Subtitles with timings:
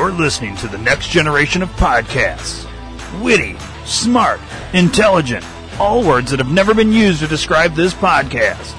[0.00, 2.66] You're listening to the next generation of podcasts.
[3.20, 4.40] Witty, smart,
[4.72, 5.44] intelligent.
[5.78, 8.74] All words that have never been used to describe this podcast.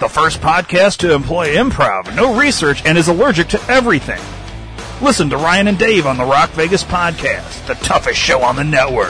[0.00, 4.20] The first podcast to employ improv, no research, and is allergic to everything.
[5.00, 8.64] Listen to Ryan and Dave on the Rock Vegas podcast, the toughest show on the
[8.64, 9.08] network.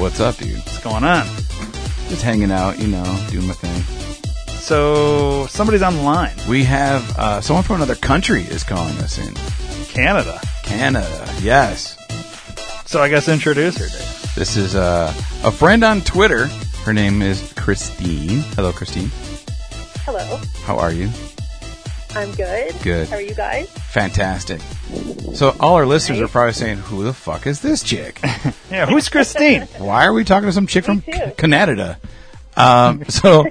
[0.00, 0.56] What's up, dude?
[0.56, 1.26] What's going on?
[2.08, 3.82] Just hanging out, you know, doing my thing.
[4.54, 6.34] So, somebody's on the line.
[6.48, 9.34] We have uh, someone from another country is calling us in.
[9.88, 10.40] Canada.
[10.62, 11.98] Canada, yes.
[12.86, 14.34] So, I guess introduce her, Dave.
[14.34, 15.12] This is uh,
[15.44, 16.46] a friend on Twitter.
[16.86, 18.40] Her name is Christine.
[18.56, 19.10] Hello, Christine.
[20.06, 21.10] Hello, How are you?
[22.16, 22.74] I'm good.
[22.82, 23.08] Good.
[23.08, 23.68] How are you guys?
[23.92, 24.60] Fantastic.
[25.34, 28.20] So all our listeners are probably saying, "Who the fuck is this chick?
[28.70, 29.62] Yeah, who's Christine?
[29.78, 31.02] Why are we talking to some chick from.
[31.02, 31.98] C- Canada?"
[32.56, 33.46] Um, so,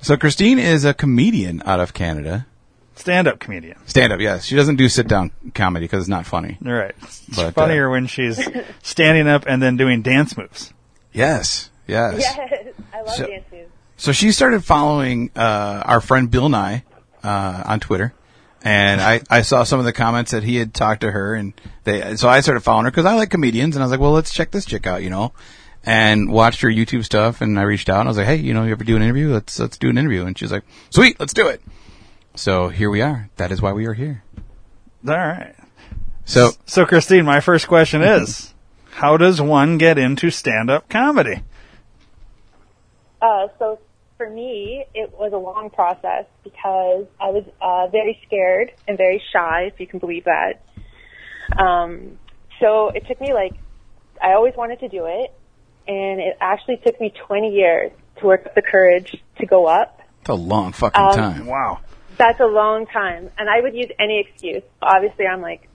[0.00, 2.46] so Christine is a comedian out of Canada.
[2.94, 3.76] Stand up comedian.
[3.86, 4.46] Stand up, yes.
[4.46, 6.56] She doesn't do sit down comedy because it's not funny.
[6.64, 6.94] All right.
[7.02, 8.40] It's But, uh, funnier when she's
[8.82, 10.72] standing up and then doing dance moves.
[11.12, 12.14] Yes, yes.
[12.20, 13.68] Yes, I love So- dances.
[13.98, 16.82] So she started following uh, our friend Bill Nye
[17.26, 18.14] uh, on Twitter,
[18.62, 21.52] and I, I saw some of the comments that he had talked to her, and
[21.84, 24.12] they so I started following her because I like comedians, and I was like, well,
[24.12, 25.32] let's check this chick out, you know,
[25.84, 28.54] and watched her YouTube stuff, and I reached out and I was like, hey, you
[28.54, 29.32] know, you ever do an interview?
[29.32, 31.60] Let's let's do an interview, and she's like, sweet, let's do it.
[32.36, 33.30] So here we are.
[33.36, 34.22] That is why we are here.
[35.08, 35.54] All right.
[36.24, 38.52] So So, Christine, my first question is
[38.90, 41.42] How does one get into stand up comedy?
[43.22, 43.78] Uh, so
[44.16, 49.22] for me, it was a long process because I was uh, very scared and very
[49.32, 50.62] shy, if you can believe that.
[51.58, 52.18] Um,
[52.60, 53.52] so it took me like,
[54.22, 55.32] I always wanted to do it,
[55.86, 60.00] and it actually took me 20 years to work up the courage to go up.
[60.20, 61.46] it's a long fucking Um, time.
[61.46, 61.80] Wow.
[62.16, 64.62] That's a long time, and I would use any excuse.
[64.80, 65.68] Obviously, I'm like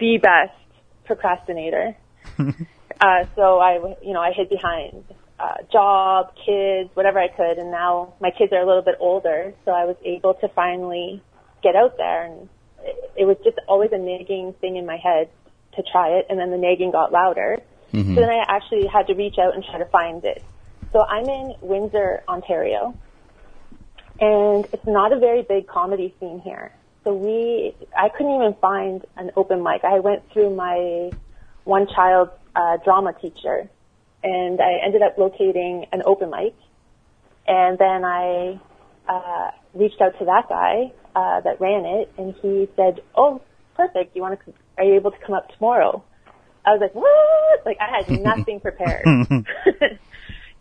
[0.00, 0.58] the best
[1.04, 1.96] procrastinator.
[2.38, 5.04] uh, so I, you know, I hid behind
[5.38, 9.54] uh, job, kids, whatever I could, and now my kids are a little bit older,
[9.64, 11.22] so I was able to finally
[11.62, 12.48] get out there, and
[12.82, 15.28] it, it was just always a nagging thing in my head
[15.74, 17.58] to try it, and then the nagging got louder.
[17.92, 20.42] So then I actually had to reach out and try to find it.
[20.92, 22.94] So I'm in Windsor, Ontario
[24.20, 26.72] and it's not a very big comedy scene here.
[27.04, 29.84] So we, I couldn't even find an open mic.
[29.84, 31.10] I went through my
[31.64, 33.68] one child uh, drama teacher,
[34.26, 36.54] and I ended up locating an open mic.
[37.46, 38.60] And then I
[39.08, 43.40] uh, reached out to that guy uh, that ran it, and he said, "Oh,
[43.76, 44.16] perfect.
[44.16, 44.52] You want to?
[44.78, 46.02] Are you able to come up tomorrow?"
[46.64, 49.04] I was like, "What?" Like I had nothing prepared.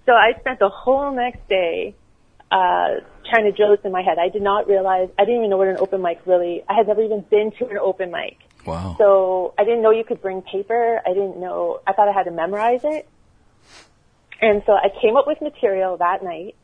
[0.06, 1.96] so I spent the whole next day
[2.52, 4.20] uh, trying to drill this in my head.
[4.20, 6.88] I did not realize, I didn't even know what an open mic really, I had
[6.88, 8.38] never even been to an open mic.
[8.66, 8.96] Wow.
[9.00, 11.02] So I didn't know you could bring paper.
[11.06, 13.08] I didn't know, I thought I had to memorize it.
[14.42, 16.56] And so I came up with material that night,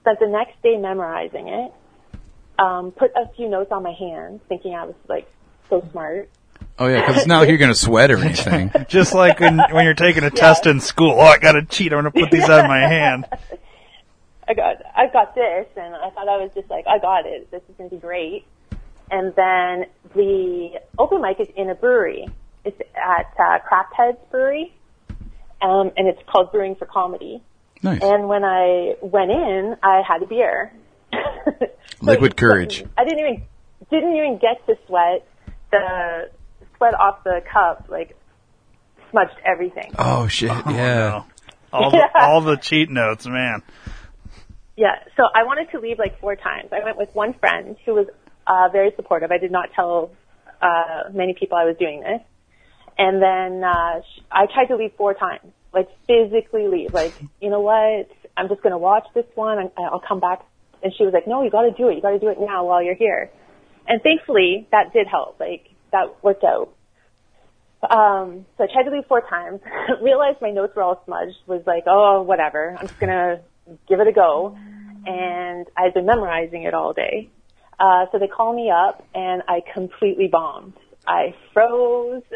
[0.00, 1.72] spent the next day memorizing it,
[2.58, 5.30] um, put a few notes on my hand, thinking I was like
[5.68, 6.30] so smart.
[6.78, 8.70] Oh yeah, because it's not like you're gonna sweat or anything.
[8.88, 11.12] Just like when, when you're taking a test in school.
[11.12, 11.92] Oh, I got to cheat.
[11.92, 13.26] I'm going to put these on my hand.
[14.48, 17.50] I got I got this, and I thought I was just like, I got it.
[17.50, 18.44] This is gonna be great.
[19.10, 22.26] And then the open mic is in a brewery.
[22.64, 24.74] It's at uh, Craft Heads Brewery,
[25.64, 27.42] um, and it's called Brewing for Comedy.
[27.82, 28.02] Nice.
[28.02, 30.72] And when I went in, I had a beer.
[32.00, 32.82] So Liquid courage.
[32.98, 33.42] I didn't even
[33.90, 35.26] didn't even get to sweat.
[35.70, 36.30] The
[36.76, 38.16] sweat off the cup like
[39.10, 39.92] smudged everything.
[39.98, 40.48] Oh shit!
[40.48, 40.64] yeah.
[40.64, 41.24] No.
[41.72, 43.62] All, the, all the cheat notes, man.
[44.76, 46.70] Yeah, so I wanted to leave like four times.
[46.72, 48.06] I went with one friend who was
[48.46, 49.30] uh, very supportive.
[49.30, 50.10] I did not tell
[50.60, 52.20] uh, many people I was doing this.
[52.96, 54.00] And then uh,
[54.30, 56.94] I tried to leave four times, like physically leave.
[56.94, 58.08] Like, you know what?
[58.36, 59.58] I'm just going to watch this one.
[59.58, 60.44] I'm, I'll come back
[60.82, 61.96] And she was like, no, you got to do it.
[61.96, 63.30] You got to do it now while you're here.
[63.86, 65.40] And thankfully, that did help.
[65.40, 66.70] Like that worked out.
[67.82, 69.60] Um, so I tried to leave four times.
[70.02, 71.36] Realized my notes were all smudged.
[71.46, 72.76] Was like, oh, whatever.
[72.78, 73.40] I'm just gonna
[73.88, 74.56] give it a go.
[75.06, 77.28] And I'd been memorizing it all day.
[77.78, 80.74] Uh, so they call me up, and I completely bombed.
[81.06, 82.22] I froze.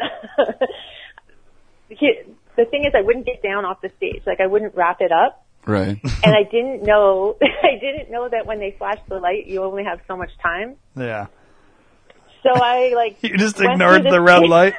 [2.59, 4.21] The thing is, I wouldn't get down off the stage.
[4.25, 5.45] Like I wouldn't wrap it up.
[5.65, 5.97] Right.
[6.23, 9.85] And I didn't know, I didn't know that when they flash the light, you only
[9.85, 10.75] have so much time.
[10.97, 11.27] Yeah.
[12.43, 14.75] So I like You just ignored the red light.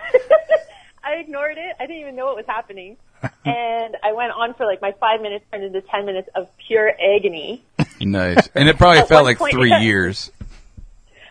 [1.03, 1.77] I ignored it.
[1.81, 2.97] I didn't even know what was happening.
[3.45, 6.91] and I went on for like my five minutes turned into ten minutes of pure
[6.91, 7.65] agony.
[8.01, 8.49] nice.
[8.55, 10.31] And it probably felt like point- three years.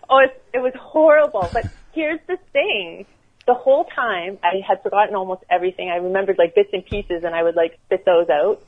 [0.09, 1.47] Oh, it, it was horrible.
[1.53, 1.65] But
[1.99, 3.05] here's the thing.
[3.45, 5.89] The whole time I had forgotten almost everything.
[5.89, 8.61] I remembered like bits and pieces and I would like spit those out.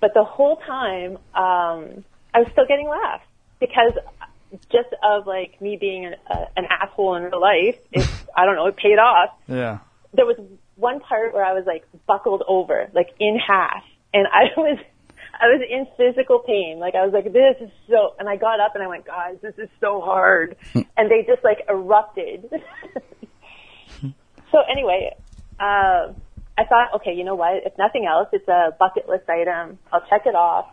[0.00, 2.04] But the whole time, um,
[2.34, 3.24] I was still getting laughs
[3.60, 3.92] because
[4.70, 8.56] just of like me being an, uh, an asshole in real life, it, I don't
[8.56, 9.30] know, it paid off.
[9.46, 9.78] Yeah.
[10.12, 10.36] there was
[10.76, 14.78] one part where I was like buckled over, like in half, and I was,
[15.40, 16.78] I was in physical pain.
[16.78, 19.36] Like I was like, this is so, and I got up and I went, guys,
[19.42, 22.50] this is so hard, and they just like erupted.
[24.52, 25.16] so anyway,
[25.58, 26.12] uh,
[26.56, 27.66] I thought, okay, you know what?
[27.66, 29.78] If nothing else, it's a bucket list item.
[29.92, 30.66] I'll check it off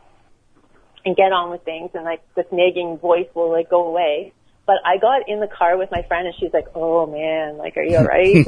[1.04, 4.34] and get on with things, and like this nagging voice will like go away.
[4.68, 7.76] But I got in the car with my friend, and she's like, "Oh man, like,
[7.78, 8.36] are you alright?"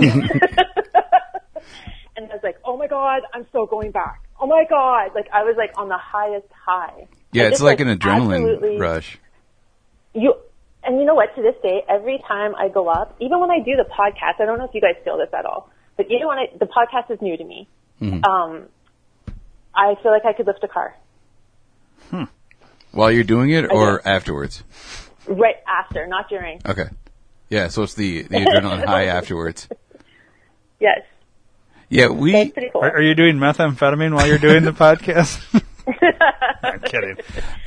[2.16, 4.22] and I was like, "Oh my god, I'm so going back.
[4.44, 7.08] Oh my god!" Like I was like on the highest high.
[7.32, 9.18] Yeah, it's just, like an adrenaline rush.
[10.14, 10.36] You
[10.84, 11.34] and you know what?
[11.36, 14.46] To this day, every time I go up, even when I do the podcast, I
[14.46, 17.10] don't know if you guys feel this at all, but even when I, the podcast
[17.10, 17.68] is new to me,
[18.02, 18.26] Mm-hmm.
[18.26, 18.66] um,
[19.74, 20.96] I feel like I could lift a car
[22.92, 24.10] While you're doing it or do.
[24.10, 24.64] afterwards?
[25.28, 26.60] right after, not during.
[26.66, 26.90] Okay.
[27.50, 29.70] Yeah, so it's the, the adrenaline high afterwards.
[30.80, 31.02] Yes,
[31.94, 32.82] Yeah, we that's pretty cool.
[32.82, 35.40] Are, are you doing methamphetamine while you're doing the podcast?
[36.64, 37.18] I'm kidding.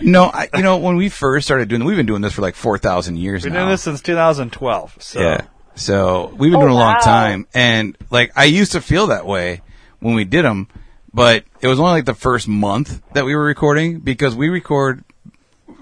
[0.00, 2.55] no, I, you know, when we first started doing, we've been doing this for like
[2.55, 3.61] four thousand years We've been now.
[3.67, 4.96] doing this since 2012.
[5.00, 5.46] So Yeah.
[5.75, 7.00] So we've been Oh, doing a long wow.
[7.00, 9.61] time, and like I used to feel that way
[10.00, 10.69] when we did them,
[11.12, 15.05] but it was only like the first month that we were recording because we record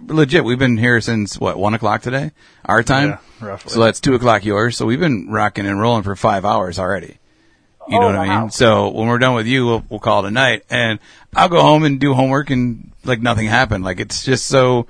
[0.07, 0.45] legit.
[0.45, 2.33] We've been here since what one o'clock today,
[2.65, 3.11] our time.
[3.41, 3.71] Yeah, roughly.
[3.73, 4.77] So that's two o'clock yours.
[4.77, 7.19] So we've been rocking and rolling for five hours already.
[7.89, 8.51] You know Oh, what I mean?
[8.51, 10.99] So when we're done with you, we'll, we'll call it a night, and
[11.35, 13.85] I'll go home and do homework, and like nothing happened.
[13.85, 14.87] Like it's just so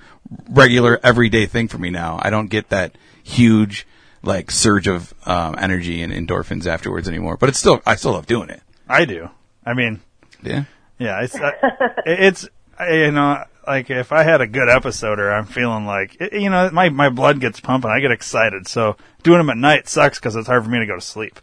[0.51, 2.19] regular, everyday thing for me now.
[2.23, 3.87] I don't get that huge
[4.23, 7.37] like surge of um, energy and endorphins afterwards anymore.
[7.37, 8.63] But it's still, I still love doing it.
[8.89, 9.29] I do.
[9.67, 10.01] I mean,
[10.43, 10.65] Yeah.
[10.99, 11.51] yeah, it's uh,
[12.07, 12.49] it's
[12.89, 16.71] you know like if I had a good episode or I'm feeling like you know
[16.73, 18.69] my my blood gets pumping, I get excited.
[18.69, 21.41] So doing them at night sucks because it's hard for me to go to sleep.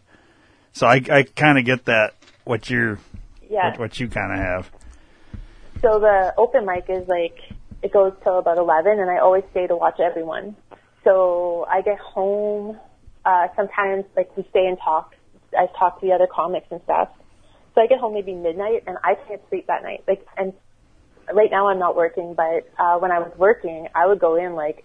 [0.72, 2.14] So I I kind of get that
[2.44, 2.98] what you're
[3.48, 3.70] Yeah.
[3.70, 4.70] what, what you kind of have.
[5.80, 7.38] So the open mic is like
[7.82, 10.56] it goes till about eleven, and I always stay to watch everyone.
[11.04, 12.78] So I get home.
[13.24, 15.14] Uh, sometimes like we stay and talk.
[15.56, 17.08] I talk to the other comics and stuff.
[17.74, 20.04] So I get home maybe midnight, and I can't sleep that night.
[20.06, 20.52] Like, and
[21.32, 24.54] right now I'm not working, but uh, when I was working, I would go in
[24.54, 24.84] like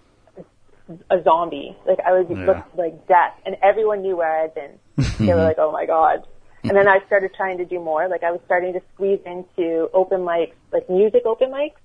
[1.09, 1.75] a zombie.
[1.85, 2.45] Like I would Yeah.
[2.45, 4.79] look like death, and everyone knew where I had been.
[5.27, 6.25] they were like, "Oh my god."
[6.63, 8.07] And then I started trying to do more.
[8.09, 11.75] Like I was starting to squeeze into open mics, like music open mics.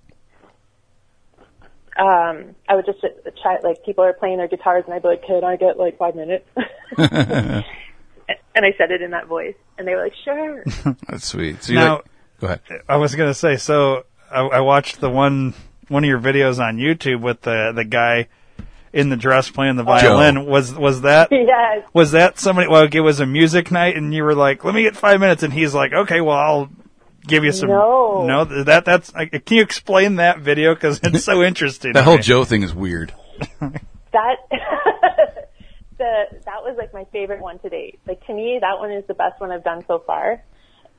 [1.95, 3.01] Um, I would just
[3.43, 5.99] try, like people are playing their guitars, and I'd be like, "Could I get like
[5.99, 6.47] five minutes?"
[6.97, 7.65] and
[8.57, 10.65] I said it in that voice, and they were like, "Sure."
[11.09, 11.63] That's sweet.
[11.63, 12.05] So you Now- like,
[12.41, 12.61] go ahead.
[12.89, 14.05] I was gonna say so.
[14.31, 15.53] I, I watched the one
[15.89, 18.29] one of your videos on YouTube with the the guy
[18.93, 20.47] in the dress playing the violin.
[20.47, 21.85] Was was that yes.
[21.93, 22.69] was that somebody?
[22.69, 25.43] Well, it was a music night, and you were like, "Let me get five minutes,"
[25.43, 26.71] and he's like, "Okay, well, I'll
[27.27, 28.25] give you some." No.
[28.27, 29.15] no, that that's.
[29.15, 31.93] I- Can you explain that video because it's so interesting.
[31.95, 32.23] That whole me.
[32.23, 33.15] Joe thing is weird.
[33.61, 34.37] that
[35.99, 38.01] the that was like my favorite one to date.
[38.07, 40.43] Like to me, that one is the best one I've done so far.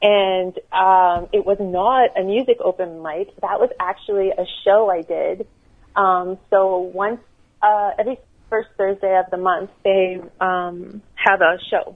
[0.02, 3.34] And um, it was not a music open mic.
[3.42, 5.48] That was actually a show I did.
[5.96, 7.22] Um, so once
[7.64, 11.96] uh, every first Thursday of the month, they um, have a show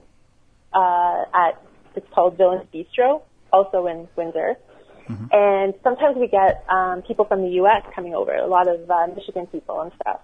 [0.72, 1.62] uh, at
[1.94, 3.22] it's called Villains Beastro,
[3.52, 4.56] also in Windsor.
[5.32, 7.82] And sometimes we get um, people from the U.S.
[7.94, 10.20] coming over, a lot of uh, Michigan people and stuff.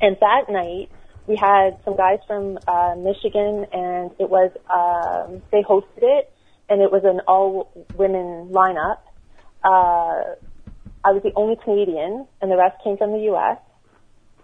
[0.00, 0.90] And that night,
[1.26, 6.32] we had some guys from uh, Michigan, and it was um, they hosted it,
[6.68, 8.98] and it was an all women lineup.
[9.62, 10.34] Uh,
[11.04, 13.58] I was the only Canadian, and the rest came from the U.S.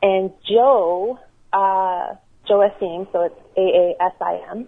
[0.02, 1.18] And Joe,
[1.52, 2.14] uh,
[2.46, 4.66] Joe Aasim, so it's A-A-S-I-M,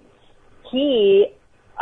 [0.71, 1.27] he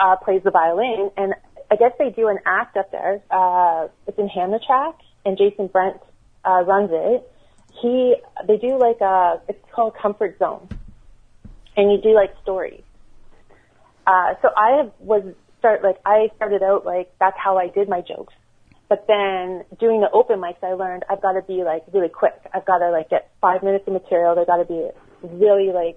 [0.01, 1.35] uh, plays the violin, and
[1.71, 3.23] I guess they do an act up there.
[3.31, 4.95] Uh, it's in Hamtramck,
[5.25, 6.01] and Jason Brent
[6.45, 7.31] uh, runs it.
[7.81, 8.17] He,
[8.47, 10.69] they do like a, it's called Comfort Zone,
[11.77, 12.83] and you do like stories.
[14.07, 15.23] Uh, so I was
[15.59, 18.35] start like I started out like that's how I did my jokes.
[18.93, 22.35] But then doing the open mics, I learned I've got to be like really quick.
[22.53, 24.35] I've got to like get five minutes of material.
[24.35, 24.87] They've got to be
[25.23, 25.97] really like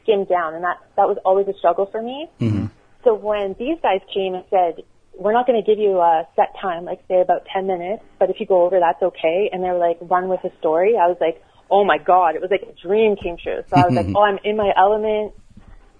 [0.00, 2.30] skimmed down, and that that was always a struggle for me.
[2.40, 2.66] Mm-hmm.
[3.04, 6.54] So when these guys came and said, "We're not going to give you a set
[6.62, 9.68] time, like say about ten minutes, but if you go over, that's okay," and they
[9.68, 12.62] were like, "Run with a story," I was like, "Oh my god!" It was like
[12.62, 13.60] a dream came true.
[13.68, 15.34] So I was like, "Oh, I'm in my element."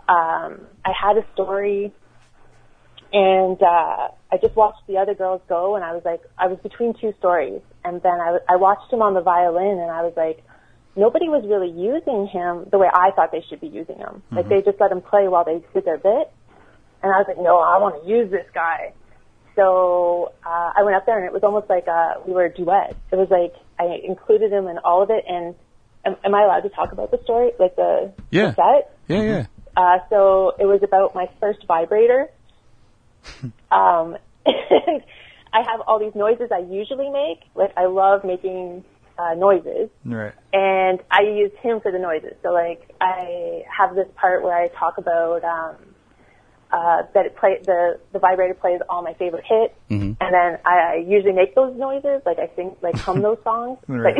[0.08, 1.92] Um, I had a story
[3.14, 6.58] and uh, I just watched the other girls go, and I was like, I was
[6.58, 10.12] between two stories, and then I, I watched him on the violin, and I was
[10.16, 10.42] like,
[10.96, 14.24] nobody was really using him the way I thought they should be using him.
[14.32, 16.32] Like they just let him play while they did their bit,
[17.00, 18.92] and I was like, no, I want to use this guy.
[19.54, 22.52] So uh, I went up there, and it was almost like uh, we were a
[22.52, 22.96] duet.
[23.12, 25.54] It was like I included him in all of it, and
[26.04, 28.50] am, am I allowed to talk about the story, like the, Yeah.
[28.50, 28.98] the set?
[29.06, 29.46] Yeah, yeah.
[29.76, 32.30] Uh, so it was about my first vibrator.
[33.70, 34.16] um,
[34.46, 35.02] and
[35.52, 37.40] I have all these noises I usually make.
[37.54, 38.84] Like I love making
[39.18, 40.32] uh, noises, Right.
[40.52, 42.34] and I use him for the noises.
[42.42, 45.76] So like I have this part where I talk about um,
[46.72, 50.16] uh, that it play the the vibrator plays all my favorite hits, Mhm.
[50.20, 52.22] and then I, I usually make those noises.
[52.26, 53.78] Like I sing like hum those songs.
[53.86, 54.16] Right.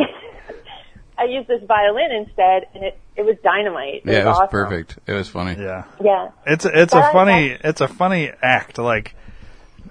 [1.17, 4.01] I used this violin instead, and it it was dynamite.
[4.05, 4.47] It Yeah, it was awesome.
[4.49, 4.99] perfect.
[5.07, 5.55] It was funny.
[5.61, 5.83] Yeah.
[6.03, 6.29] Yeah.
[6.45, 9.15] It's a, it's a But- funny it's a funny act like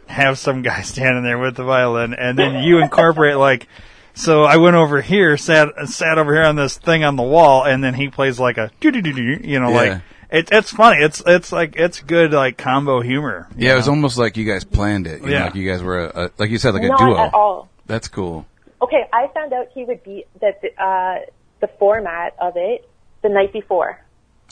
[0.06, 3.66] have some guy standing there with the violin and then you incorporate like
[4.12, 7.64] so I went over here sat sat over here on this thing on the wall
[7.64, 9.76] and then he plays like a doo doo doo doo you know Yeah.
[9.76, 13.76] like it, it's funny it's it's like it's good like combo humor you Yeah, it
[13.76, 15.20] was almost like you guys planned it.
[15.22, 15.44] You know, Yeah.
[15.46, 17.16] like you guys were, a, a, like you said, like a duo.
[17.16, 17.68] at all.
[17.86, 18.44] That's cool.
[18.84, 21.26] Okay, I found out he would be that the, uh,
[21.60, 22.88] the format of it
[23.22, 23.98] the night before.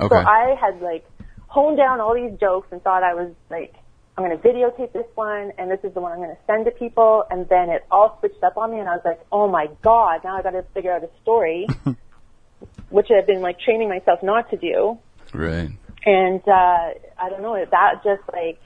[0.01, 0.09] Okay.
[0.09, 1.05] So I had like
[1.49, 3.75] honed down all these jokes and thought I was like,
[4.17, 6.65] I'm going to videotape this one and this is the one I'm going to send
[6.65, 7.25] to people.
[7.31, 10.21] And then it all switched up on me and I was like, oh my god,
[10.25, 11.67] now I got to figure out a story,
[12.89, 14.99] which I've been like training myself not to do.
[15.35, 15.69] right.
[16.05, 16.51] And uh,
[17.19, 18.61] I don't know, that just like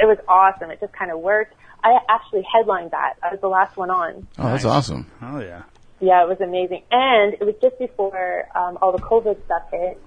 [0.00, 0.70] it was awesome.
[0.70, 1.54] It just kind of worked.
[1.82, 3.14] I actually headlined that.
[3.22, 4.26] I was the last one on.
[4.38, 5.06] Oh, that's awesome.
[5.22, 5.62] oh yeah
[6.00, 6.82] Yeah, it was amazing.
[6.90, 10.00] And it was just before um, all the COVID stuff hit.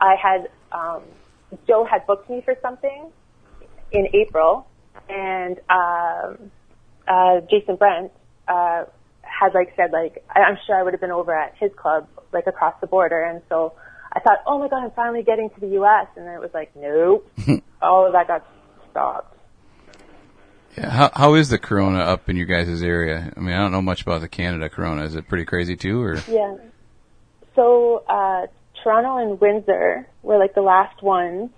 [0.00, 1.02] I had um,
[1.66, 3.10] Joe had booked me for something
[3.90, 4.66] in April,
[5.08, 6.50] and um,
[7.06, 8.10] uh, Jason Brent
[8.48, 8.84] uh,
[9.22, 12.08] had like said like I- I'm sure I would have been over at his club
[12.32, 13.74] like across the border, and so
[14.12, 16.06] I thought, oh my god, I'm finally getting to the U.S.
[16.16, 17.28] And then it was like, nope,
[17.82, 18.44] all of that got
[18.92, 19.36] stopped.
[20.76, 20.88] Yeah.
[20.88, 23.32] How how is the Corona up in your guys' area?
[23.36, 25.04] I mean, I don't know much about the Canada Corona.
[25.04, 26.16] Is it pretty crazy too, or?
[26.28, 26.56] Yeah.
[27.54, 28.46] So uh,
[28.82, 31.50] Toronto and Windsor were like the last ones,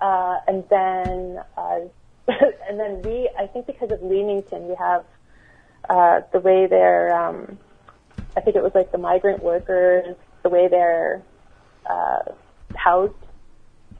[0.00, 1.80] uh, and then uh,
[2.68, 5.04] and then we, I think, because of Leamington, we have
[5.88, 7.14] uh, the way they're.
[7.14, 7.58] Um,
[8.36, 11.22] I think it was like the migrant workers, the way they're
[11.88, 12.32] uh,
[12.74, 13.14] housed.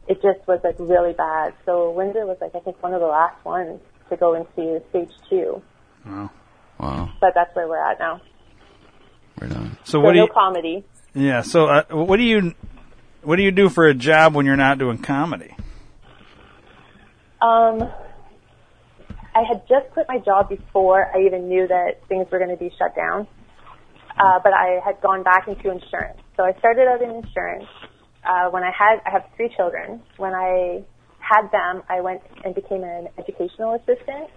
[0.08, 1.54] It just was like really bad.
[1.64, 5.10] So Windsor was like I think one of the last ones to go into stage
[5.28, 5.60] two,
[6.06, 6.30] wow
[6.78, 7.10] Wow.
[7.20, 8.20] but that's where we're at now.
[9.40, 9.76] Right on.
[9.84, 10.84] so So what do no you comedy.
[11.14, 12.54] yeah so uh, what do you
[13.22, 15.54] what do you do for a job when you're not doing comedy
[17.40, 17.82] Um,
[19.34, 22.56] I had just quit my job before I even knew that things were going to
[22.56, 23.26] be shut down.
[24.18, 26.18] Uh, but I had gone back into insurance.
[26.36, 27.66] So I started out in insurance.
[28.26, 30.02] Uh, when I had, I have three children.
[30.16, 30.83] When I
[31.21, 34.30] had them, I went and became an educational assistant.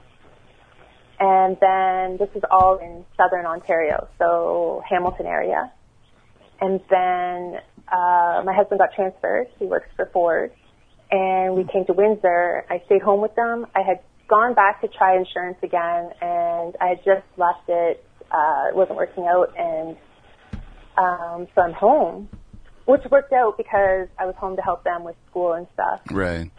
[1.19, 5.71] And then this is all in southern Ontario, so Hamilton area.
[6.61, 9.47] And then uh, my husband got transferred.
[9.57, 10.51] He works for Ford
[11.11, 12.65] and we came to Windsor.
[12.69, 13.65] I stayed home with them.
[13.75, 18.05] I had gone back to try insurance again, and I had just left it.
[18.31, 19.97] Uh, it wasn't working out, and
[20.97, 22.29] um, so I'm home,
[22.89, 26.01] which worked out because I was home to help them with school and stuff.
[26.11, 26.51] Right.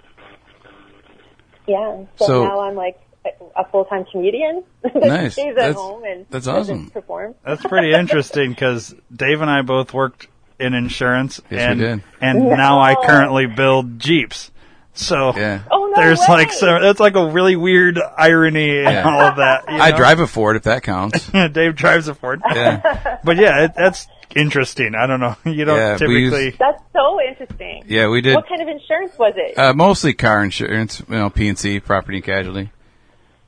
[1.67, 2.05] Yeah.
[2.17, 5.35] So, So- now I'm like a, a full-time comedian Nice.
[5.35, 6.91] stays at That's- home and that's awesome.
[6.91, 7.35] perform.
[7.45, 12.03] That's pretty interesting because Dave and I both worked in insurance, Yes, we and did.
[12.21, 12.55] and No.
[12.55, 14.51] now I currently build Jeeps.
[14.95, 15.61] So Yeah.
[15.71, 16.27] Oh no there's way.
[16.29, 19.03] like so that's like a really weird irony in Yeah.
[19.09, 19.65] all of that.
[19.71, 21.29] you I drive a Ford if that counts.
[21.53, 22.43] Dave drives a Ford.
[22.55, 23.19] Yeah.
[23.25, 24.95] But yeah, it, that's interesting.
[24.95, 25.37] I don't know.
[25.45, 26.57] You don't Yeah, we use- typically.
[26.59, 27.85] That's so interesting.
[27.87, 29.57] Yeah, we did What kind of insurance was it?
[29.59, 32.71] uh, mostly car insurance, you know, P and C, property and casualty.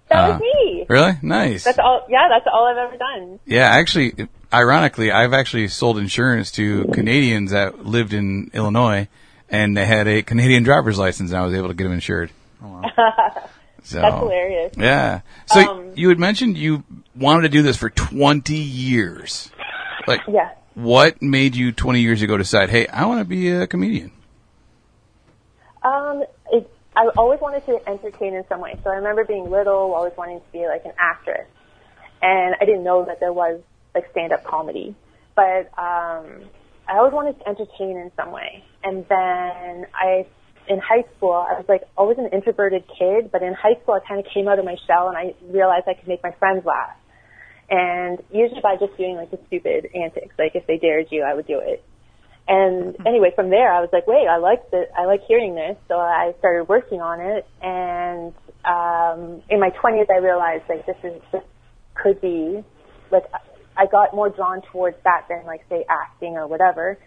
[0.09, 0.87] that uh, was me.
[0.89, 1.13] Really?
[1.23, 1.65] Nice.
[1.65, 2.07] That's all.
[2.09, 3.41] Yeah, that's all I've ever done.
[3.47, 9.09] Yeah, actually, ironically, I've actually sold insurance to Canadians that lived in Illinois,
[9.53, 12.31] and they had a Canadian driver's license, and I was able to get them insured.
[13.85, 14.75] So, That's hilarious.
[14.79, 15.23] Yeah.
[15.47, 16.85] So Um, you had mentioned you
[17.17, 19.51] wanted to do this for 20 years.
[20.07, 20.51] Like, Yeah.
[20.75, 24.13] what made you 20 years ago decide, hey, I want to be a comedian?
[25.83, 28.79] Um, it, I always wanted to entertain in some way.
[28.85, 31.49] So I remember being little, always wanting to be like an actress,
[32.23, 33.61] and I didn't know that there was
[33.97, 34.95] like stand-up comedy.
[35.35, 36.45] But um,
[36.89, 38.65] I always wanted to entertain in some way.
[38.83, 40.27] And then I,
[40.69, 43.31] in high school, I was like always an introverted kid.
[43.31, 45.87] But in high school, I kind of came out of my shell, and I realized
[45.89, 46.97] I could make my friends laugh.
[47.71, 51.35] And usually by just doing like the stupid antics, like if they dared you, I
[51.35, 51.83] would do it.
[52.49, 55.77] And anyway, from there, I was like, wait, I like the, I like hearing this.
[55.89, 57.47] So I started working on it.
[57.63, 58.35] And,
[58.65, 61.43] um, in my twenties, I realized like this is, this
[61.95, 62.65] could be,
[63.11, 63.25] like,
[63.83, 66.99] I got more drawn towards that than like say acting or whatever.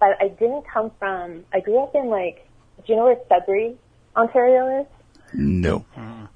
[0.00, 2.48] But I didn't come from, I grew up in like,
[2.86, 3.76] do you know where Sudbury,
[4.16, 4.86] Ontario is?
[5.34, 5.84] No.
[5.94, 6.26] Uh-huh.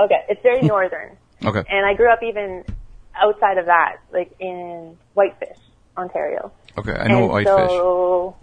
[0.00, 0.24] Okay.
[0.28, 1.16] It's very northern.
[1.44, 1.64] Okay.
[1.68, 2.64] And I grew up even
[3.20, 5.56] outside of that, like in Whitefish,
[5.96, 6.52] Ontario.
[6.78, 6.92] Okay.
[6.92, 7.68] I know and whitefish.
[7.68, 8.36] So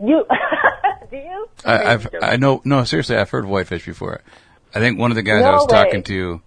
[0.00, 0.26] you
[1.12, 1.48] do you?
[1.64, 4.22] I, I've, I know, no, seriously, I've heard of whitefish before.
[4.74, 6.42] I think one of the guys I No was talking to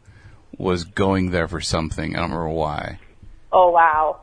[0.58, 2.18] was going there for something.
[2.18, 3.00] I don't remember why.
[3.54, 4.22] Oh wow,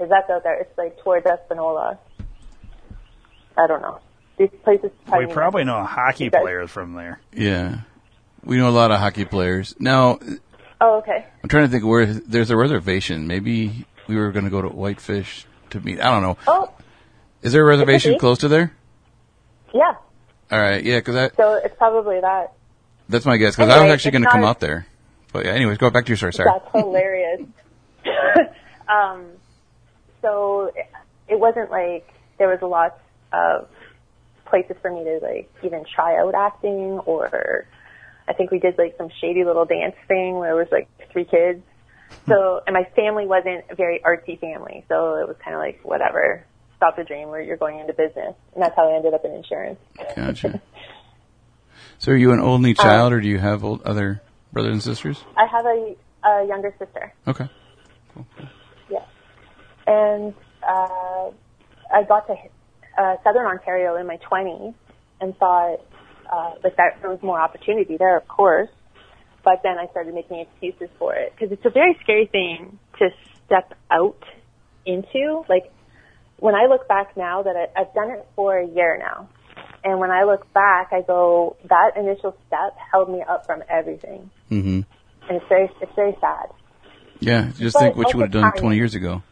[0.00, 0.60] is that out there?
[0.60, 1.98] It's like towards Espanola.
[3.56, 4.00] I don't know.
[4.36, 4.90] These places.
[5.16, 7.20] We probably know hockey Does- players from there.
[7.32, 7.82] Yeah.
[8.44, 9.74] We know a lot of hockey players.
[9.78, 10.18] Now,
[10.80, 11.24] Oh okay.
[11.42, 13.26] I'm trying to think where there's a reservation.
[13.28, 16.00] Maybe we were going to go to Whitefish to meet.
[16.00, 16.36] I don't know.
[16.48, 16.70] Oh
[17.42, 18.18] Is there a reservation be.
[18.18, 18.72] close to there?
[19.72, 19.94] yeah.
[20.50, 20.82] All right.
[20.84, 21.36] Yeah, because that.
[21.36, 22.52] So it's probably that.
[23.08, 23.54] that's my guess.
[23.56, 24.86] Because I was actually going to come out there.
[25.32, 26.32] But yeah, anyways, go back to your story.
[26.32, 26.50] Sorry.
[26.52, 27.40] That's hilarious.
[28.88, 29.26] um,
[30.22, 30.70] so
[31.28, 32.06] it, wasn't like
[32.38, 32.98] there was a lot
[33.32, 33.68] of
[34.46, 37.66] places for me to like even try out acting or
[38.26, 41.24] I think we did like some shady little dance thing where it was like three
[41.24, 41.62] kids.
[42.28, 44.84] So, and my family wasn't a very artsy family.
[44.88, 46.44] So it was kind of like, whatever,
[46.76, 48.34] stop the dream where you're going into business.
[48.54, 49.78] And that's how I ended up in insurance.
[50.14, 50.60] Gotcha.
[51.98, 54.82] so are you an only Um, child, or do you have old, other brothers and
[54.82, 55.22] sisters?
[55.36, 55.94] I have a,
[56.24, 57.12] a younger sister.
[57.26, 57.48] Okay.
[59.86, 60.34] And
[60.66, 61.30] uh,
[61.92, 62.34] I got to
[62.98, 64.74] uh, Southern Ontario in my 20s
[65.20, 65.80] and thought
[66.32, 68.70] uh, like that there was more opportunity there, of course.
[69.44, 73.08] But then I started making excuses for it because it's a very scary thing to
[73.46, 74.22] step out
[74.86, 75.44] into.
[75.48, 75.70] Like
[76.38, 79.28] when I look back now that I, I've done it for a year now,
[79.84, 84.30] and when I look back, I go that initial step held me up from everything,
[84.50, 84.80] Mm-hmm.
[85.28, 86.46] and it's very it's very sad.
[87.20, 87.50] Yeah.
[87.58, 88.60] Just But think what you would have done timing.
[88.60, 89.22] 20 years ago.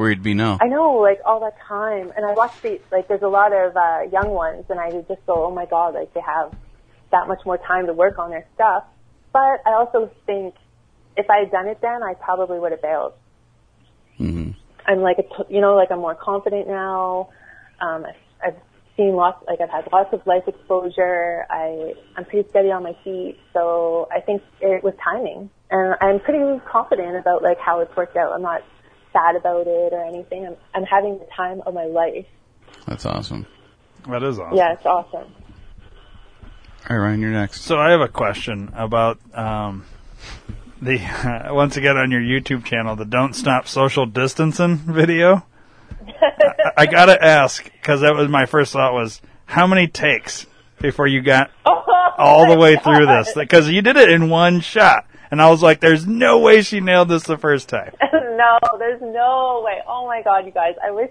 [0.00, 0.56] Where you'd be now.
[0.62, 3.06] I know, like all that time, and I watch the like.
[3.06, 6.14] There's a lot of uh, young ones, and I just go, "Oh my god!" Like
[6.14, 6.54] they have
[7.12, 8.84] that much more time to work on their stuff.
[9.30, 10.54] But I also think
[11.18, 13.12] if I had done it then, I probably would have bailed.
[14.16, 14.52] hmm
[14.86, 17.28] I'm like, a t- you know, like I'm more confident now.
[17.82, 18.60] Um, I've, I've
[18.96, 21.44] seen lots, like I've had lots of life exposure.
[21.50, 26.20] I I'm pretty steady on my feet, so I think it was timing, and I'm
[26.20, 28.32] pretty confident about like how it's worked out.
[28.32, 28.62] I'm not
[29.12, 30.46] sad about it or anything.
[30.46, 32.26] I'm I'm having the time of my life.
[32.86, 33.46] That's awesome.
[34.08, 34.56] That is awesome.
[34.56, 35.32] Yeah, it's awesome.
[36.88, 37.62] All right, Ryan, you're next.
[37.62, 39.84] So I have a question about um,
[40.80, 40.98] the
[41.50, 45.44] once again on your YouTube channel, the "Don't Stop Social Distancing" video.
[46.20, 50.46] I, I gotta ask because that was my first thought was how many takes
[50.80, 51.50] before you got
[52.18, 55.62] all the way through this because you did it in one shot, and I was
[55.62, 59.80] like, "There's no way she nailed this the first time." no, there's no way.
[59.86, 60.74] Oh my god, you guys.
[60.82, 61.10] I wish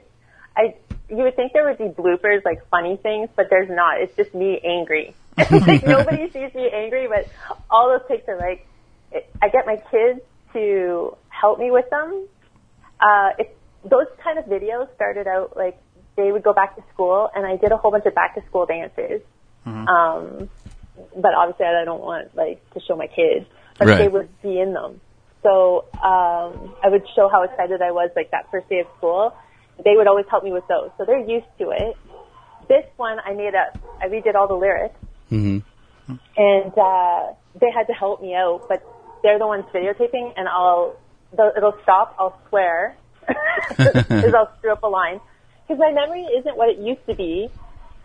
[0.55, 0.75] I
[1.09, 4.01] you would think there would be bloopers like funny things, but there's not.
[4.01, 5.15] It's just me angry.
[5.37, 7.27] like nobody sees me angry, but
[7.69, 8.67] all those pics are like
[9.11, 10.21] it, I get my kids
[10.53, 12.27] to help me with them.
[12.99, 13.53] Uh it's
[13.83, 15.79] those kind of videos started out like
[16.15, 18.41] they would go back to school and I did a whole bunch of back to
[18.47, 19.21] school dances.
[19.65, 20.49] Um
[21.15, 23.45] but obviously I don't want like to show my kids,
[23.79, 23.97] but Right.
[23.97, 25.01] they would be in them.
[25.41, 29.33] So um, I would show how excited I was, like that first day of school.
[29.83, 31.95] They would always help me with those, so they're used to it.
[32.67, 33.79] This one I made up.
[34.01, 35.59] I redid all the lyrics, hmm
[36.35, 38.83] and uh, they had to help me out, but
[39.23, 40.95] they're the ones videotaping, and I'll
[41.35, 42.15] they'll- it'll stop.
[42.19, 42.97] I'll swear,
[43.77, 45.21] because I'll screw up a line,
[45.67, 47.49] because my memory isn't what it used to be.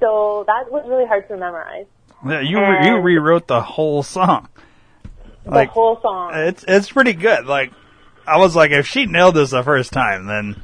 [0.01, 1.87] So that was really hard to memorize.
[2.27, 4.49] Yeah, you re- you rewrote the whole song.
[5.45, 6.33] The Like whole song.
[6.35, 7.47] it's it's pretty good.
[7.47, 7.73] Like
[8.27, 10.57] I was like, if she nailed this the first time, then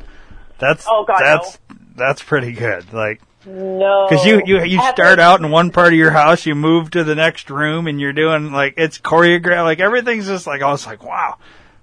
[0.58, 1.58] that's Oh, God, that's
[1.96, 2.92] that's pretty good.
[2.92, 6.54] Like no, because you you you start out in one part of your house, you
[6.54, 9.64] move to the next room, and you're doing like it's choreographed.
[9.64, 11.36] Like everything's just like I was like, wow,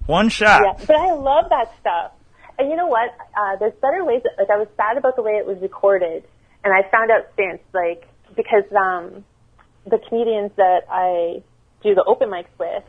[0.06, 0.62] one shot.
[0.64, 2.12] Yeah, but I love that stuff.
[2.60, 3.16] And you know what?
[3.36, 4.22] Uh, there's better ways.
[4.40, 6.24] Like I was sad about the way it was recorded,
[6.64, 9.24] and I found out since, like, because um,
[9.86, 11.44] the comedians that I
[11.84, 12.84] do the open mics with,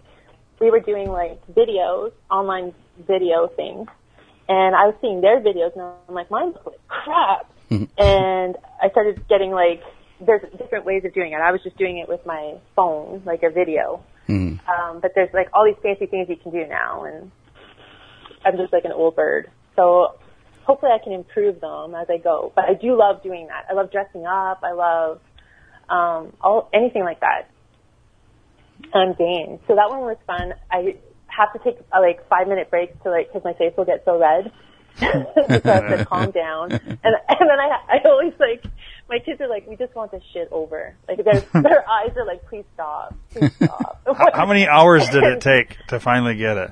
[0.60, 2.74] we were doing like videos, online
[3.06, 3.88] video things,
[4.48, 7.52] and I was seeing their videos, and I'm like, mine look like crap.
[7.98, 9.82] and I started getting like,
[10.20, 11.36] there's different ways of doing it.
[11.36, 14.02] I was just doing it with my phone, like a video.
[14.68, 17.30] Um, but there's like all these fancy things you can do now, and
[18.44, 19.50] I'm just like an old bird.
[19.76, 20.18] So
[20.64, 22.52] hopefully I can improve them as I go.
[22.54, 23.66] But I do love doing that.
[23.70, 24.60] I love dressing up.
[24.62, 25.20] I love
[25.88, 27.48] um, all anything like that.
[28.92, 29.58] I'm game.
[29.66, 30.54] So that one was fun.
[30.70, 33.84] I have to take uh, like five minute breaks to like because my face will
[33.84, 34.52] get so red.
[34.98, 36.72] so I have to calm down.
[36.72, 38.64] And and then I I always like
[39.08, 40.94] my kids are like we just want this shit over.
[41.06, 44.02] Like their their eyes are like please stop, please stop.
[44.06, 46.70] How, how many hours did it take to finally get it?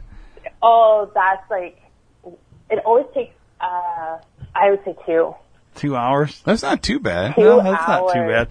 [0.63, 1.81] Oh, that's like
[2.71, 3.35] it always takes.
[3.61, 4.19] uh
[4.55, 5.35] I would say two.
[5.75, 6.41] Two hours?
[6.45, 7.35] That's not too bad.
[7.35, 8.49] Two No, that's not too bad.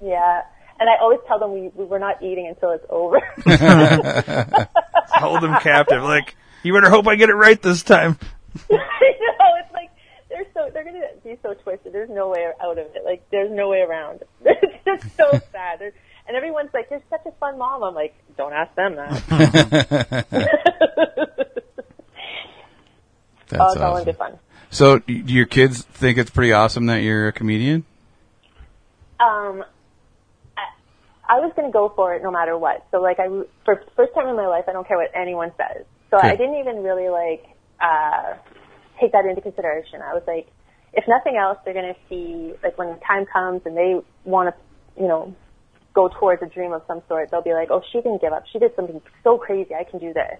[0.00, 0.42] Yeah,
[0.80, 3.20] and I always tell them we, we we're not eating until it's over.
[5.12, 6.02] Hold them captive.
[6.02, 8.18] Like you better hope I get it right this time.
[8.70, 9.90] I know it's like
[10.30, 11.92] they're so they're gonna be so twisted.
[11.92, 13.04] There's no way out of it.
[13.04, 14.20] Like there's no way around.
[14.44, 15.78] It's just so sad.
[15.78, 15.92] There's,
[16.26, 20.26] and everyone's like, "You're such a fun mom." I'm like, "Don't ask them that."
[23.50, 24.04] That's oh, it's all in awesome.
[24.04, 24.38] good fun.
[24.70, 27.84] So, do your kids think it's pretty awesome that you're a comedian?
[29.18, 29.64] Um, I,
[31.30, 32.84] I was gonna go for it no matter what.
[32.90, 33.28] So like I
[33.64, 35.86] for the first time in my life, I don't care what anyone says.
[36.10, 37.46] So I didn't even really like
[37.80, 38.34] uh
[39.00, 40.02] take that into consideration.
[40.02, 40.48] I was like,
[40.92, 45.00] if nothing else, they're gonna see like when the time comes and they want to,
[45.00, 45.32] you know,
[45.94, 47.30] go towards a dream of some sort.
[47.30, 48.42] They'll be like, oh, she didn't give up.
[48.52, 49.72] She did something so crazy.
[49.72, 50.38] I can do this.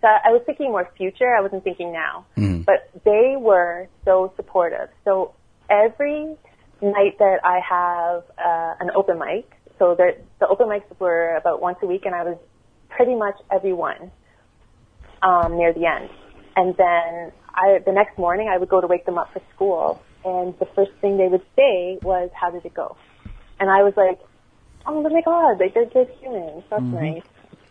[0.00, 1.34] So I was thinking more future.
[1.34, 2.24] I wasn't thinking now.
[2.62, 4.88] But they were so supportive.
[5.04, 5.34] So
[5.68, 6.36] every
[6.80, 11.60] night that I have uh, an open mic, so the, the open mics were about
[11.60, 12.38] once a week, and I was
[12.90, 14.12] pretty much every one
[15.22, 16.10] um, near the end.
[16.54, 20.02] And then I, the next morning, I would go to wake them up for school,
[20.22, 22.96] and the first thing they would say was, "How did it go?"
[23.58, 24.20] And I was like,
[24.86, 26.64] "Oh my god, like they're good humans.
[26.68, 27.22] That's nice."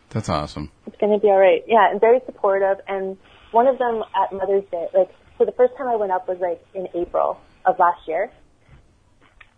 [0.09, 0.71] That's awesome.
[0.87, 1.63] it's going to be all right.
[1.67, 2.77] Yeah, and very supportive.
[2.87, 3.15] And
[3.51, 6.39] one of them at Mother's Day, like, so the first time I went up was
[6.39, 8.31] like in April of last year.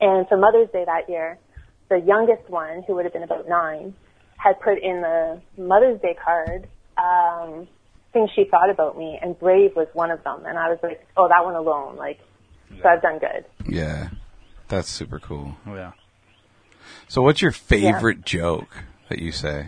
[0.02, 1.38] And for Mother's Day that year,
[1.91, 3.93] the youngest one, who would have been about nine,
[4.38, 7.67] had put in the Mother's Day card um,
[8.13, 10.45] things she thought about me, and Brave was one of them.
[10.45, 12.19] And I was like, oh, that one alone, like,
[12.82, 13.45] so I've done good.
[13.67, 14.10] Yeah.
[14.69, 15.58] That's super cool.
[15.67, 15.91] Yeah.
[17.10, 18.69] So, what's your favorite joke
[19.10, 19.67] that you say?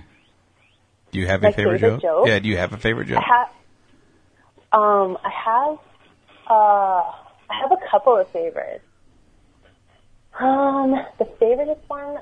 [1.11, 2.27] Do you have a My favorite, favorite joke?
[2.27, 3.17] Yeah, do you have a favorite joke?
[3.17, 5.77] I have, um, I have,
[6.49, 8.85] uh, I have a couple of favorites.
[10.39, 12.17] Um, the favorite one,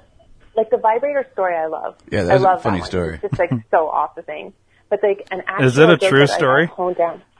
[0.56, 1.96] like the vibrator story, I love.
[2.12, 3.14] Yeah, I that's a love funny that story.
[3.16, 4.54] It's just like so off the thing,
[4.90, 6.68] but like an actual Is it a true story?
[6.68, 7.22] got Honed down.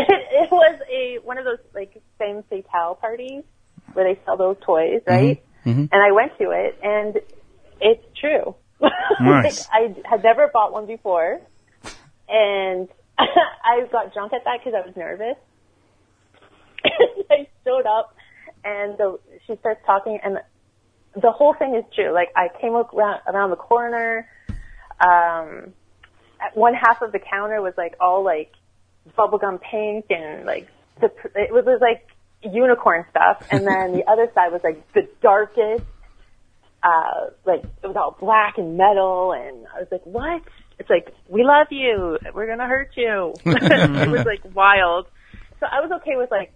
[0.00, 0.06] It,
[0.44, 3.42] it was a one of those like femme fatale parties
[3.94, 5.10] where they sell those toys, Mm-hmm.
[5.10, 5.42] right?
[5.64, 7.16] And I went to it, and
[7.80, 8.54] it's true.
[9.20, 9.68] Nice.
[9.68, 11.40] like, I had never bought one before,
[12.28, 15.34] and I got drunk at that because I was nervous.
[17.30, 18.14] I showed up,
[18.64, 20.38] and the, she starts talking, and
[21.14, 22.12] the whole thing is true.
[22.12, 24.28] Like I came around, around the corner.
[25.00, 25.72] Um,
[26.40, 28.52] at one half of the counter was like all like
[29.16, 30.68] bubblegum pink and like
[31.00, 32.06] the it was, it was like
[32.42, 35.84] unicorn stuff, and then the other side was like the darkest.
[36.80, 40.42] Uh, like it was all black and metal, and I was like, "What?"
[40.78, 42.18] It's like, "We love you.
[42.32, 45.06] We're gonna hurt you." it was like wild.
[45.58, 46.52] So I was okay with like,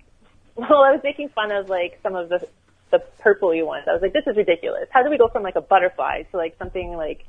[0.56, 2.46] well, I was making fun of like some of the
[2.90, 3.84] the purpley ones.
[3.88, 4.86] I was like, "This is ridiculous.
[4.90, 7.24] How do we go from like a butterfly to like something like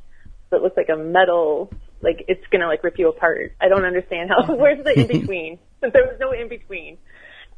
[0.51, 3.53] that looks like a metal?" Like it's gonna like rip you apart.
[3.61, 4.53] I don't understand how.
[4.55, 5.59] Where's the in between?
[5.81, 6.97] There was no in between.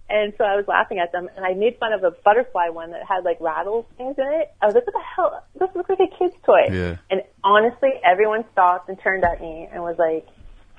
[0.09, 2.91] And so I was laughing at them, and I made fun of a butterfly one
[2.91, 4.53] that had like rattle things in it.
[4.61, 5.43] I was like, "What the hell?
[5.59, 6.97] This looks like a kid's toy." Yeah.
[7.09, 10.27] And honestly, everyone stopped and turned at me and was like,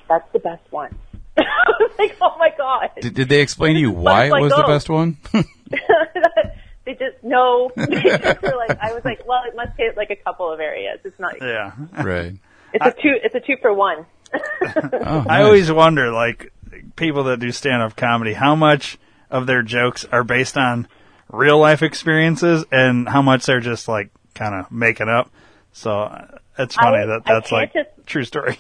[0.08, 0.96] "That's the best one."
[1.38, 1.44] I
[1.80, 4.52] was like, "Oh my god!" Did, did they explain to you why it Butterfly was
[4.52, 4.66] the Go.
[4.68, 5.16] best one?
[6.84, 7.70] they just no.
[7.76, 10.60] They just were like, I was like, "Well, it must hit like a couple of
[10.60, 11.00] areas.
[11.04, 11.34] It's not.
[11.40, 11.72] Yeah.
[12.02, 12.34] right.
[12.72, 13.14] It's a two.
[13.22, 16.52] It's a two for one." Oh, I always wonder, like,
[16.96, 18.98] people that do stand up comedy, how much
[19.30, 20.88] of their jokes are based on
[21.32, 25.30] real life experiences and how much they're just, like, kind of making up.
[25.72, 28.58] So uh, it's funny I- that that's, can't like, just- true story.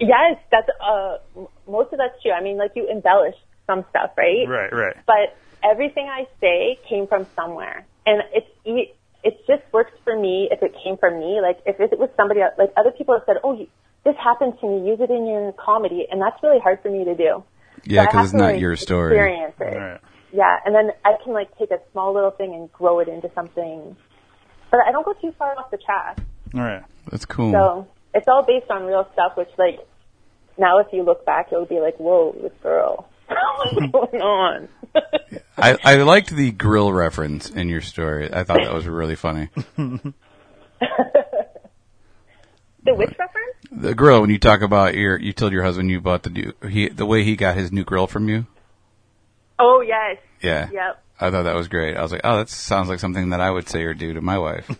[0.00, 2.32] Yes, that's uh m- most of that's true.
[2.32, 3.34] I mean, like you embellish
[3.66, 4.46] some stuff, right?
[4.48, 4.96] right, right.
[5.06, 8.92] But everything I say came from somewhere, and it's e-
[9.24, 11.40] it just works for me if it came from me.
[11.42, 13.66] Like if it was somebody else, like other people have said, "Oh, you,
[14.04, 14.88] this happened to me.
[14.88, 17.42] Use it in your comedy," and that's really hard for me to do.
[17.84, 19.16] Yeah, because have it's not like, your story.
[19.16, 19.76] Experience it.
[19.76, 20.00] Right.
[20.32, 23.30] Yeah, and then I can like take a small little thing and grow it into
[23.34, 23.96] something.
[24.70, 26.18] But I don't go too far off the track.
[26.54, 26.84] All right.
[27.10, 27.50] That's cool.
[27.52, 29.78] So it's all based on real stuff, which like
[30.56, 34.68] now if you look back, it would be like, whoa, this girl, what's going on?
[35.56, 38.32] I, I liked the grill reference in your story.
[38.32, 39.50] I thought that was really funny.
[39.76, 40.14] the
[42.94, 43.54] which reference?
[43.70, 46.52] The grill when you talk about your, you told your husband you bought the new,
[46.68, 48.46] he, the way he got his new grill from you.
[49.58, 50.68] Oh yes, Yeah.
[50.72, 51.96] yep, I thought that was great.
[51.96, 54.20] I was like, oh, that sounds like something that I would say or do to
[54.20, 54.70] my wife.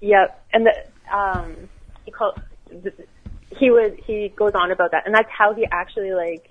[0.00, 0.44] yep.
[0.52, 0.74] And the
[1.16, 1.56] um,
[2.10, 2.40] he called
[3.58, 6.50] he was he goes on about that, and that's how he actually like.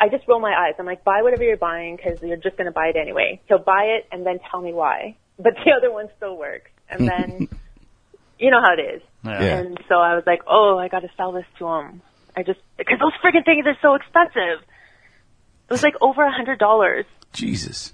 [0.00, 0.74] I just roll my eyes.
[0.80, 3.40] I'm like, buy whatever you're buying because you're just going to buy it anyway.
[3.46, 5.16] He'll buy it and then tell me why.
[5.36, 6.72] But the other one still works.
[6.90, 7.48] And then,
[8.38, 9.02] you know how it is.
[9.24, 9.42] Yeah.
[9.42, 9.58] Yeah.
[9.58, 12.02] And so I was like, oh, I got to sell this to him.
[12.36, 14.64] I just because those friggin' things are so expensive.
[14.64, 17.04] It was like over a hundred dollars.
[17.32, 17.92] Jesus.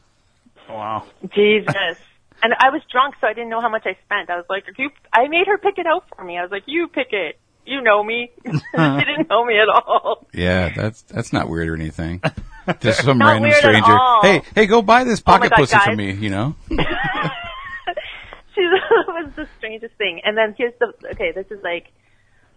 [0.67, 1.05] Wow.
[1.35, 1.99] Jesus.
[2.43, 4.31] And I was drunk, so I didn't know how much I spent.
[4.31, 6.39] I was like, you, I made her pick it out for me.
[6.39, 7.39] I was like, you pick it.
[7.67, 8.31] You know me.
[8.45, 10.27] she didn't know me at all.
[10.33, 12.23] Yeah, that's that's not weird or anything.
[12.81, 13.99] Just some Not random stranger.
[14.23, 16.13] Hey, hey, go buy this Oh pocket God, pussy for me.
[16.13, 16.57] You know.
[16.69, 16.77] she
[18.63, 20.23] was the strangest thing.
[20.25, 21.33] And then here's the okay.
[21.33, 21.89] This is like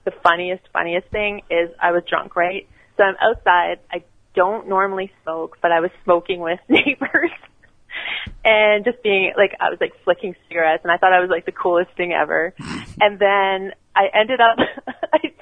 [0.06, 2.68] the funniest, funniest thing is I was drunk, right?
[2.96, 3.80] So I'm outside.
[3.92, 7.32] I don't normally smoke, but I was smoking with neighbors.
[8.44, 11.46] And just being like, I was like flicking cigarettes, and I thought I was like
[11.46, 12.54] the coolest thing ever.
[13.02, 14.58] and then I ended up,
[15.14, 15.34] I,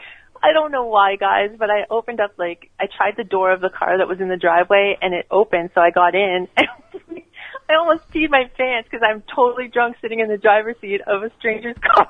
[0.41, 3.61] I don't know why, guys, but I opened up like I tried the door of
[3.61, 6.47] the car that was in the driveway, and it opened, so I got in.
[6.57, 6.67] and
[7.69, 11.23] I almost peed my pants because I'm totally drunk sitting in the driver's seat of
[11.23, 12.09] a stranger's car.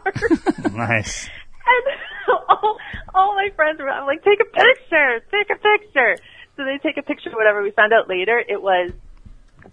[0.71, 1.29] Nice.
[1.67, 2.77] and all,
[3.13, 6.15] all my friends were, I'm like, take a picture, take a picture.
[6.55, 7.62] So they take a picture, whatever.
[7.63, 8.91] We found out later it was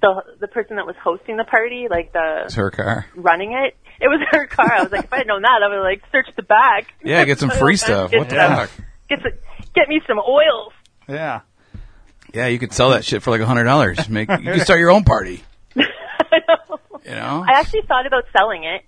[0.01, 3.07] the the person that was hosting the party, like the It's the her car.
[3.15, 3.77] running it.
[4.01, 4.71] It was her car.
[4.73, 6.93] I was like, if I had known that, I would like search the back.
[7.03, 8.11] Yeah, get some free stuff.
[8.11, 8.71] Get What the some- fuck?
[9.09, 9.33] Get, some,
[9.75, 10.73] get me some oils.
[11.09, 11.41] Yeah.
[12.35, 14.09] Yeah, you could sell that shit for like a hundred dollars.
[14.09, 15.43] Make you could start your own party.
[15.77, 16.79] I know.
[17.05, 17.45] You know.
[17.47, 18.83] I actually thought about selling it.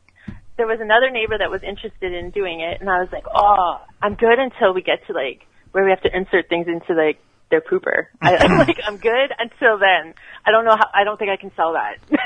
[0.57, 3.81] There was another neighbor that was interested in doing it, and I was like, "Oh,
[4.03, 7.19] I'm good until we get to like where we have to insert things into like
[7.51, 10.89] their pooper." I, I'm like, "I'm good until then." I don't know how.
[10.95, 11.97] I don't think I can sell that.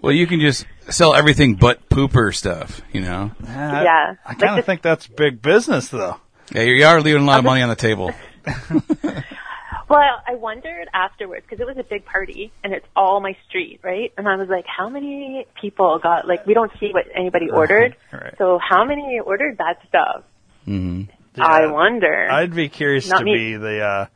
[0.00, 2.80] Well, you can just sell everything but pooper stuff.
[2.94, 3.30] You know.
[3.46, 4.14] I, Yeah.
[4.24, 6.18] I kind of the- think that's big business, though.
[6.50, 8.10] Yeah, you are leaving a lot of money on the table.
[9.88, 13.80] well, I wondered afterwards because it was a big party and it's all my street,
[13.82, 14.12] right?
[14.16, 16.46] And I was like, "How many people got like?
[16.46, 18.34] We don't see what anybody ordered, right.
[18.38, 20.24] so how many ordered that stuff?"
[20.64, 21.02] hmm
[21.38, 22.28] I wonder.
[22.30, 23.34] I'd be curious Not to me.
[23.36, 24.06] be the uh,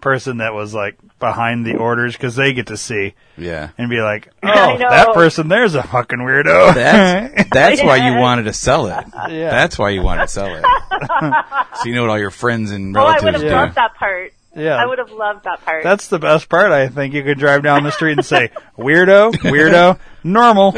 [0.00, 3.70] person that was like behind the orders because they get to see Yeah.
[3.76, 8.44] and be like, "Oh, that person there's a fucking weirdo." That's that's why you wanted
[8.44, 9.04] to sell it.
[9.28, 9.50] Yeah.
[9.50, 10.64] That's why you wanted to sell it.
[11.78, 13.48] so you know what all your friends and oh, I would have do.
[13.50, 14.32] loved that part.
[14.54, 14.76] yeah.
[14.76, 15.82] I would have loved that part.
[15.84, 16.70] That's the best part.
[16.72, 20.74] I think you could drive down the street and say, "Weirdo, weirdo, normal,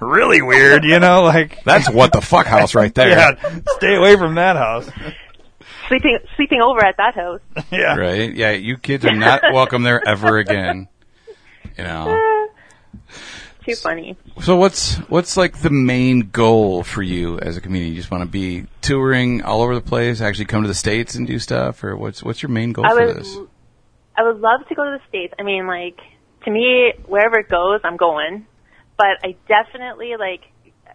[0.00, 3.08] really weird." You know, like That's what the fuck house right there.
[3.10, 4.88] yeah, stay away from that house.
[5.90, 7.40] Sleeping sleeping over at that house.
[7.70, 8.32] Yeah, Right?
[8.34, 10.88] Yeah, you kids are not welcome there ever again.
[11.76, 12.48] You know.
[13.66, 14.16] Too funny.
[14.40, 17.90] So what's what's like the main goal for you as a comedian?
[17.92, 21.14] You just want to be touring all over the place, actually come to the states
[21.14, 23.36] and do stuff, or what's what's your main goal I for would this?
[24.16, 25.34] I would love to go to the states.
[25.38, 25.98] I mean, like
[26.44, 28.46] to me, wherever it goes, I'm going.
[28.96, 30.40] But I definitely like,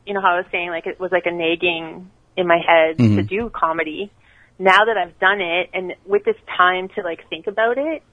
[0.07, 2.97] you know, how I was saying, like it was like a nagging in my head
[2.97, 3.27] to Mhm.
[3.29, 4.11] do comedy.
[4.57, 8.03] Now that I've done it, and with this time to like think about it,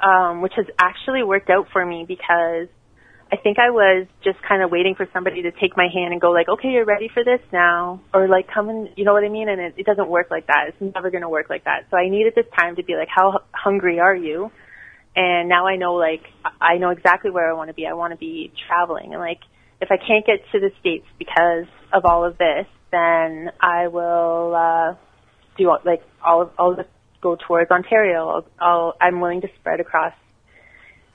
[0.00, 2.68] um, which has actually worked out for me because
[3.30, 6.20] I think I was just kind of waiting for somebody to take my hand and
[6.20, 9.24] go like, okay, you're ready for this now, or like come and, you know what
[9.24, 9.48] I mean?
[9.48, 10.68] And it, it doesn't work like that.
[10.68, 11.86] It's never going to work like that.
[11.90, 14.50] So I needed this time to be like, how hu- hungry are you?
[15.14, 16.22] And now I know like,
[16.60, 17.86] I know exactly where I want to be.
[17.86, 19.40] I want to be traveling and like,
[19.80, 24.54] if I can't get to the States because of all of this, then I will,
[24.54, 24.94] uh,
[25.58, 26.88] do all- like, I'll, I'll just
[27.20, 28.28] go towards Ontario.
[28.28, 30.14] I'll, I'll, I'm willing to spread across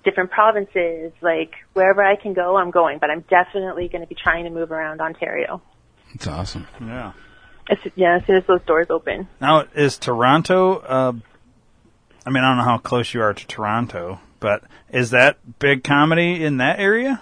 [0.03, 2.99] different provinces, like wherever I can go, I'm going.
[2.99, 5.61] But I'm definitely going to be trying to move around Ontario.
[6.13, 6.67] It's awesome.
[6.79, 7.13] Yeah.
[7.69, 9.27] As, yeah, as soon as those doors open.
[9.39, 10.79] Now, is Toronto?
[10.79, 11.13] Uh,
[12.25, 15.83] I mean, I don't know how close you are to Toronto, but is that big
[15.83, 17.21] comedy in that area?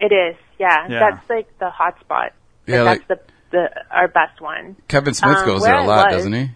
[0.00, 0.86] It is, yeah.
[0.88, 1.10] Yeah.
[1.10, 2.32] That's like the hot spot.
[2.66, 4.76] Yeah, that's the the our best one.
[4.88, 6.50] Kevin Smith Um, goes there a lot, was- doesn't he?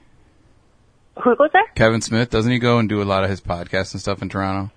[1.22, 1.66] Who goes there?
[1.76, 4.28] Kevin Smith doesn't he go and do a lot of his podcasts and stuff in
[4.28, 4.72] Toronto?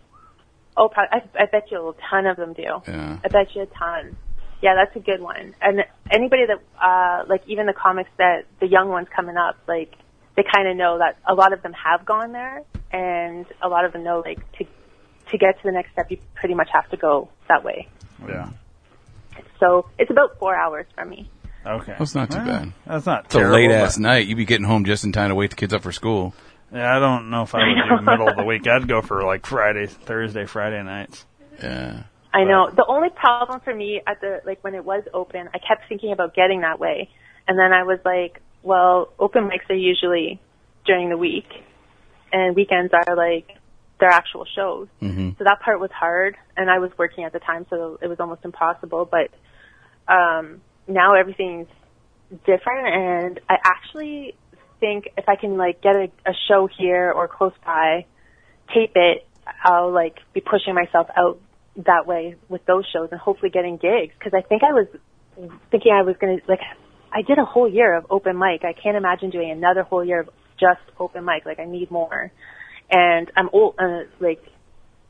[0.76, 2.62] Oh, I, I bet you a ton of them do.
[2.88, 3.18] Yeah.
[3.24, 4.16] I bet you a ton.
[4.62, 5.56] Yeah, that's a good one.
[5.62, 9.96] And anybody that, uh, like even the comics that the young ones coming up, like
[10.36, 13.86] they kind of know that a lot of them have gone there, and a lot
[13.86, 14.66] of them know like to
[15.32, 17.88] to get to the next step, you pretty much have to go that way.
[18.30, 18.50] Yeah.
[19.60, 21.30] So it's about four hours from me.
[21.68, 21.96] Okay.
[22.00, 22.74] That's not too Well, bad.
[22.86, 24.28] That's not It's a late ass night.
[24.28, 26.34] You'd be getting home just in time to wake the kids up for school.
[26.74, 28.68] Yeah, I don't know if I would do middle of the week.
[28.68, 31.26] I'd go for like Friday, Thursday, Friday nights.
[31.62, 32.04] Yeah.
[32.34, 32.70] I know.
[32.70, 36.12] The only problem for me at the like when it was open, I kept thinking
[36.12, 37.10] about getting that way,
[37.48, 40.40] and then I was like, well, open mics are usually
[40.86, 41.48] during the week,
[42.32, 43.50] and weekends are like
[44.00, 44.88] their actual shows.
[45.00, 48.08] hmm So that part was hard, and I was working at the time, so it
[48.08, 49.10] was almost impossible.
[49.10, 49.32] But
[50.14, 51.68] um, now everything's
[52.46, 54.36] different, and I actually
[54.80, 58.06] think if I can like get a, a show here or close by,
[58.74, 59.28] tape it,
[59.64, 61.40] I'll like be pushing myself out
[61.86, 64.14] that way with those shows and hopefully getting gigs.
[64.18, 64.88] Because I think I was
[65.72, 66.62] thinking I was gonna like
[67.12, 68.64] I did a whole year of open mic.
[68.64, 71.46] I can't imagine doing another whole year of just open mic.
[71.46, 72.32] Like I need more,
[72.90, 74.44] and I'm old, uh, like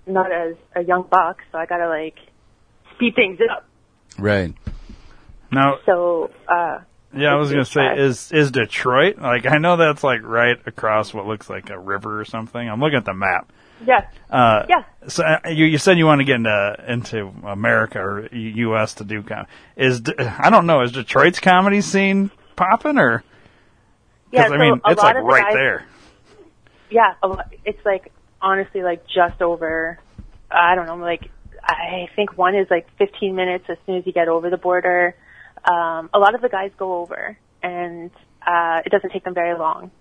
[0.05, 2.15] not as a young buck, so I gotta like
[2.95, 3.67] speed things up.
[4.17, 4.53] Right.
[5.51, 6.79] Now, So uh,
[7.15, 9.45] yeah, I was gonna say, is is Detroit like?
[9.45, 12.67] I know that's like right across what looks like a river or something.
[12.69, 13.51] I'm looking at the map.
[13.85, 14.83] yeah, Uh, yeah.
[15.07, 18.95] So uh, you you said you want to get into into America or U.S.
[18.95, 19.49] to do comedy.
[19.77, 20.81] Is I don't know.
[20.81, 23.23] Is Detroit's comedy scene popping or?
[24.31, 25.85] Yeah, I mean, it's like right guys- there.
[26.89, 27.13] Yeah,
[27.65, 29.99] it's like honestly like just over.
[30.51, 31.29] I don't know, like
[31.63, 35.15] I think one is like 15 minutes as soon as you get over the border.
[35.65, 38.11] Um, a lot of the guys go over, and
[38.45, 39.91] uh, it doesn't take them very long.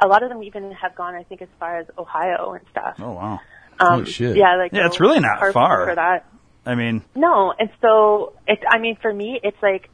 [0.00, 2.96] A lot of them even have gone, I think, as far as Ohio and stuff.
[2.98, 3.40] Oh wow.
[3.78, 4.36] Um, Oh, shit.
[4.36, 5.86] Yeah, like Yeah, it's really not far.
[5.86, 6.26] for that.
[6.64, 8.62] I mean, No, and so it's.
[8.68, 9.88] I mean, for me, it's like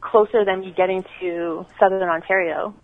[0.00, 2.74] closer than me getting to Southern Ontario.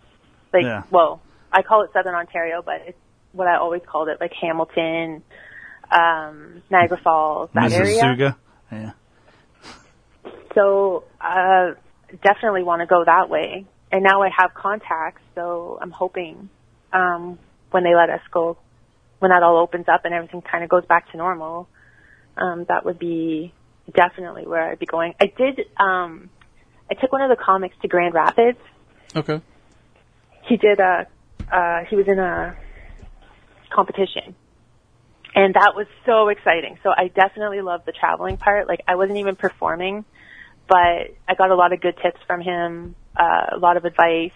[0.53, 0.83] Like, Yeah.
[0.91, 2.97] well, I call it Southern Ontario, but it's
[3.33, 5.23] what I always called it, like Hamilton,
[5.91, 8.35] um, Niagara Falls, that area.
[8.71, 8.91] Yeah.
[10.57, 11.75] So, uh,
[12.23, 13.65] definitely want to go that way.
[13.91, 16.49] And now I have contacts, so I'm hoping,
[16.91, 17.37] um,
[17.71, 18.57] when they let us go,
[19.19, 21.67] when that all opens up and everything kind of goes back to normal,
[22.37, 23.53] um, that would be
[23.93, 25.13] definitely where I'd be going.
[25.19, 26.29] I did, um,
[26.89, 28.59] I took one of the comics to Grand Rapids.
[29.15, 29.41] Okay.
[30.43, 31.07] He did a,
[31.51, 32.57] uh, he was in a
[33.69, 34.35] competition.
[35.35, 36.79] And that was so exciting.
[36.83, 38.67] So I definitely love the traveling part.
[38.67, 40.03] Like I wasn't even performing,
[40.67, 44.31] but I got a lot of good tips from him, uh, a lot of advice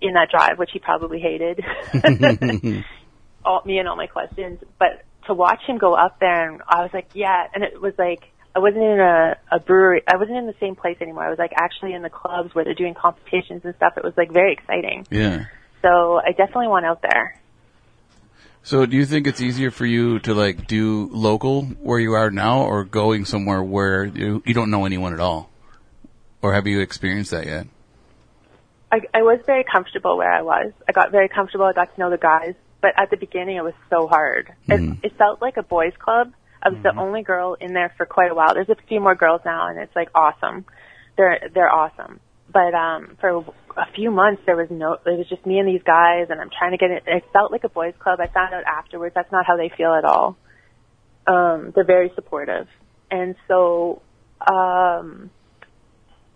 [0.00, 1.64] in that drive, which he probably hated.
[3.44, 4.60] all, me and all my questions.
[4.78, 7.94] But to watch him go up there and I was like, yeah, and it was
[7.98, 8.22] like,
[8.54, 10.02] I wasn't in a, a brewery.
[10.06, 11.24] I wasn't in the same place anymore.
[11.24, 13.94] I was like actually in the clubs where they're doing competitions and stuff.
[13.96, 15.06] It was like very exciting.
[15.10, 15.44] Yeah.
[15.82, 17.40] So I definitely want out there.
[18.68, 22.30] So do you think it's easier for you to like do local where you are
[22.30, 25.48] now or going somewhere where you, you don't know anyone at all?
[26.42, 27.66] Or have you experienced that yet?
[28.92, 30.72] I, I was very comfortable where I was.
[30.86, 31.64] I got very comfortable.
[31.64, 32.56] I got to know the guys.
[32.82, 34.52] But at the beginning, it was so hard.
[34.68, 34.98] Mhm.
[34.98, 36.34] It, it felt like a boys' club.
[36.62, 38.52] I was the only girl in there for quite a while.
[38.52, 40.66] There's a few more girls now, and it's like awesome.
[41.16, 42.20] They're they're awesome.
[42.50, 43.44] But um, for
[43.76, 44.94] a few months, there was no.
[44.94, 47.02] It was just me and these guys, and I'm trying to get it.
[47.06, 48.20] It felt like a boys' club.
[48.20, 50.36] I found out afterwards that's not how they feel at all.
[51.26, 52.66] Um, they're very supportive,
[53.10, 54.00] and so
[54.40, 55.30] um,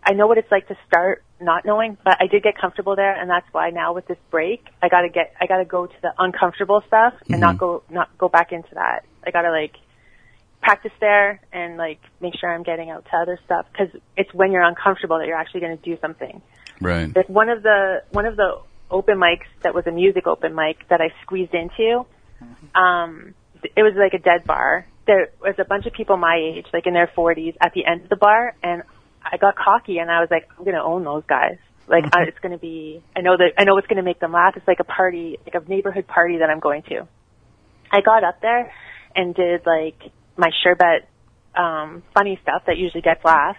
[0.05, 3.15] I know what it's like to start not knowing, but I did get comfortable there,
[3.15, 6.13] and that's why now with this break, I gotta get, I gotta go to the
[6.19, 9.05] uncomfortable stuff and not go, not go back into that.
[9.25, 9.75] I gotta like
[10.63, 14.53] practice there and like make sure I'm getting out to other stuff because it's when
[14.53, 16.41] you're uncomfortable that you're actually going to do something.
[16.81, 17.15] Right.
[17.15, 18.61] Like one of the one of the
[18.91, 22.07] open mics that was a music open mic that I squeezed into.
[22.75, 24.87] Um, it was like a dead bar.
[25.07, 28.03] There was a bunch of people my age, like in their 40s, at the end
[28.03, 28.83] of the bar, and
[29.25, 31.59] I got cocky and I was like, I'm gonna own those guys.
[31.89, 33.03] Like I, it's gonna be.
[33.17, 34.55] I know that I know what's gonna make them laugh.
[34.57, 37.07] It's like a party, like a neighborhood party that I'm going to.
[37.91, 38.73] I got up there
[39.15, 41.09] and did like my sherbet
[41.55, 43.59] um, funny stuff that usually gets laughs,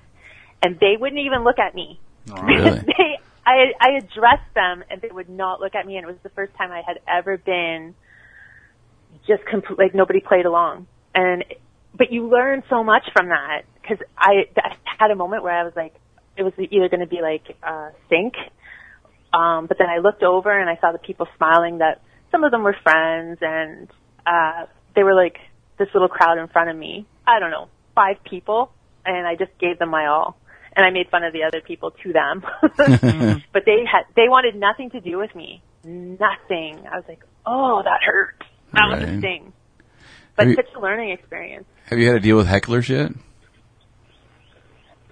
[0.63, 1.99] and they wouldn't even look at me.
[2.25, 2.79] Really?
[2.79, 6.21] they, I, I addressed them, and they would not look at me, and it was
[6.23, 7.95] the first time I had ever been
[9.27, 11.43] just compl- like nobody played along, and
[11.95, 13.63] but you learn so much from that.
[13.81, 15.93] Because I, I had a moment where I was like,
[16.37, 18.33] it was either going to be like uh, sync,
[19.33, 22.01] um, but then I looked over and I saw the people smiling that
[22.31, 23.89] some of them were friends and
[24.25, 24.65] uh,
[24.95, 25.37] they were like
[25.77, 27.05] this little crowd in front of me.
[27.25, 28.71] I don't know, five people,
[29.05, 30.37] and I just gave them my all.
[30.75, 34.55] And I made fun of the other people to them, but they had they wanted
[34.55, 35.61] nothing to do with me.
[35.83, 36.87] Nothing.
[36.91, 38.43] I was like, oh, that hurt.
[38.71, 39.53] That was a sting.
[40.35, 41.65] But Have you- such a learning experience.
[41.85, 43.11] Have you had to deal with hecklers yet?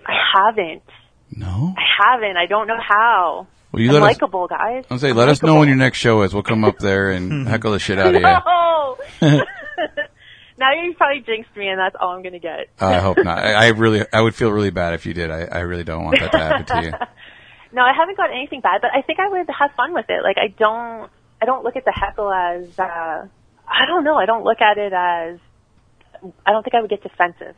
[0.06, 0.84] I haven't.
[1.30, 1.76] No.
[1.78, 2.38] I haven't.
[2.38, 3.48] I don't know how.
[3.72, 4.08] Well, you I'm let us.
[4.14, 4.86] likable, guys.
[4.90, 6.34] I'll say, I'm let us know when your next show is.
[6.34, 7.46] We'll come up there and hmm.
[7.46, 8.22] heckle the shit out of
[9.22, 9.46] you.
[10.62, 10.68] No.
[10.68, 12.70] now you probably jinxed me, and that's all I'm gonna get.
[12.80, 13.40] I hope not.
[13.40, 15.32] I, I really, I would feel really bad if you did.
[15.32, 16.94] I, I really don't want that to happen to you.
[17.74, 20.24] No, I haven't got anything bad, but I think I would have fun with it.
[20.24, 21.10] Like I don't,
[21.42, 23.28] I don't look at the heckle as, uh,
[23.66, 25.40] I don't know, I don't look at it as,
[26.46, 27.56] I don't think I would get defensive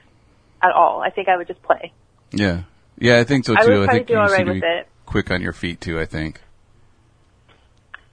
[0.62, 1.02] at all.
[1.02, 1.92] I think I would just play.
[2.32, 2.64] Yeah,
[2.98, 3.62] yeah, I think so too.
[3.62, 4.88] I would I probably think do you all right to with it.
[5.08, 6.00] quick on your feet too.
[6.00, 6.42] I think.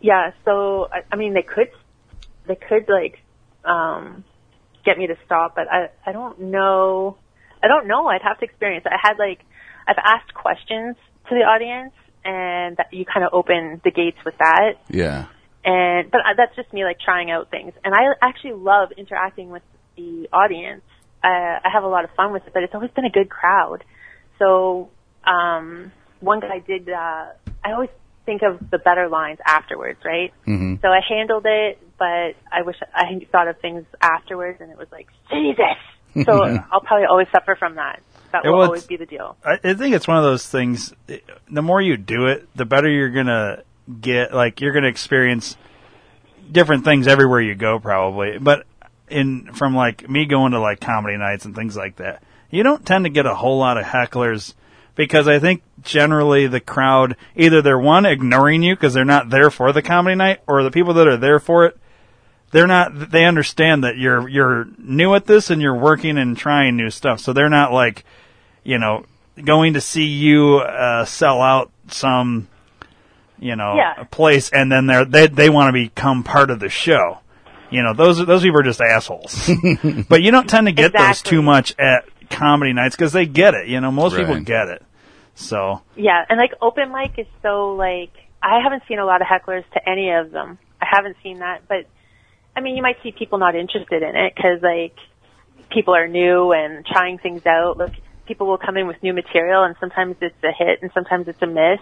[0.01, 1.68] Yeah, so I, I mean, they could,
[2.47, 3.20] they could like,
[3.66, 4.24] um,
[4.85, 7.16] get me to stop, but I, I don't know.
[7.62, 8.07] I don't know.
[8.07, 8.87] I'd have to experience.
[8.87, 9.41] I had like,
[9.87, 10.97] I've asked questions
[11.28, 11.93] to the audience,
[12.24, 14.74] and that you kind of open the gates with that.
[14.89, 15.26] Yeah.
[15.64, 19.62] and but that's just me like trying out things and i actually love interacting with
[19.97, 20.83] the audience
[21.22, 23.28] uh, i have a lot of fun with it but it's always been a good
[23.28, 23.85] crowd
[24.39, 24.89] so
[25.26, 27.26] um one guy did uh
[27.62, 27.91] i always
[28.31, 32.76] think of the better lines afterwards right hmm so i handled it but i wish
[32.95, 35.81] i had thought of things afterwards and it was like jesus
[36.24, 38.01] so i'll probably always suffer from that
[38.33, 40.95] that will well, always be the deal I, I think it's one of those things.
[41.51, 43.64] The more you do it, the better you're gonna
[44.01, 44.33] get.
[44.33, 45.57] Like you're gonna experience
[46.51, 48.39] different things everywhere you go, probably.
[48.39, 48.66] But
[49.09, 52.85] in from like me going to like comedy nights and things like that, you don't
[52.85, 54.55] tend to get a whole lot of hecklers
[54.95, 59.51] because I think generally the crowd either they're one ignoring you because they're not there
[59.51, 61.76] for the comedy night, or the people that are there for it
[62.53, 66.76] they're not they understand that you're you're new at this and you're working and trying
[66.76, 67.20] new stuff.
[67.20, 68.05] So they're not like
[68.64, 69.05] you know
[69.45, 72.49] going to see you uh sell out some
[73.38, 74.03] you know Yeah.
[74.11, 77.18] place and then they're they they want to become part of the show.
[77.70, 79.49] You know those those people are just assholes.
[80.09, 83.55] But you don't tend to get those too much at comedy nights because they get
[83.55, 84.83] it you know most people get it
[85.41, 88.12] so Yeah, and like open mic is so like
[88.43, 90.59] I haven't seen a lot of hecklers to any of them.
[90.81, 91.87] I haven't seen that, but
[92.57, 94.97] I mean, you might see people not interested in it because like
[95.70, 97.78] people are new and trying things out.
[97.78, 97.95] Like
[98.26, 101.41] people will come in with new material, and sometimes it's a hit and sometimes it's
[101.43, 101.81] a miss.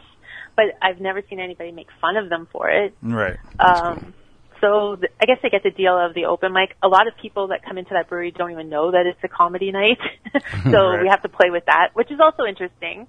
[0.57, 2.95] But I've never seen anybody make fun of them for it.
[3.03, 4.15] right Um,
[4.61, 6.77] so th- I guess they get the deal of the open mic.
[6.83, 9.29] A lot of people that come into that brewery don't even know that it's a
[9.29, 9.99] comedy night,
[10.65, 11.03] so Right.
[11.03, 13.07] we have to play with that, which is also interesting.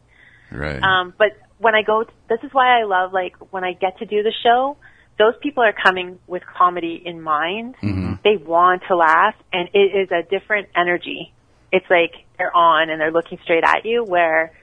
[0.51, 0.81] Right.
[0.81, 4.05] Um, but when I go, this is why I love like when I get to
[4.05, 4.77] do the show.
[5.17, 7.75] Those people are coming with comedy in mind.
[8.23, 11.33] They want to laugh, and it is a different energy.
[11.73, 14.05] It's like they're on and they're looking straight at you.
[14.05, 14.53] Where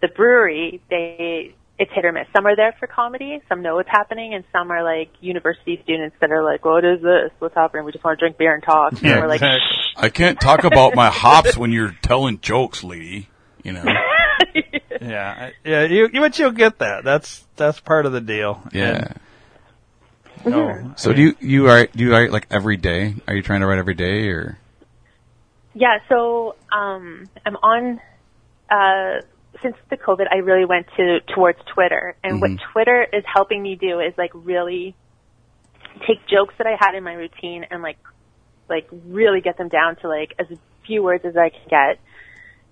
[0.00, 2.26] the brewery, they it's hit or miss.
[2.34, 6.16] Some are there for comedy, some know what's happening, and some are like university students
[6.20, 7.30] that are like, "What is this?
[7.38, 7.84] What's happening?
[7.84, 9.76] We just want to drink beer and talk." And Yeah, we're like, exactly.
[9.96, 13.28] I can't talk about my hops when you're telling jokes, lady.
[13.62, 13.84] You know.
[15.00, 19.12] yeah yeah you you- but you'll get that that's that's part of the deal Yeah.
[20.44, 23.14] And, no, So do you you write do you write like every day?
[23.26, 24.58] Are you trying to write every day or?
[25.74, 28.00] Yeah, so um, I'm on.
[28.70, 29.20] Uh,
[29.62, 33.76] since the COVID, I really went to towards Twitter, and what Twitter is helping me
[33.76, 34.94] do is like really
[36.06, 37.98] take jokes that I had in my routine and like
[38.68, 40.46] like really get them down to like as
[40.86, 42.00] few words as I can get.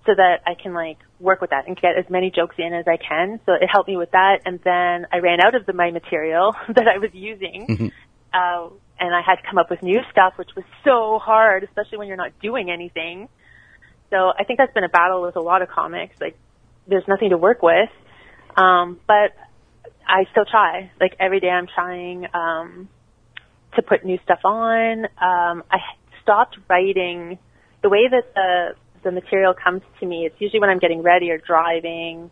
[0.05, 2.85] so that I can like work with that and get as many jokes in as
[2.87, 3.39] I can.
[3.45, 4.41] So it helped me with that.
[4.45, 7.91] And then I ran out of the my material that I was using.
[8.33, 8.69] uh,
[8.99, 12.07] and I had to come up with new stuff, which was so hard, especially when
[12.07, 13.27] you're not doing anything.
[14.09, 16.15] So I think that's been a battle with a lot of comics.
[16.21, 16.37] Like,
[16.87, 17.89] there's nothing to work with.
[18.55, 19.33] Um, but
[20.07, 20.91] I still try.
[20.99, 22.89] Like every day I'm trying, um,
[23.75, 25.05] to put new stuff on.
[25.05, 25.79] Um, I
[26.23, 27.37] stopped writing
[27.81, 30.25] the way that the, the material comes to me.
[30.25, 32.31] It's usually when I'm getting ready or driving,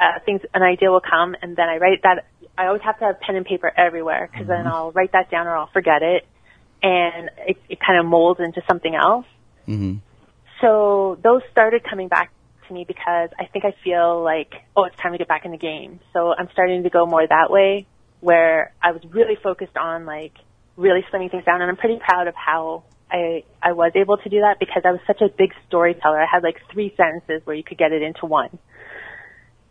[0.00, 2.26] uh, things, an idea will come and then I write that.
[2.56, 5.46] I always have to have pen and paper everywhere because then I'll write that down
[5.46, 6.26] or I'll forget it
[6.82, 9.26] and it, it kind of molds into something else.
[9.66, 9.94] hmm
[10.60, 12.30] So those started coming back
[12.68, 15.50] to me because I think I feel like, oh, it's time to get back in
[15.50, 16.00] the game.
[16.12, 17.86] So I'm starting to go more that way
[18.20, 20.32] where I was really focused on like
[20.76, 24.28] really slimming things down and I'm pretty proud of how I, I was able to
[24.28, 26.20] do that because I was such a big storyteller.
[26.20, 28.58] I had like three sentences where you could get it into one.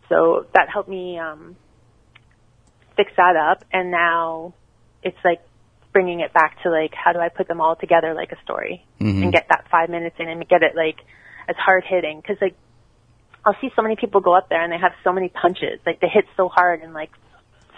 [0.08, 1.56] So that helped me, um,
[2.96, 4.54] fix that up and now
[5.02, 5.40] it's like
[5.92, 8.84] bringing it back to like how do I put them all together like a story
[9.00, 9.22] Mhm.
[9.24, 11.00] and get that five minutes in and get it like
[11.48, 12.54] as hard hitting because like
[13.46, 16.00] I'll see so many people go up there and they have so many punches like
[16.00, 17.10] they hit so hard in like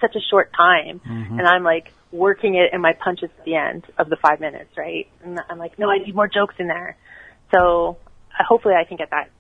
[0.01, 3.85] such a short time and I'm like working it in my punches at the end
[3.99, 6.97] of the five minutes right and I'm like no I need more jokes in there
[7.53, 7.97] so
[8.39, 9.31] uh, hopefully I can get that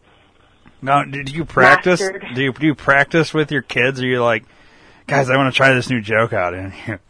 [0.83, 2.01] Now, did you practice?
[2.01, 2.24] Mastered.
[2.35, 4.01] Do you, do you practice with your kids?
[4.01, 4.45] Or are you like,
[5.07, 7.01] guys, I want to try this new joke out in here?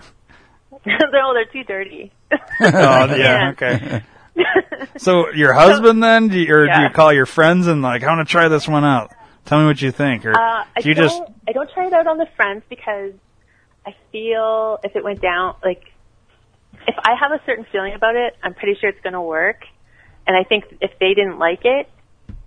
[0.84, 3.50] they're all they're too dirty oh, Yeah.
[3.52, 4.02] okay.
[4.98, 8.14] So your husband then, do you, or do you call your friends and like, I
[8.14, 9.12] want to try this one out?
[9.44, 11.04] Tell me what you think, or Uh, do you don't.
[11.08, 13.12] just I don't try it out on the friends because
[13.86, 15.82] I feel if it went down, like
[16.88, 19.62] if I have a certain feeling about it, I'm pretty sure it's going to work.
[20.26, 21.88] And I think if they didn't like it,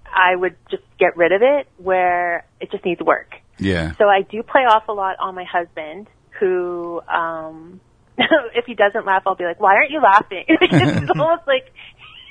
[0.06, 1.68] I would just get rid of it.
[1.78, 3.36] Where it just needs work.
[3.58, 3.94] Yeah.
[3.98, 6.08] So I do play off a lot on my husband,
[6.40, 7.80] who, um,
[8.56, 11.72] if he doesn't laugh, I'll be like, "Why aren't you laughing?" it's almost like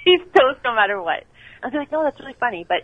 [0.04, 1.24] he's toast no matter what.
[1.62, 2.82] I'll be like, "No, that's really funny," but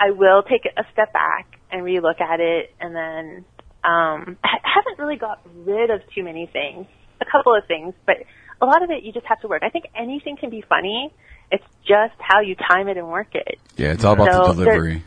[0.00, 3.44] I will take a step back and relook at it, and then
[3.84, 6.86] um, I haven't really got rid of too many things.
[7.20, 8.16] A couple of things, but
[8.60, 9.62] a lot of it you just have to work.
[9.62, 11.12] I think anything can be funny.
[11.52, 14.64] It's just how you time it and work it Yeah, it's all about So the
[14.64, 15.04] there- delivery.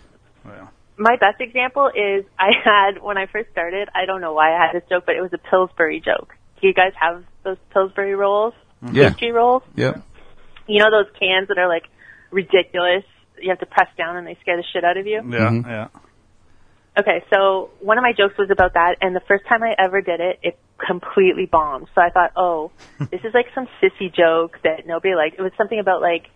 [0.97, 3.89] my best example is I had when I first started.
[3.93, 6.33] I don't know why I had this joke, but it was a Pillsbury joke.
[6.61, 8.53] Do you guys have those Pillsbury rolls?
[8.91, 9.09] Yeah.
[9.09, 9.63] Pastry rolls.
[9.75, 9.93] Yeah.
[10.67, 11.83] You know those cans that are like
[12.31, 13.03] ridiculous.
[13.39, 15.15] You have to press down and they scare the shit out of you.
[15.29, 15.65] yeah, Mhm.
[15.67, 15.87] yeah.
[16.97, 19.99] Okay, so one of my jokes was about that, and the first time I ever
[20.01, 21.87] did it, it completely bombed.
[21.93, 22.71] So I thought, oh,
[23.11, 25.37] this is like some sissy joke that nobody liked.
[25.37, 26.27] It was something about like,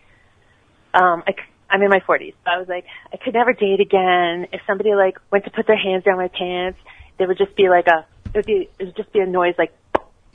[0.93, 1.31] um, I,
[1.69, 2.33] I'm in my 40s.
[2.43, 4.47] So I was like, I could never date again.
[4.51, 6.77] If somebody like went to put their hands down my pants,
[7.17, 9.55] there would just be like a, it would be, it would just be a noise
[9.57, 9.71] like,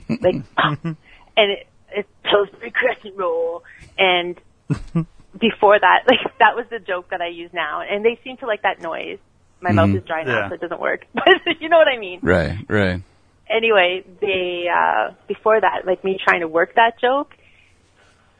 [0.09, 0.95] like, and
[1.37, 3.63] it, it's Pillsbury crescent roll,
[3.97, 4.39] and
[5.39, 8.47] before that, like that was the joke that I use now, and they seem to
[8.47, 9.19] like that noise.
[9.61, 10.49] My mouth is dry now, Yeah.
[10.49, 11.05] so it doesn't work.
[11.13, 12.19] But you know what I mean.
[12.21, 12.57] Right.
[12.67, 13.01] Right.
[13.49, 17.31] Anyway, they uh before that, like me trying to work that joke,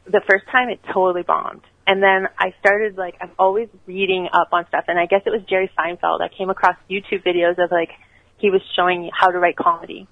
[0.06, 1.62] the first time it totally bombed.
[1.88, 5.30] And then I started like I'm always reading up on stuff, and I guess it
[5.30, 6.22] was Jerry Seinfeld.
[6.22, 7.90] I came across YouTube videos of like
[8.38, 10.08] he was showing how to write comedy,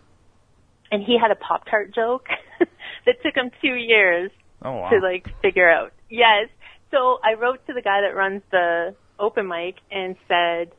[0.94, 2.28] and he had a Pop Tart joke
[3.06, 4.30] that took him two years
[4.62, 4.90] Oh wow.
[4.92, 5.92] to like figure out.
[6.10, 6.48] Yes.
[6.92, 10.72] So I wrote to the guy that runs the open mic and said,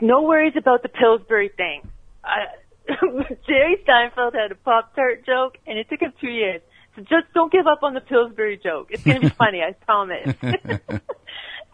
[0.00, 1.88] "No worries about the Pillsbury thing.
[2.22, 2.44] I,
[3.48, 6.60] Jerry Seinfeld had a Pop Tart joke, and it took him two years.
[6.94, 8.88] So just don't give up on the Pillsbury joke.
[8.90, 10.36] It's gonna be funny, I promise."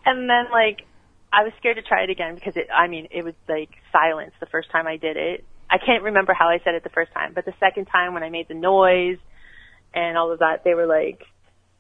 [0.07, 0.87] and then like
[1.33, 2.69] I was scared to try it again because it.
[2.73, 5.45] I mean, it was like silence the first time I did it.
[5.71, 8.23] I can't remember how I said it the first time, but the second time when
[8.23, 9.19] I made the noise
[9.95, 11.23] and all of that, they were like,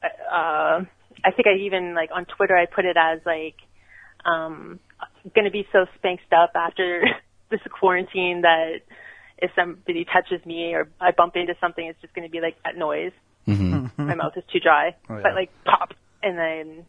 [0.02, 0.82] uh,
[1.24, 3.56] I think I even like on Twitter I put it as like,
[4.24, 4.78] um,
[5.34, 7.04] gonna be so spanked up after
[7.50, 8.80] this quarantine that
[9.38, 12.76] if somebody touches me or I bump into something, it's just gonna be like that
[12.76, 13.12] noise.
[13.46, 15.22] hmm My mouth is too dry, Oh, yeah.
[15.22, 16.84] but like pop, and then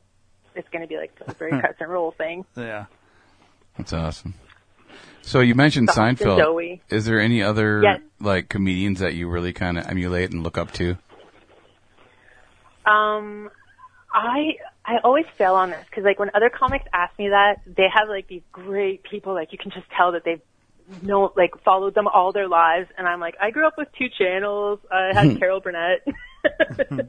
[0.55, 2.45] it's gonna be like the very crescent roll thing.
[2.57, 2.85] yeah.
[3.77, 4.33] That's awesome.
[5.21, 6.37] So you mentioned and Seinfeld.
[6.37, 6.81] doughy.
[6.89, 8.01] Is there any other Yes.
[8.19, 10.97] like comedians that you really kind of emulate and look up to?
[12.85, 13.49] Um,
[14.13, 14.53] I
[14.85, 18.09] I always fail on this because like when other comics ask me that, they have
[18.09, 20.41] like these great people like you can just tell that they've
[21.03, 24.07] know like followed them all their lives, and I'm like I grew up with two
[24.17, 24.79] channels.
[24.91, 26.07] I had Carol Burnett,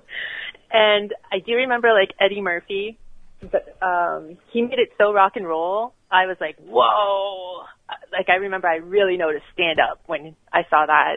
[0.70, 2.98] and I do remember like Eddie Murphy.
[3.40, 5.94] but um, he made it so rock and roll.
[6.10, 7.64] I was like, whoa!
[8.12, 11.16] Like I remember, I really noticed stand up when I saw that,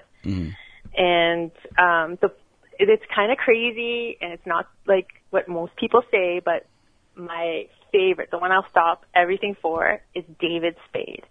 [0.95, 2.31] and um, the
[2.79, 6.65] it, it's kind of crazy, and it's not like what most people say, but
[7.15, 11.23] my favorite, the one I'll stop everything for, is David Spade.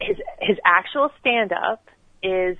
[0.00, 1.84] His his actual stand up
[2.22, 2.56] is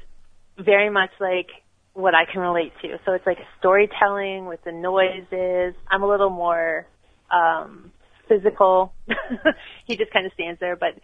[0.59, 1.49] very much like
[1.93, 2.99] what I can relate to.
[3.05, 5.75] So it's like storytelling with the noises.
[5.91, 6.87] I'm a little more
[7.31, 7.93] um
[8.29, 8.93] physical.
[9.87, 10.95] he just kind of stands there, but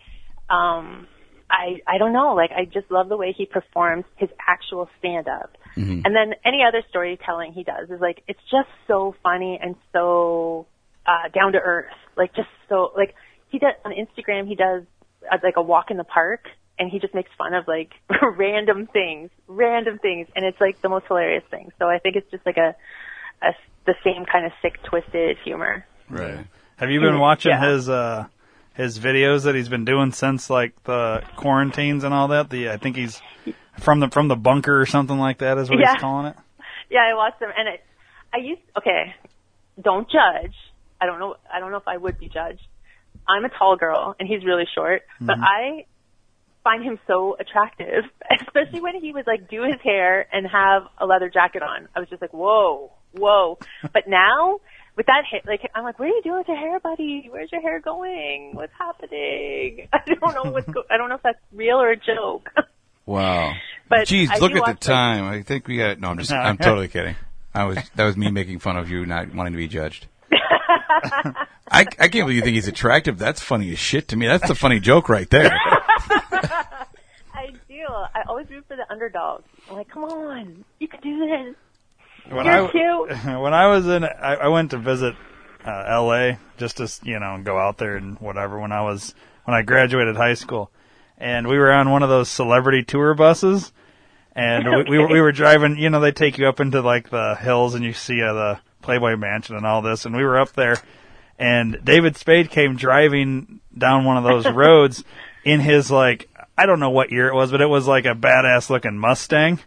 [0.52, 1.06] um
[1.50, 5.28] I I don't know, like I just love the way he performs his actual stand
[5.28, 5.56] up.
[6.04, 10.66] And then any other storytelling he does is like it's just so funny and so
[11.06, 11.92] uh down to earth.
[12.16, 13.14] Like just so like
[13.50, 14.82] he does on Instagram he does
[15.30, 16.46] uh, like a walk in the park
[16.78, 17.90] and he just makes fun of like
[18.36, 21.70] random things, random things, and it's like the most hilarious thing.
[21.78, 22.74] So I think it's just like a,
[23.42, 23.52] a
[23.86, 25.84] the same kind of sick, twisted humor.
[26.08, 26.46] Right.
[26.76, 27.72] Have you been watching Yeah.
[27.72, 28.26] his uh
[28.74, 32.50] his videos that he's been doing since like the quarantines and all that?
[32.50, 33.20] The I think he's
[33.80, 35.92] from the from the bunker or something like that is what Yeah.
[35.92, 36.36] he's calling it.
[36.90, 37.84] Yeah, I watched them, and it,
[38.32, 39.14] I used okay.
[39.80, 40.54] Don't judge.
[41.00, 41.36] I don't know.
[41.52, 42.66] I don't know if I would be judged.
[43.28, 45.44] I'm a tall girl, and he's really short, but mm-hmm.
[45.44, 45.86] I
[46.64, 48.04] find him so attractive,
[48.40, 51.88] especially when he would like do his hair and have a leather jacket on.
[51.94, 53.58] I was just like, whoa, whoa.
[53.92, 54.60] but now
[54.96, 57.28] with that hair, like I'm like, what are you doing with your hair, buddy?
[57.30, 58.54] Where's your hair going?
[58.54, 59.88] What's happening?
[59.92, 60.68] I don't know what's.
[60.68, 62.50] Go- I don't know if that's real or a joke.
[63.04, 63.52] Wow.
[63.88, 65.24] But Jeez, I look at the watch, like- time.
[65.24, 65.98] I think we got.
[65.98, 66.30] No, I'm just.
[66.30, 67.16] I'm totally kidding.
[67.52, 67.76] I was.
[67.96, 70.06] That was me making fun of you not wanting to be judged.
[70.30, 71.34] I,
[71.80, 73.18] I can't believe you think he's attractive.
[73.18, 74.26] That's funny as shit to me.
[74.28, 75.50] That's the funny joke right there.
[77.34, 77.84] I do.
[77.88, 79.42] I always root for the underdog.
[79.68, 81.56] I'm like, come on, you can do this.
[82.28, 83.10] When You're I, cute.
[83.40, 85.14] When I was in, I, I went to visit
[85.64, 86.38] uh, L.A.
[86.56, 88.58] just to you know go out there and whatever.
[88.60, 89.14] When I was
[89.44, 90.70] when I graduated high school,
[91.18, 93.72] and we were on one of those celebrity tour buses,
[94.34, 95.76] and we, we, were- we were driving.
[95.76, 98.60] You know, they take you up into like the hills, and you see uh, the
[98.82, 100.04] Playboy Mansion and all this.
[100.04, 100.76] And we were up there,
[101.38, 105.02] and David Spade came driving down one of those roads
[105.44, 108.14] in his like I don't know what year it was, but it was like a
[108.14, 109.58] badass looking Mustang,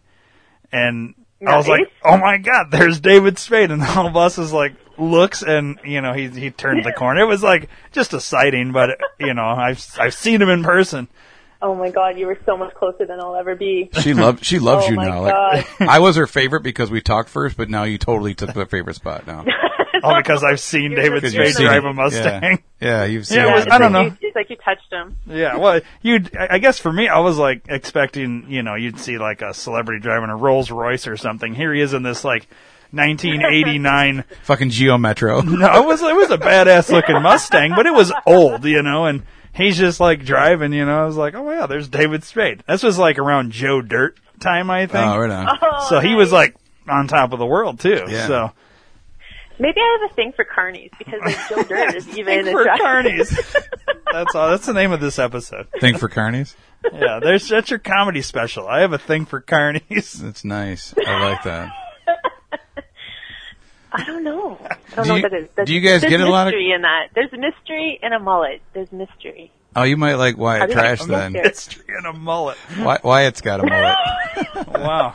[0.72, 1.14] and
[1.46, 4.74] I was like, "Oh my god, there's David Spade!" And the whole bus is like
[4.98, 7.22] looks, and you know he he turned the corner.
[7.22, 11.08] It was like just a sighting, but you know I've I've seen him in person.
[11.62, 13.90] Oh my god, you were so much closer than I'll ever be.
[14.02, 14.46] She loves.
[14.46, 15.22] She loves Oh you my now.
[15.22, 18.66] Like, I was her favorite because we talked first, but now you totally took the
[18.66, 19.46] favorite spot now.
[20.04, 22.44] Oh, because I've seen You're David Spade you're drive the- a Mustang.
[22.44, 23.38] Yeah, yeah you've seen.
[23.38, 23.56] Yeah, it it.
[23.56, 24.04] was- I don't know.
[24.04, 25.18] You, it's like you touched him.
[25.26, 29.00] Yeah, well, you'd, I I guess for me, I was like expecting, you know, you'd
[29.00, 31.54] see like a celebrity driving a Rolls Royce or something.
[31.54, 32.48] Here he is in this like
[32.92, 34.24] 1989.
[34.44, 35.42] Fucking Geo Metro.
[35.42, 39.06] no, it was, it was a badass looking Mustang, but it was old, you know,
[39.06, 39.24] and
[39.54, 42.64] he's just like driving, you know, I was like, oh yeah, there's David Spade.
[42.68, 45.06] This was like around Joe Dirt time, I think.
[45.06, 45.58] Oh, right on.
[45.62, 46.56] Oh, so he was like
[46.88, 48.06] on top of the world too.
[48.08, 48.28] Yeah.
[48.28, 48.52] So
[49.60, 52.86] Maybe I have a thing for carnies because like Joe Dirt is even for attractive.
[52.86, 53.56] carnies.
[54.12, 54.50] that's all.
[54.50, 55.68] That's the name of this episode.
[55.80, 56.56] Thing for carnies.
[56.94, 58.68] Yeah, there's that's your comedy special.
[58.68, 60.14] I have a thing for carnies.
[60.22, 60.94] That's nice.
[61.06, 61.72] I like that.
[63.92, 64.58] I don't know.
[64.62, 65.48] I don't Do know you- what that is.
[65.56, 67.08] That's- do you guys get a lot of- mystery in that?
[67.16, 68.62] There's mystery in a mullet.
[68.74, 69.52] There's mystery.
[69.76, 71.34] Oh, you might like Wyatt I think Trash I'm then.
[71.34, 72.58] Mystery in a mullet.
[72.78, 74.68] Wy- Wyatt's got a mullet.
[74.82, 75.14] Wow.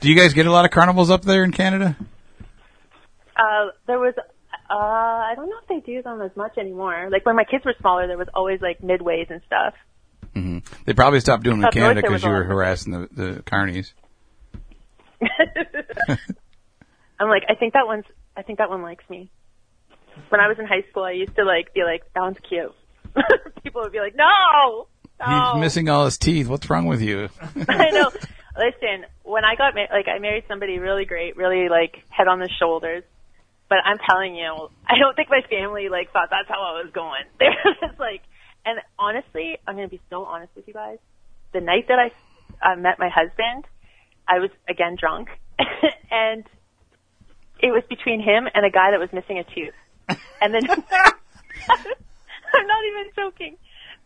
[0.00, 1.96] Do you guys get a lot of carnivals up there in Canada?
[3.36, 7.08] Uh, there was, uh, I don't know if they do them as much anymore.
[7.10, 9.74] Like when my kids were smaller, there was always like midways and stuff.
[10.34, 13.92] hmm They probably stopped doing them in Canada because you were harassing the, the carnies.
[17.18, 18.04] I'm like, I think that one's,
[18.36, 19.30] I think that one likes me.
[20.28, 22.74] When I was in high school, I used to like be like, that one's cute.
[23.62, 24.86] People would be like, no,
[25.20, 25.52] no.
[25.54, 26.48] He's missing all his teeth.
[26.48, 27.28] What's wrong with you?
[27.68, 28.10] I know.
[28.58, 32.38] Listen, when I got ma- like I married somebody really great, really like head on
[32.38, 33.04] the shoulders.
[33.68, 36.90] But I'm telling you, I don't think my family like thought that's how I was
[36.92, 37.24] going.
[37.38, 38.22] They were just like,
[38.64, 40.98] and honestly, I'm gonna be so honest with you guys.
[41.52, 43.64] The night that I uh, met my husband,
[44.28, 45.28] I was again drunk,
[46.10, 46.44] and
[47.58, 49.74] it was between him and a guy that was missing a tooth.
[50.40, 53.56] And then I'm not even joking.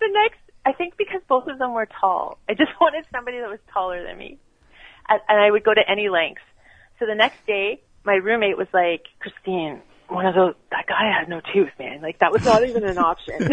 [0.00, 3.48] The next, I think because both of them were tall, I just wanted somebody that
[3.48, 4.38] was taller than me.
[5.08, 6.42] And, and I would go to any lengths.
[6.98, 11.28] So the next day, my roommate was like, Christine, one of those, that guy had
[11.28, 12.00] no tooth, man.
[12.02, 13.52] Like that was not even an option.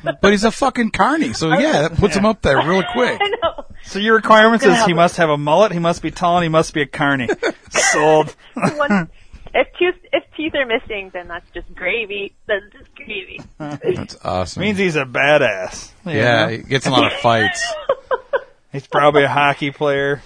[0.22, 3.20] but he's a fucking carny, so yeah, that puts him up there real quick.
[3.20, 3.64] I know.
[3.82, 6.44] So your requirements is he have- must have a mullet, he must be tall, and
[6.44, 7.28] he must be a carny.
[7.70, 8.36] Sold.
[8.54, 8.60] He
[9.56, 12.32] If tooth if teeth are missing, then that's just gravy.
[12.46, 13.40] That's just gravy.
[13.58, 14.60] That's awesome.
[14.62, 15.90] Means he's a badass.
[16.06, 16.48] you yeah, know?
[16.52, 17.64] he gets in a lot of fights.
[18.70, 20.22] He's probably a hockey player.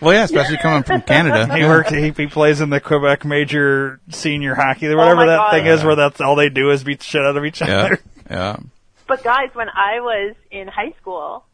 [0.00, 1.54] Well, yeah, especially coming from Canada.
[1.56, 1.90] He works.
[1.90, 5.50] He, he plays in the Quebec Major Senior Hockey, or whatever Oh that God.
[5.52, 7.66] thing is, where that's all they do is beat the shit out of each Yeah,
[7.66, 8.00] other.
[8.30, 8.56] yeah.
[9.06, 11.44] But guys, when I was in high school,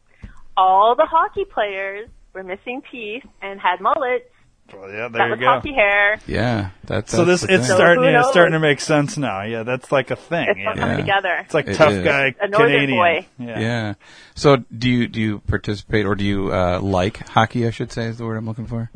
[0.57, 4.25] all the hockey players were missing teeth and had mullets.
[4.73, 5.45] Well, yeah, That there you was go.
[5.45, 6.19] hockey hair.
[6.27, 7.75] Yeah, that's So this the it's thing.
[7.75, 9.43] starting who yeah, it's starting to make sense now.
[9.43, 10.47] Yeah, that's like a thing.
[10.49, 10.81] It's you all know?
[10.81, 11.01] coming Yeah.
[11.05, 11.37] together.
[11.45, 12.03] It's like It tough is.
[12.03, 12.97] guy A northern Canadian.
[12.97, 13.27] boy.
[13.37, 13.59] Yeah.
[13.59, 13.93] Yeah.
[14.33, 17.67] So do you do you participate or do you uh, like hockey?
[17.67, 18.89] I should say is the word I'm looking for.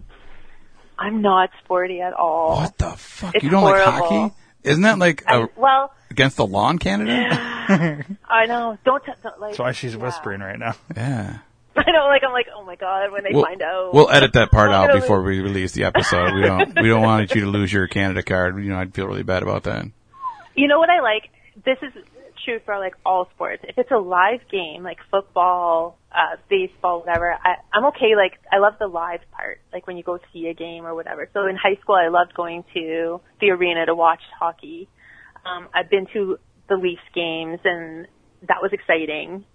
[0.98, 2.56] I'm not sporty at all.
[2.58, 3.36] What the fuck?
[3.36, 4.34] It's you don't like hockey?
[4.64, 8.04] Isn't that like I, a, well, against the law in Canada?
[8.30, 8.78] I know.
[8.84, 9.52] Don't, t- don't like.
[9.52, 10.02] That's why she's yeah.
[10.02, 10.74] whispering right now.
[10.98, 11.38] yeah.
[11.88, 12.08] I know.
[12.08, 13.94] Like I'm like, oh my god, when they We'll, find out.
[13.94, 15.38] we'll edit that part out before lose.
[15.38, 16.34] we release the episode.
[16.36, 18.58] We don't we don't want you to lose your Canada card.
[18.64, 19.86] You know, I'd feel really bad about that.
[20.56, 21.30] You know what I like?
[21.64, 22.04] This is
[22.44, 23.64] true for like all sports.
[23.68, 28.16] If it's a live game, like football, uh, baseball, whatever, I, I'm okay.
[28.16, 31.30] Like, I love the live part, like when you go see a game or whatever.
[31.34, 34.88] So in high school, I loved going to the arena to watch hockey.
[35.46, 38.08] Um, I've been to the Leafs games and
[38.48, 39.46] that was exciting.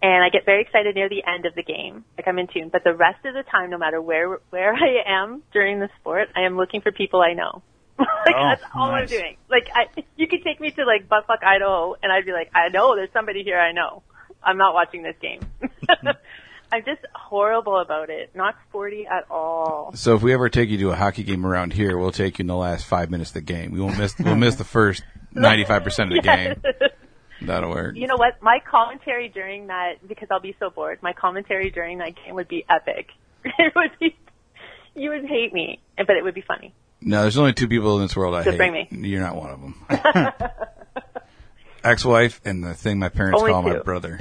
[0.00, 2.68] And I get very excited near the end of the game, like I'm in tune.
[2.68, 6.28] But the rest of the time, no matter where where I am during the sport,
[6.36, 7.62] I am looking for people I know.
[7.98, 9.02] like Oh, that's all nice.
[9.02, 9.36] I'm doing.
[9.50, 9.86] Like I,
[10.16, 13.12] you could take me to like Buttfuck, Idaho, and I'd be like, I know there's
[13.12, 14.02] somebody here I know.
[14.40, 15.40] I'm not watching this game.
[16.70, 18.30] I'm just horrible about it.
[18.34, 19.92] Not sporty at all.
[19.94, 22.42] So if we ever take you to a hockey game around here, we'll take you
[22.42, 23.72] in the last five minutes of the game.
[23.72, 26.62] We won't miss we'll miss the first ninety five percent of the game.
[27.42, 27.94] That'll work.
[27.96, 28.42] You know what?
[28.42, 32.48] My commentary during that, because I'll be so bored, my commentary during that game would
[32.48, 33.08] be epic.
[33.58, 34.16] It would be,
[34.94, 36.74] you would hate me, but it would be funny.
[37.00, 38.56] No, there's only two people in this world I So hate.
[38.56, 38.88] bring me.
[38.90, 39.84] You're not one of them.
[41.84, 43.84] Ex-wife and the thing my parents Only call my two.
[43.84, 44.18] brother.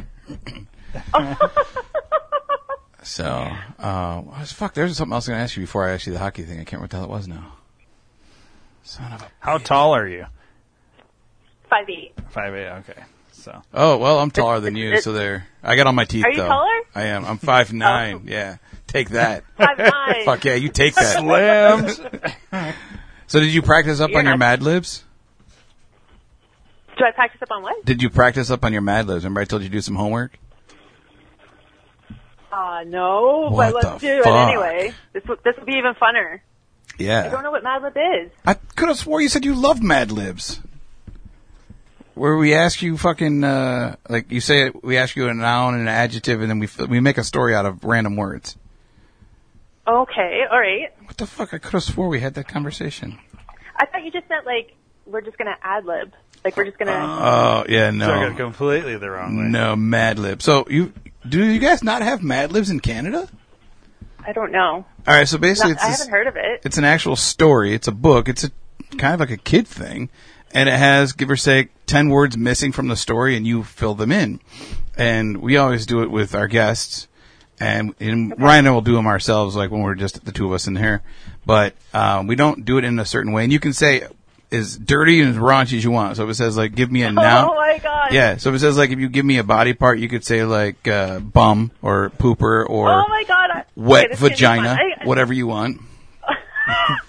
[3.02, 3.26] so,
[3.80, 6.14] uh, was- fuck, there's something else I'm going to ask you before I ask you
[6.14, 6.60] the hockey thing.
[6.60, 7.54] I can't remember what the hell it was now.
[8.84, 9.32] Son of a.
[9.40, 10.26] How tall are you?
[11.70, 12.14] Five eight.
[12.30, 12.70] Five eight.
[12.80, 13.04] Okay.
[13.32, 15.48] So Oh, well, I'm taller than you, so there.
[15.64, 16.48] I got all my teeth, Are you though.
[16.48, 16.82] taller?
[16.96, 17.26] I am.
[17.26, 18.24] I'm five nine.
[18.26, 18.58] Yeah.
[18.88, 19.44] Take that.
[19.58, 20.24] Five nine.
[20.26, 21.18] Fuck yeah, you take that.
[21.20, 22.00] slams.
[23.28, 25.04] So did you practice up You're on your Mad Libs?
[26.98, 27.84] Do I practice up on what?
[27.86, 29.26] Did you practice up on your Mad Libs?
[29.26, 30.40] Remember I told you to do some homework?
[32.52, 34.28] Uh, no, What but let's do fuck?
[34.34, 34.94] it anyway.
[35.14, 36.40] This will, this will be even funner.
[36.98, 37.26] Yeah.
[37.26, 38.32] I don't know what Mad Lib is.
[38.46, 40.60] I could have swore you said you loved Mad Libs.
[42.18, 45.74] Where we ask you fucking, uh, like you say, it, we ask you a noun
[45.76, 48.58] and an adjective and then we, we make a story out of random words.
[49.88, 50.92] Okay, all right.
[51.06, 51.54] What the fuck?
[51.54, 53.18] I could have swore we had that conversation.
[53.76, 56.12] I thought you just meant like we're just gonna ad lib.
[56.44, 56.92] Like we're just gonna.
[56.92, 59.44] Oh, yeah, So I got completely the wrong way.
[59.46, 60.42] No, Mad Lib.
[60.42, 60.92] So you,
[61.28, 63.28] do you guys not have Mad Libs in Canada?
[64.26, 64.86] I don't know.
[65.08, 66.62] All right, so basically, Not- it's I this- haven't heard of it.
[66.66, 67.74] it's an actual story.
[67.74, 68.28] It's a book.
[68.28, 68.52] It's a
[68.98, 70.10] kind of like a kid thing,
[70.54, 73.96] and it has give or take ten words missing from the story, and you fill
[73.96, 74.40] them in.
[74.98, 77.08] And we always do it with our guests,
[77.60, 80.48] and, and Ryan and I will do them ourselves, like when we're just the two
[80.48, 81.02] of us in here.
[81.46, 83.44] But um, we don't do it in a certain way.
[83.44, 84.08] And you can say
[84.52, 86.18] as dirty and as raunchy as you want.
[86.18, 87.50] So if it says like, give me a noun.
[87.52, 88.14] Oh my god.
[88.14, 90.24] Yeah, so if it says like if you give me a body part, you could
[90.26, 93.50] say like uh, bum or pooper or Oh my god.
[93.52, 94.78] I- wet okay, this is gonna be fun.
[94.78, 95.82] vagina, I- whatever you want.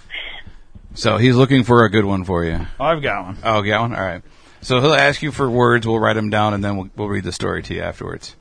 [0.99, 2.67] so he's looking for a good one for you.
[2.81, 3.39] I've got one.
[3.45, 3.95] Oh, got one.
[3.95, 4.23] All right.
[4.63, 5.87] So he'll ask you for words.
[5.87, 8.35] We'll write them down, and then we'll, we'll read the story to you afterwards.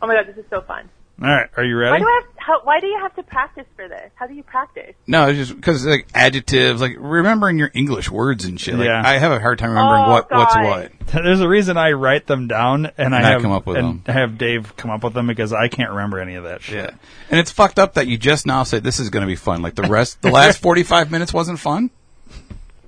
[0.00, 0.88] Oh my god, this is so fun.
[1.20, 1.48] All right.
[1.56, 1.90] Are you ready?
[1.90, 2.04] Why ready?
[2.04, 2.32] do I have?
[2.36, 4.10] How, why do you have to practice for this?
[4.16, 4.94] How do you practice?
[5.06, 8.74] No, it's just because like adjectives, like remembering your English words and shit.
[8.74, 9.00] Like, Yeah.
[9.04, 10.64] I have a hard time remembering Oh, what what's God.
[10.66, 10.92] what.
[11.22, 14.02] There's a reason I write them down and I I have come up with and
[14.02, 14.14] them.
[14.14, 16.76] have Dave come up with them because I can't remember any of that shit.
[16.90, 16.96] Yeah,
[17.30, 19.62] and it's fucked up that you just now said this is going to be fun.
[19.62, 21.90] Like the rest, the last forty five minutes wasn't fun.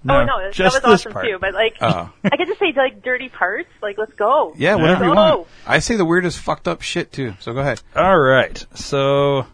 [0.04, 1.26] No, oh no, just that was awesome part.
[1.26, 1.38] too.
[1.40, 2.10] But like, Oh.
[2.24, 3.70] I get to say like dirty parts.
[3.82, 4.52] Like, let's go.
[4.56, 5.46] Yeah, whatever you want.
[5.66, 7.34] I say the weirdest fucked up shit too.
[7.40, 7.80] So go ahead.
[7.96, 8.64] All right.
[8.74, 9.46] So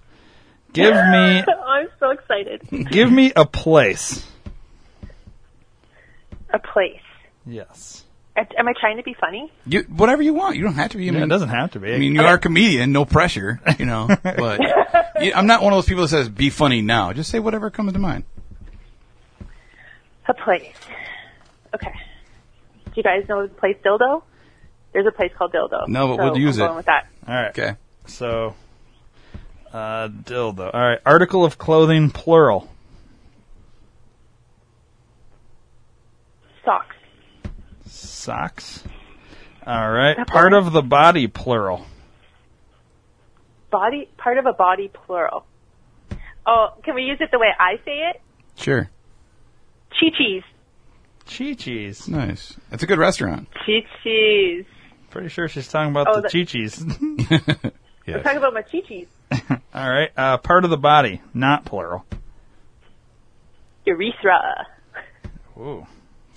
[0.72, 2.62] give me I'm so excited.
[2.90, 4.26] give me a place.
[6.52, 7.00] A place.
[7.46, 8.04] Yes.
[8.36, 9.52] Am am I trying to be funny?
[9.66, 10.56] You whatever you want.
[10.56, 11.04] You don't have to be.
[11.04, 11.92] I Yeah, mean, it doesn't have to be.
[11.94, 14.08] I mean, you are a comedian, no pressure, you know.
[14.22, 14.60] But
[15.20, 17.70] you- I'm not one of those people that says "be funny now." Just say whatever
[17.70, 18.24] comes to mind.
[20.30, 20.76] A place.
[21.74, 21.92] Okay.
[22.84, 24.22] Do you guys know the place Dildo?
[24.92, 25.88] There's a place called Dildo.
[25.88, 26.66] No, but so we'll use I'm it.
[26.68, 27.08] Going with that.
[27.26, 27.48] All right.
[27.50, 27.76] Okay.
[28.06, 28.54] So
[29.72, 30.70] uh dildo.
[30.72, 31.00] All right.
[31.04, 32.68] Article of clothing plural.
[36.64, 36.94] Socks.
[37.86, 38.84] Socks.
[39.66, 40.16] All right.
[40.16, 40.52] That Part part.
[40.52, 41.84] of the body, plural.
[43.72, 45.44] Body, part of a body, plural.
[46.46, 48.20] Oh, can we use it the way I say it?
[48.56, 48.88] Sure.
[50.00, 50.42] Chi-chis.
[51.28, 52.08] Chi-chis.
[52.08, 52.56] Nice.
[52.72, 53.48] It's a good restaurant.
[53.54, 54.64] Chi-chis.
[55.10, 56.84] Pretty sure she's talking about Oh, the that- chi-chis.
[57.30, 58.22] We're Yeah.
[58.22, 59.06] talking about my chi-chis.
[59.74, 60.10] All right.
[60.16, 62.04] Uh, part of the body, not plural.
[63.86, 64.66] Urethra.
[65.58, 65.86] Ooh.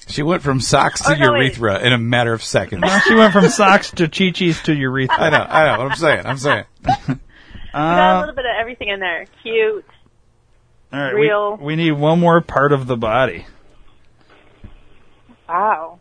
[0.08, 1.58] She went from socks to Oh, no, wait.
[1.58, 2.82] urethra in a matter of seconds.
[2.82, 5.16] Now she went from socks to chi-chis to urethra.
[5.18, 6.26] I know, I know what I'm saying.
[6.26, 6.66] I'm saying.
[7.74, 9.26] We got a Uh, little bit of everything in there.
[9.42, 9.84] Cute.
[10.94, 11.12] all right.
[11.16, 13.48] real- We, we need one more part of the body.
[15.48, 16.00] Wow.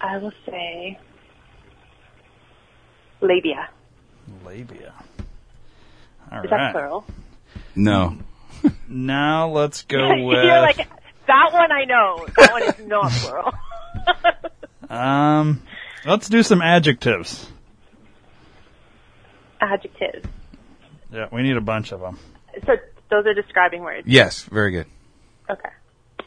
[0.00, 0.98] I will say
[3.20, 3.68] labia.
[4.44, 4.94] Labia.
[6.30, 7.04] All Is that plural?
[7.74, 8.18] No.
[8.88, 10.38] Now let's go with.
[10.44, 10.76] You're like,
[11.26, 12.24] that one I know.
[12.36, 13.52] That one is not plural.
[14.88, 15.62] um,
[16.06, 17.44] let's do some adjectives.
[19.60, 20.28] Adjectives.
[21.12, 22.18] Yeah, we need a bunch of them.
[22.66, 22.74] So
[23.10, 24.06] those are describing words.
[24.06, 24.86] Yes, very good.
[25.52, 25.68] Okay.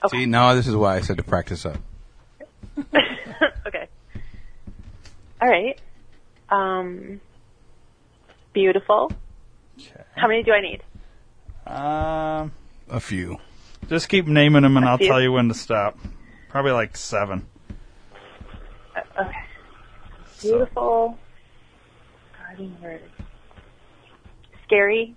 [0.05, 0.17] Okay.
[0.19, 1.77] See, now this is why I said to practice up.
[3.67, 3.87] okay.
[5.41, 5.79] All right.
[6.49, 7.19] Um,
[8.53, 9.11] beautiful.
[9.79, 10.03] Okay.
[10.15, 10.83] How many do I need?
[11.67, 12.51] Um,
[12.89, 13.37] A few.
[13.89, 15.07] just keep naming them, and I'll few.
[15.07, 15.97] tell you when to stop.
[16.49, 17.47] Probably like seven.
[18.95, 19.39] Uh, okay.
[20.41, 21.17] Beautiful.
[22.37, 23.03] Guarding words.
[24.65, 25.15] Scary.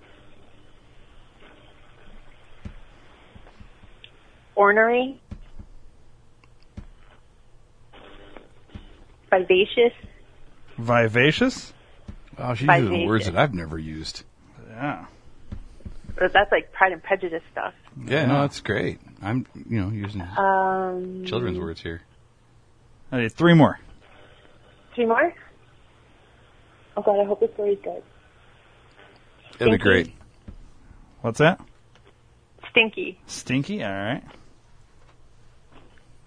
[4.59, 5.21] Ornery.
[9.31, 9.93] Vivacious.
[10.77, 11.73] Vivacious.
[12.37, 14.25] Wow, she's By using words that I've never used.
[14.69, 15.07] Yeah.
[16.17, 17.73] But That's like Pride and Prejudice stuff.
[18.05, 18.99] Yeah, no, that's great.
[19.23, 22.03] I'm, you know, using Um, children's words here.
[23.13, 23.79] I need three more.
[24.95, 25.33] Three more?
[26.97, 28.03] Oh god, I hope this story's good.
[29.61, 29.79] It'll be Stinky.
[29.79, 30.13] great.
[31.21, 31.61] What's that?
[32.71, 33.21] Stinky.
[33.27, 33.85] Stinky.
[33.85, 34.23] All right.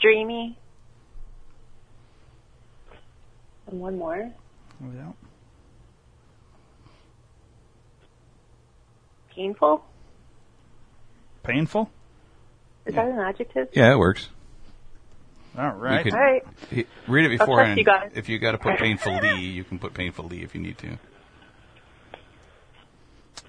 [0.01, 0.57] Dreamy.
[3.67, 4.31] And one more.
[4.81, 5.11] Yeah.
[9.35, 9.83] Painful?
[11.43, 11.89] Painful.
[12.85, 13.69] Is that an adjective?
[13.73, 14.27] Yeah, it works.
[15.57, 16.03] All right.
[16.03, 16.43] could- All right.
[16.69, 17.77] He- Read it beforehand.
[17.77, 18.11] you guys.
[18.15, 20.97] If you got to put painfully, you can put painfully if you need to.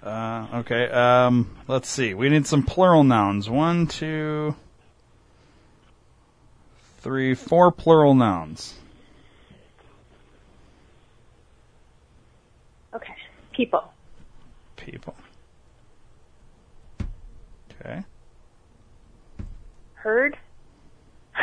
[0.06, 0.88] Uh, okay.
[0.90, 2.12] Um, let's see.
[2.14, 3.48] We need some plural nouns.
[3.48, 4.54] One, two,
[7.02, 8.74] three, four plural nouns.
[12.94, 13.14] Okay.
[13.52, 13.92] People.
[14.76, 15.16] People.
[17.80, 18.04] Okay.
[19.94, 20.36] Heard?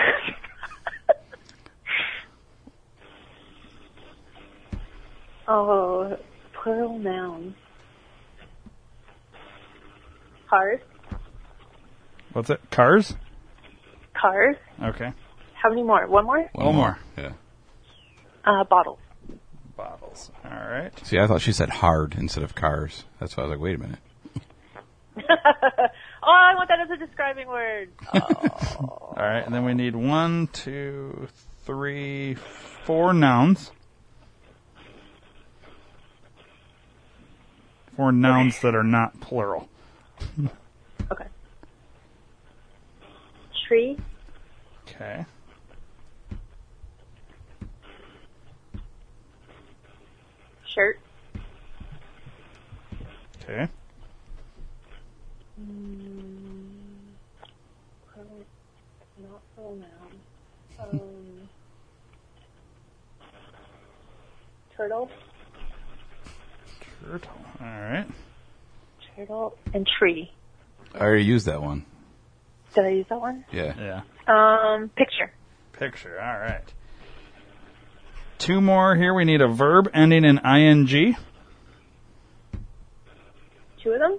[5.48, 6.18] oh,
[6.54, 7.56] plural nouns.
[10.50, 10.80] Cars?
[12.32, 12.62] What's it?
[12.72, 13.14] Cars.
[14.14, 14.56] Cars?
[14.82, 15.12] Okay.
[15.62, 16.08] How many more?
[16.08, 16.50] One more?
[16.54, 17.00] One more.
[17.18, 17.32] Yeah.
[18.46, 19.00] Uh, bottles.
[19.76, 20.32] Bottles.
[20.46, 20.92] All right.
[21.06, 23.06] See, I thought she said hard instead of cars.
[23.20, 24.00] That's why I was like, wait a minute.
[26.22, 27.90] Oh, I want that as a describing word.
[28.14, 28.20] Oh.
[28.80, 29.44] All right.
[29.46, 31.28] And then we need one, two,
[31.66, 33.72] three, four nouns.
[37.96, 39.70] Four nouns that are not plural.
[41.12, 41.26] okay.
[43.68, 43.98] Tree?
[44.88, 45.26] Okay.
[50.80, 51.00] Shirt?
[53.44, 53.68] Okay.
[59.22, 59.90] Not plural noun.
[60.80, 61.50] Um,
[64.78, 65.12] turtle?
[67.04, 67.30] Turtle.
[67.60, 68.08] All right.
[69.18, 70.32] Turtle and tree.
[70.96, 71.86] I already used that one.
[72.74, 73.44] Did I use that one?
[73.52, 73.74] Yeah.
[73.78, 74.02] Yeah.
[74.34, 75.34] Um, picture.
[75.74, 76.22] Picture.
[76.22, 76.64] All right.
[78.40, 79.14] Two more here.
[79.14, 80.88] We need a verb ending in ing.
[83.84, 84.18] Two of them?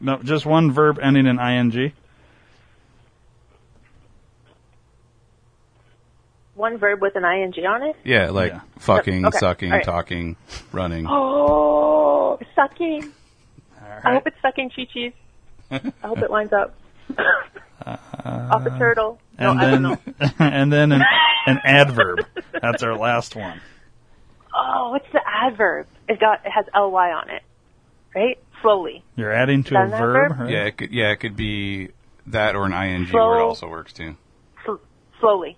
[0.00, 1.92] No, just one verb ending in ing.
[6.54, 7.96] One verb with an ing on it?
[8.04, 8.60] Yeah, like Yeah.
[8.78, 9.84] fucking, Okay, sucking, all right.
[9.84, 10.36] talking,
[10.70, 11.06] running.
[11.08, 13.04] Oh, sucking.
[13.04, 14.14] All I right.
[14.14, 15.12] hope it's sucking chi chis.
[15.70, 16.74] I hope it lines up.
[17.86, 19.18] Off a turtle.
[19.38, 20.30] No, and I don't then know.
[20.38, 21.02] and then an,
[21.46, 22.26] an adverb.
[22.60, 23.60] That's our last one.
[24.54, 25.86] Oh, what's the adverb?
[26.08, 27.42] It got it has ly on it,
[28.14, 28.38] right?
[28.60, 29.02] Slowly.
[29.16, 30.38] You're adding to a an verb.
[30.38, 30.50] right?
[30.50, 31.88] Yeah, it could, yeah, it could be
[32.28, 33.30] That or an ing Slow.
[33.30, 34.16] word also works too.
[34.64, 34.74] Sl-
[35.20, 35.56] slowly.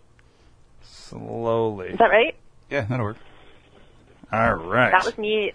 [0.82, 1.88] Slowly.
[1.88, 2.34] Is that right?
[2.70, 3.16] Yeah, that'll work.
[4.32, 4.90] All right.
[4.90, 5.52] That was me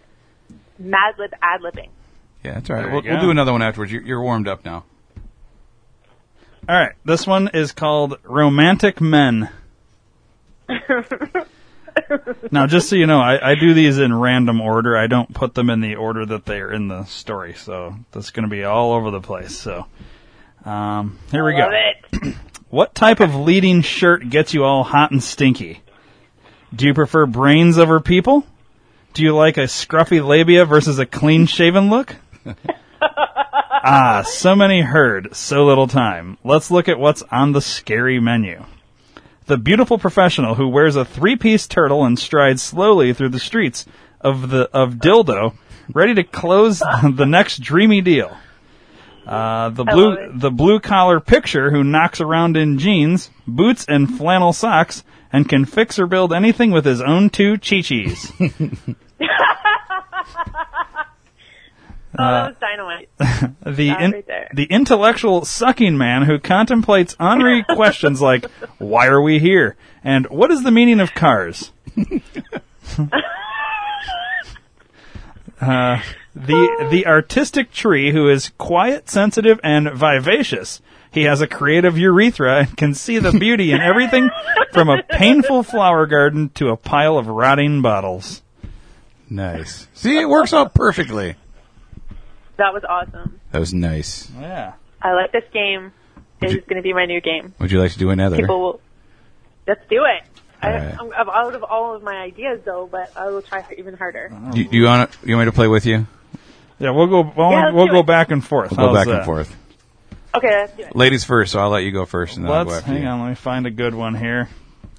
[0.77, 1.89] mad lib ad libbing.
[2.43, 2.91] Yeah, that's all right.
[2.91, 3.91] We'll, we'll do another one afterwards.
[3.91, 4.85] You're, you're warmed up now.
[6.67, 6.93] All right.
[7.05, 9.49] This one is called Romantic Men.
[12.51, 14.95] now, just so you know, I, I do these in random order.
[14.97, 17.53] I don't put them in the order that they are in the story.
[17.53, 19.55] So that's going to be all over the place.
[19.55, 19.87] So
[20.65, 21.69] um, here we go.
[22.69, 25.81] What type of leading shirt gets you all hot and stinky?
[26.75, 28.45] Do you prefer brains over people?
[29.15, 32.15] Do you like a scruffy labia versus a clean shaven look?
[33.83, 36.37] ah, so many heard, so little time.
[36.43, 38.65] Let's look at what's on the scary menu.
[39.45, 43.85] The beautiful professional who wears a three-piece turtle and strides slowly through the streets
[44.19, 45.55] of the of dildo,
[45.93, 46.79] ready to close
[47.13, 48.35] the next dreamy deal.
[49.25, 54.51] Uh, the blue the blue collar picture who knocks around in jeans, boots, and flannel
[54.51, 57.55] socks, and can fix or build anything with his own two
[62.19, 62.27] chi-chis.
[62.27, 63.09] Oh, that was dynamite.
[63.77, 64.49] the in- right there.
[64.53, 68.45] the intellectual sucking man who contemplates Henri questions like
[68.77, 71.71] why are we here and what is the meaning of cars
[75.61, 76.01] uh,
[76.35, 82.59] the the artistic tree who is quiet sensitive and vivacious he has a creative urethra
[82.59, 84.29] and can see the beauty in everything
[84.71, 88.41] from a painful flower garden to a pile of rotting bottles
[89.31, 89.87] Nice.
[89.93, 91.35] See, it works out perfectly.
[92.59, 93.39] That was awesome.
[93.51, 94.29] That was nice.
[94.39, 95.91] yeah I like this game.
[96.41, 97.53] It you- is going to be my new game.
[97.59, 98.35] Would you like to do another?
[98.37, 98.81] People will.
[99.67, 100.23] Let's do it.
[100.61, 100.99] I, Alright.
[100.99, 104.29] I'm, I'm out of all of my ideas though, but I will try even harder.
[104.53, 106.05] Do, do you want you want me to play with you?
[106.79, 108.05] yeah we'll go we'll, Yeah, we'll go it.
[108.05, 109.55] back and forth We'll go How's back and forth.
[110.35, 110.95] Okay, let's do it.
[110.95, 113.07] Ladies first, so I'll let you go first, and then I'll go after hang you.
[113.07, 113.21] on.
[113.21, 114.47] Let me find a good one here.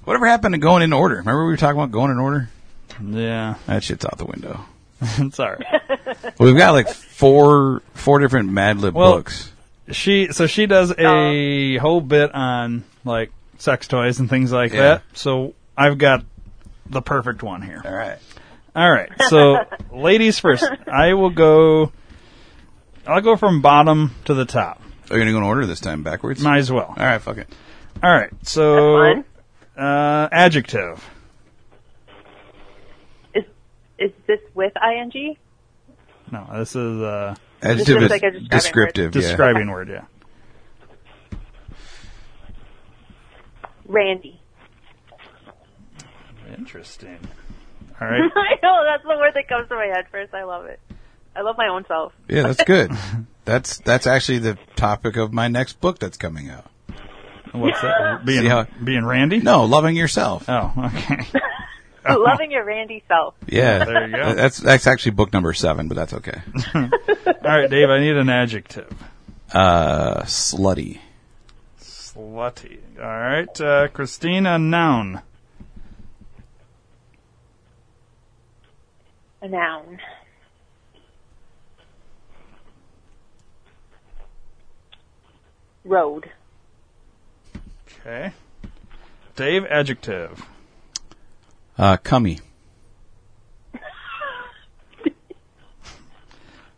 [0.03, 1.15] Whatever happened to going in order?
[1.17, 2.49] Remember we were talking about going in order?
[3.01, 4.65] Yeah, That shit's out the window.
[5.19, 5.81] it's all right.
[6.15, 9.51] Well, we've got like four four different Mad Lib Well- books.
[9.91, 14.81] She so she does a whole bit on like sex toys and things like Yeah.
[14.81, 15.03] that.
[15.13, 16.23] So I've got
[16.85, 17.81] the perfect one here.
[17.83, 18.17] All right.
[18.75, 19.09] All right.
[19.27, 19.57] So
[19.91, 20.63] ladies first.
[20.87, 21.91] I will go.
[23.05, 24.81] I'll go from bottom to the top.
[25.09, 26.41] Are you gonna go in order this time backwards?
[26.41, 26.85] Might as well.
[26.95, 27.49] All right, fuck it.
[28.01, 28.29] All right.
[28.43, 29.23] So
[29.75, 29.83] Fun.
[29.85, 31.03] uh, adjective.
[34.01, 35.37] Is is this with ing?
[36.31, 39.15] No, this is a Adjective just is like a describing descriptive.
[39.15, 39.21] Yeah.
[39.21, 39.89] describing word.
[39.89, 40.05] Yeah.
[43.85, 44.39] Randy.
[46.57, 47.19] Interesting.
[48.01, 48.31] All right.
[48.35, 50.33] I know that's the word that comes to my head first.
[50.33, 50.79] I love it.
[51.35, 52.13] I love my own self.
[52.27, 52.91] Yeah, that's good.
[53.45, 56.65] that's that's actually the topic of my next book that's coming out.
[57.51, 58.21] What's that?
[58.25, 59.39] Being how- being Randy?
[59.39, 60.45] No, loving yourself.
[60.47, 61.25] Oh, okay.
[62.09, 63.35] Loving your Randy self.
[63.47, 64.33] Yeah, There you go.
[64.33, 66.41] That's that's actually book number seven, but that's okay.
[66.75, 66.89] All
[67.43, 67.89] right, Dave.
[67.89, 68.91] I need an adjective.
[69.53, 70.99] Uh, slutty.
[71.79, 72.79] Slutty.
[72.97, 74.57] All right, uh, Christina.
[74.57, 75.21] Noun.
[79.41, 79.99] A noun.
[85.83, 86.29] Road.
[88.01, 88.31] Okay.
[89.35, 89.65] Dave.
[89.65, 90.45] Adjective.
[91.77, 92.39] Uh, cummy.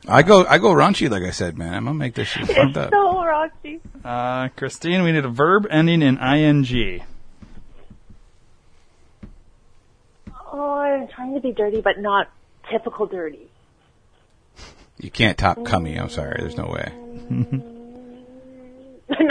[0.05, 1.73] I go I go raunchy like I said, man.
[1.73, 2.89] I'm gonna make this shit fucked It's up.
[2.91, 3.79] so raunchy.
[4.03, 5.01] Uh, Christine.
[5.03, 7.01] We need a verb ending in ing.
[10.51, 12.29] Oh, I'm trying to be dirty, but not
[12.69, 13.47] typical dirty.
[14.99, 15.97] You can't top cummy.
[15.97, 16.35] I'm sorry.
[16.39, 16.91] There's no way.
[17.29, 17.61] no,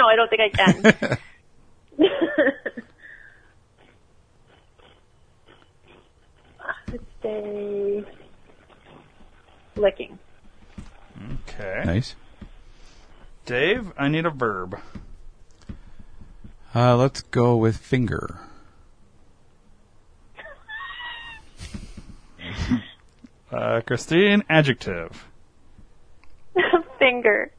[0.07, 1.19] I don't think I can.
[7.25, 8.05] Let's say
[9.77, 10.19] licking.
[11.49, 11.83] Okay.
[11.85, 12.15] Nice.
[13.47, 13.93] Dave.
[13.97, 14.79] I need a verb.
[16.75, 18.41] Uh, let's go with finger.
[23.53, 24.43] Uh, Christine.
[24.49, 25.27] Adjective.
[26.99, 27.53] Finger.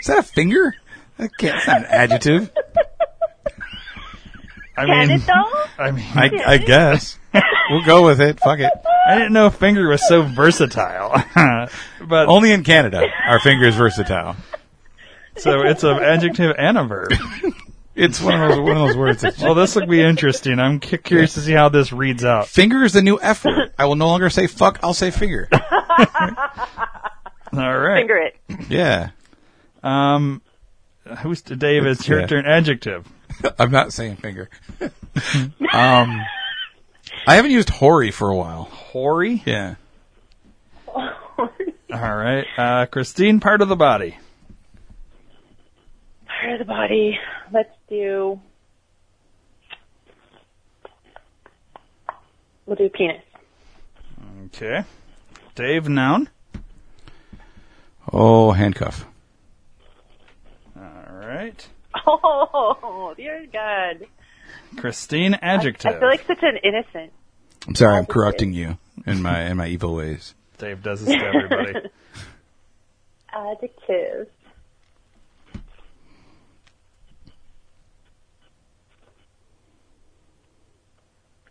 [0.00, 0.74] Is that a finger?
[1.18, 1.56] That can't.
[1.58, 2.50] It's not an adjective.
[4.76, 5.64] I Can mean, it though?
[5.82, 7.18] I mean, I, I guess.
[7.70, 8.40] We'll go with it.
[8.40, 8.72] Fuck it.
[9.06, 11.10] I didn't know finger was so versatile.
[12.06, 14.36] but Only in Canada are fingers versatile.
[15.36, 17.12] so it's an adjective and a verb.
[17.94, 19.20] It's one of those one of those words.
[19.20, 20.58] That Well, this will be interesting.
[20.58, 22.48] I'm cu- curious to see how this reads out.
[22.48, 23.70] finger is the new F word.
[23.78, 24.80] I will no longer say fuck.
[24.82, 25.46] I'll say finger.
[25.52, 26.38] All
[27.52, 27.98] right.
[27.98, 28.36] Finger it.
[28.70, 29.10] Yeah.
[29.82, 30.40] Um,
[31.18, 31.84] who's Dave?
[31.84, 32.26] It's your Yeah.
[32.26, 32.46] turn.
[32.46, 33.06] Adjective.
[33.58, 34.48] I'm not saying finger.
[34.80, 36.22] um,
[37.26, 38.64] I haven't used hoary for a while.
[38.64, 39.42] Hoary.
[39.46, 39.74] Yeah.
[40.86, 41.48] All
[41.90, 42.46] right.
[42.56, 44.16] Uh, Christine, part of the body.
[46.26, 47.18] Part of the body.
[47.52, 48.40] Let's do.
[52.66, 53.22] We'll do penis.
[54.46, 54.84] Okay.
[55.54, 56.28] Dave, noun.
[58.12, 59.06] Oh, handcuff.
[60.76, 61.68] All right.
[62.06, 64.08] Oh, you're good.
[64.76, 65.96] Christine, adjective.
[65.96, 67.12] I feel like such an innocent.
[67.68, 70.34] I'm sorry, I'm corrupting you in my in my evil ways.
[70.58, 71.88] Dave does this to everybody.
[73.32, 74.28] Adjective.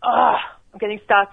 [0.02, 1.32] Ah, I'm getting stuck.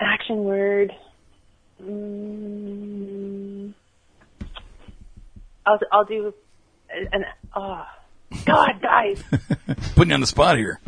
[0.00, 0.92] Action word.
[1.82, 3.74] Mm,
[5.66, 6.32] I'll I'll do
[6.90, 7.24] an.
[7.54, 7.84] Oh,
[8.46, 9.22] God, guys,
[9.94, 10.80] Putting you on the spot here.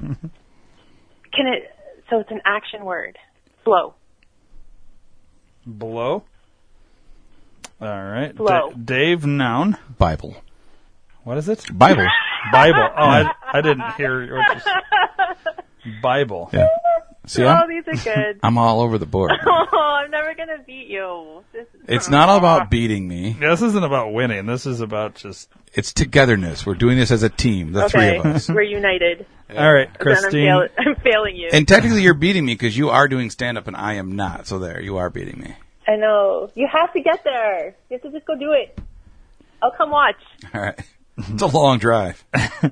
[0.00, 1.74] can it?
[2.10, 3.16] So it's an action word.
[3.64, 3.94] Blow.
[5.66, 6.24] Blow.
[7.80, 8.34] All right.
[8.34, 8.70] Blow.
[8.70, 9.76] Da- Dave, noun.
[9.98, 10.36] Bible.
[11.24, 11.64] What is it?
[11.72, 12.06] Bible.
[12.52, 12.88] Bible.
[12.96, 16.00] Oh, I, I didn't hear what you said.
[16.02, 16.50] Bible.
[16.52, 16.68] Yeah.
[17.26, 18.40] See, Oh, I'm, these are good.
[18.42, 19.30] I'm all over the board.
[19.46, 21.44] oh, I'm never gonna beat you.
[21.52, 22.64] This is It's not all about ah.
[22.66, 23.36] beating me.
[23.38, 24.46] This isn't about winning.
[24.46, 25.48] This is about just.
[25.72, 26.66] It's togetherness.
[26.66, 28.18] We're doing this as a team, the three okay.
[28.18, 28.48] of us.
[28.48, 29.26] We're united.
[29.56, 30.46] All right, Then I'm, Christine.
[30.46, 31.48] fail- I'm failing you.
[31.52, 34.46] And technically, you're beating me because you are doing stand up and I am not.
[34.46, 35.54] So there, you are beating me.
[35.88, 36.50] I know.
[36.54, 37.74] You have to get there.
[37.88, 38.78] You have to just go do it.
[39.62, 40.16] I'll come watch.
[40.54, 40.78] All right.
[41.16, 42.24] It's a long drive.
[42.34, 42.70] All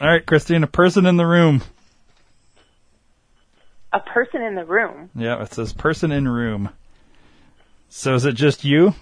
[0.00, 0.62] right, Christine.
[0.62, 1.62] A person in the room.
[3.92, 5.10] A person in the room.
[5.14, 6.70] Yeah, it says person in room.
[7.96, 8.92] So is it just you?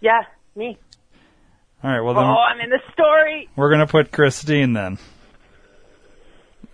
[0.00, 0.22] Yeah,
[0.54, 0.78] me.
[1.82, 2.00] All right.
[2.00, 3.48] Well then, Oh, I'm in the story.
[3.56, 4.96] we're gonna put Christine then.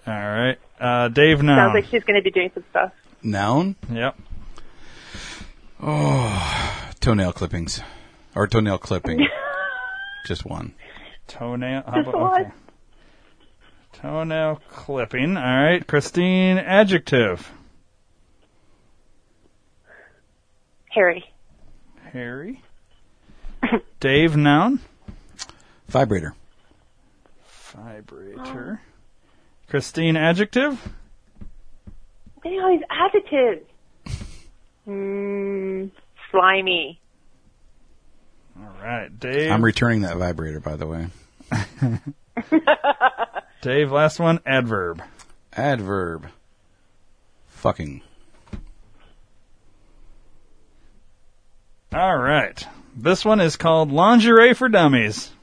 [0.07, 0.59] All right.
[0.79, 2.93] Uh, Dave, Sounds like she's going to be doing some stuff.
[3.23, 3.77] Noun.
[3.93, 4.19] Yep.
[5.83, 7.81] Oh, toenail clippings.
[8.35, 9.27] Or toenail clipping.
[10.27, 10.75] Just one.
[11.29, 11.83] Toenail.
[11.87, 12.41] how Just about- what?
[12.43, 12.51] okay.
[13.93, 15.37] Toenail clipping.
[15.37, 16.57] All right, Christine.
[16.59, 17.51] Adjective.
[21.01, 21.25] Harry.
[22.13, 22.63] Harry.
[24.01, 24.37] Dave.
[24.37, 24.81] Noun.
[25.89, 26.35] Vibrator.
[27.75, 28.83] Vibrator.
[29.71, 30.19] Christine.
[30.19, 30.79] Adjective.
[32.45, 33.67] They always all these adjectives.
[34.87, 35.91] Mm,
[36.31, 37.01] slimy.
[38.59, 39.51] All right, Dave.
[39.51, 41.07] I'm returning that vibrator, by the way.
[43.63, 43.91] Dave.
[43.91, 44.41] Last one.
[44.45, 45.03] Adverb.
[45.55, 46.27] Adverb.
[47.49, 48.03] Fucking.
[51.93, 52.67] All right.
[52.97, 55.31] This one is called lingerie for dummies.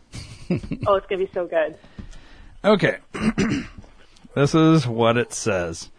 [0.88, 1.76] Oh, it's going to be so good.
[2.64, 3.00] Okay.
[4.34, 5.90] this is what it says.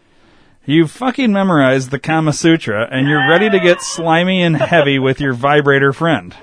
[0.65, 5.21] You've fucking memorized the Kama Sutra and you're ready to get slimy and heavy with
[5.21, 6.35] your vibrator friend.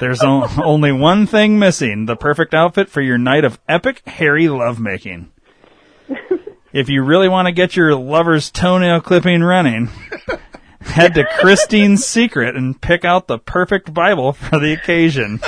[0.00, 4.48] There's o- only one thing missing, the perfect outfit for your night of epic hairy
[4.48, 5.30] lovemaking.
[6.72, 9.90] If you really want to get your lover's toenail clipping running,
[10.84, 15.40] head to Christine's Secret and pick out the perfect Bible for the occasion.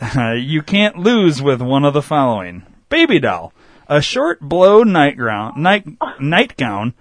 [0.00, 2.62] Uh, you can't lose with one of the following.
[2.88, 3.52] Baby doll.
[3.88, 5.86] A short blow nightgown, night,
[6.20, 6.94] nightgown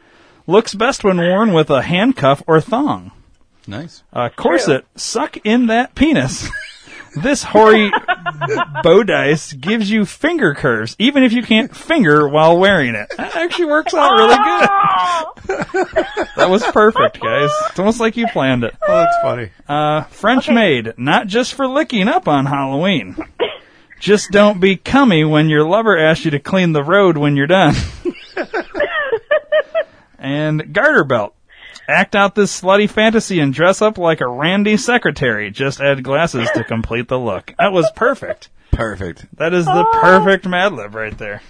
[0.48, 3.12] looks best when worn with a handcuff or thong.
[3.68, 4.03] Nice.
[4.12, 6.49] A corset, suck in that penis.
[7.22, 7.91] This hoary
[8.84, 13.10] bodice gives you finger curves, even if you can't finger while wearing it.
[13.18, 14.69] That actually works out really good.
[16.35, 17.49] That was perfect, guys.
[17.69, 18.76] It's almost like you planned it.
[18.81, 19.49] Oh, that's funny.
[19.68, 23.15] Uh, French maid, not just for licking up on Halloween.
[23.99, 27.48] Just don't be cummy when your lover asks you to clean the road when you're
[27.48, 27.76] done.
[30.19, 31.35] and garter belt.
[31.88, 35.51] Act out this slutty fantasy and dress up like a randy secretary.
[35.51, 37.53] Just add glasses to complete the look.
[37.57, 38.49] That was perfect.
[38.72, 39.26] Perfect.
[39.38, 41.41] That is the perfect Mad Lib right there.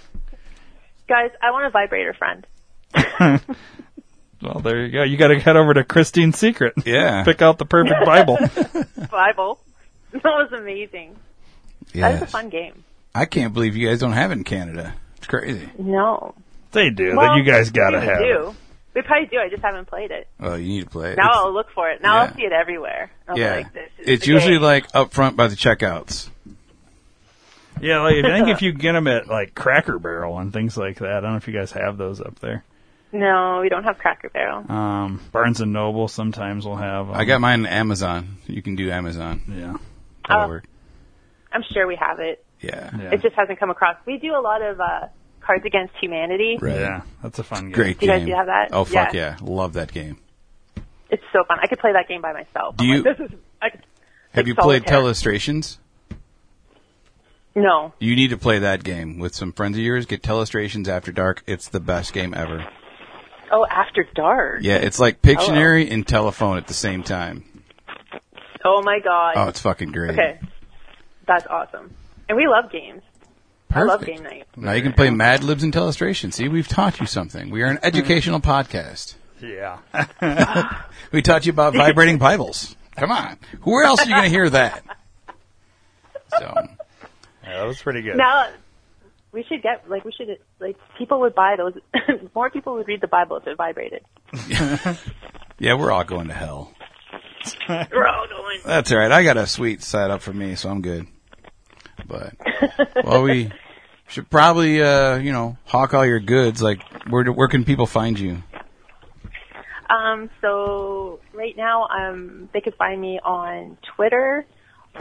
[1.08, 2.46] Guys, I want a vibrator friend.
[4.44, 5.02] Well, there you go.
[5.04, 6.74] You got to head over to Christine's Secret.
[6.84, 7.24] Yeah.
[7.24, 8.36] Pick out the perfect Bible.
[9.10, 9.58] Bible.
[10.12, 11.16] That was amazing.
[11.94, 12.84] That was a fun game.
[13.14, 14.94] I can't believe you guys don't have it in Canada.
[15.16, 15.70] It's crazy.
[15.78, 16.34] No.
[16.72, 17.16] they do.
[17.16, 18.20] Well, that you guys got to have.
[18.20, 18.24] it.
[18.24, 18.54] do.
[18.94, 19.38] We probably do.
[19.38, 20.28] I just haven't played it.
[20.40, 21.16] Oh, you need to play it.
[21.16, 22.00] Now It's- I'll look for it.
[22.02, 22.22] Now yeah.
[22.22, 23.10] I'll see it everywhere.
[23.28, 23.54] I'll yeah.
[23.56, 23.66] like,
[23.98, 24.62] It's usually game.
[24.62, 26.28] like up front by the checkouts.
[27.80, 30.98] Yeah, like I think if you get them at like Cracker Barrel and things like
[30.98, 32.64] that, I don't know if you guys have those up there.
[33.12, 34.64] No, we don't have Cracker Barrel.
[34.70, 37.08] Um, Barnes and Noble sometimes will have.
[37.10, 38.38] Um, I got mine on Amazon.
[38.46, 39.42] You can do Amazon.
[39.48, 39.74] Yeah.
[40.28, 40.48] That'll Oh.
[40.48, 40.64] work.
[41.52, 42.44] I'm sure we have it.
[42.60, 42.90] Yeah.
[42.96, 43.10] Yeah.
[43.12, 43.96] It just hasn't come across.
[44.06, 45.06] We do a lot of uh,
[45.44, 46.58] Cards Against Humanity.
[46.60, 46.80] Right.
[46.80, 47.72] Yeah, that's a fun game.
[47.72, 48.68] Great Do you guys do have that?
[48.72, 49.36] Oh fuck Yeah.
[49.40, 49.46] yeah.
[49.46, 50.18] Love that game.
[51.10, 51.58] It's so fun.
[51.62, 52.76] I could play that game by myself.
[52.76, 53.80] Do I'm you- Like, this is, I could,
[54.32, 54.84] Have like you played.
[54.84, 55.78] Telestrations?
[57.54, 57.92] No.
[58.00, 60.06] You need to play that game with some friends of yours.
[60.06, 61.44] Get Telestrations After Dark.
[61.46, 62.66] It's the best game ever.
[63.52, 64.62] Oh, After Dark.
[64.62, 65.92] Yeah, it's like Pictionary oh.
[65.92, 67.44] and telephone at the same time.
[68.64, 69.34] Oh my god.
[69.36, 70.12] Oh, it's fucking great.
[70.12, 70.40] okay.
[71.26, 71.94] That's awesome.
[72.28, 73.02] And we love games.
[73.74, 74.18] I love Perfect.
[74.18, 74.46] game night.
[74.56, 76.32] Now you can play Mad Libs and Telestration.
[76.32, 77.50] See, we've taught you something.
[77.50, 79.14] We are an educational podcast.
[79.40, 79.78] Yeah.
[81.12, 82.74] We taught you about vibrating Bibles.
[82.96, 83.38] Come on.
[83.62, 84.82] Where else are you going to hear that?
[86.38, 86.52] So,
[87.44, 88.16] yeah, that was pretty good.
[88.16, 88.48] Now,
[89.30, 91.74] we should get, like, we should, like, people would buy those.
[92.34, 94.02] More people would read the Bible if it vibrated.
[95.60, 96.72] yeah, we're all going to hell.
[97.68, 98.58] We're all going.
[98.64, 99.12] That's all right.
[99.12, 101.06] I got a sweet side up for me, so I'm good.
[102.08, 102.34] But
[103.04, 103.52] well, we
[104.08, 106.62] should probably, uh, you know, hawk all your goods.
[106.62, 108.42] Like, where where can people find you?
[109.88, 114.46] Um, so right now, um, they could find me on Twitter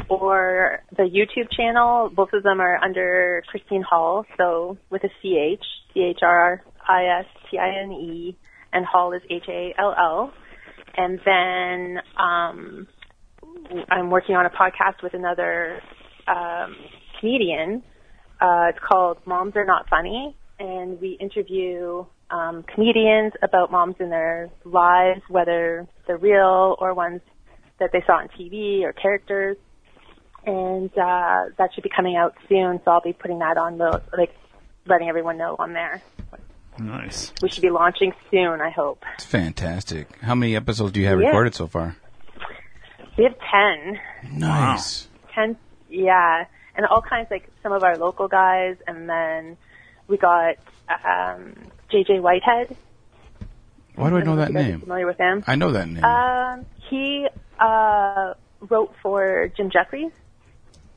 [0.10, 2.10] or the YouTube channel.
[2.10, 5.64] Both of them are under Christine Hall, so with a C H,
[5.94, 8.38] C H R I S T I N E,
[8.72, 10.34] and Hall is H A L L.
[10.96, 12.88] And then um,
[13.90, 15.82] I'm working on a podcast with another
[16.28, 16.76] um,
[17.20, 17.84] comedian.
[18.44, 24.10] Uh, it's called Moms Are Not Funny, and we interview um, comedians about moms in
[24.10, 27.22] their lives, whether they're real or ones
[27.80, 29.56] that they saw on TV or characters.
[30.46, 34.02] And uh, that should be coming out soon, so I'll be putting that on the
[34.18, 34.36] like,
[34.86, 36.02] letting everyone know on there.
[36.78, 37.32] Nice.
[37.42, 39.06] We should be launching soon, I hope.
[39.16, 40.18] It's fantastic.
[40.22, 41.28] How many episodes do you have Yeah.
[41.28, 41.96] recorded so far?
[43.18, 44.00] We have ten.
[44.38, 45.08] Nice.
[45.34, 45.56] 10
[45.90, 46.46] yeah
[46.76, 49.58] and all kinds like some of our local guys and then
[50.08, 50.56] we got
[50.90, 51.54] um
[51.92, 52.76] jj whitehead
[53.96, 54.80] Why do I know that if you guys are name?
[54.82, 56.04] familiar with him I know that name.
[56.04, 57.28] um he
[57.60, 58.34] uh
[58.70, 60.12] wrote for jim jeffries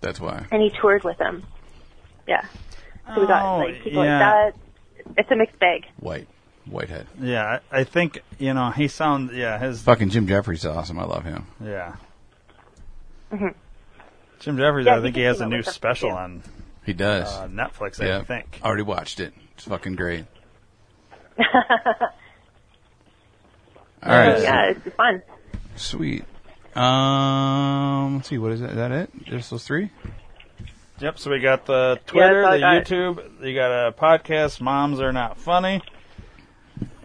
[0.00, 0.46] That's why.
[0.50, 1.44] and he toured with him
[2.26, 2.44] yeah
[3.14, 4.18] so we got Oh, like people yeah.
[4.44, 6.26] like that it's a mixed bag White.
[6.68, 7.06] Whitehead.
[7.20, 9.32] Yeah, I I think you know he sounds.
[9.32, 9.80] Yeah, his.
[9.82, 10.98] Fucking Jim Jeffries is awesome.
[10.98, 11.46] I love him.
[11.62, 11.94] Yeah.
[13.32, 13.54] Mhm.
[14.40, 16.16] Jim Jeffries, Yeah, I think he has a new special too.
[16.16, 16.42] on
[16.84, 17.32] He does.
[17.32, 18.00] uh, Netflix.
[18.02, 18.22] I yeah.
[18.22, 18.60] think.
[18.62, 19.32] Already watched it.
[19.54, 20.24] It's fucking great.
[24.02, 24.40] All right.
[24.42, 25.22] yeah it's fun
[25.76, 26.24] Sweet.
[26.74, 28.38] Um, let's see.
[28.38, 28.70] What is that?
[28.70, 29.10] Is that it?
[29.24, 29.90] Just those three?
[31.00, 31.18] Yep.
[31.18, 32.86] So we got the Twitter, that's all the I got.
[32.86, 33.44] YouTube.
[33.46, 34.60] You got a podcast.
[34.62, 35.82] Moms are not funny.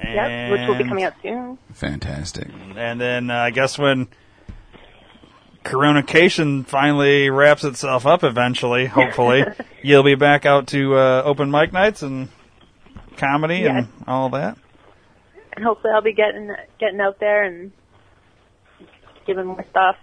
[0.02, 2.48] yep which will be coming out soon Fantastic.
[2.78, 4.08] And then uh, I guess when
[5.64, 9.44] Coronacation finally wraps itself up eventually, hopefully,
[9.84, 12.30] you'll be back out to uh, open mic nights and
[13.18, 13.86] comedy Yes.
[13.86, 14.58] and all that.
[15.54, 17.72] and hopefully i'll be getting getting out there and
[19.28, 19.96] giving more stuff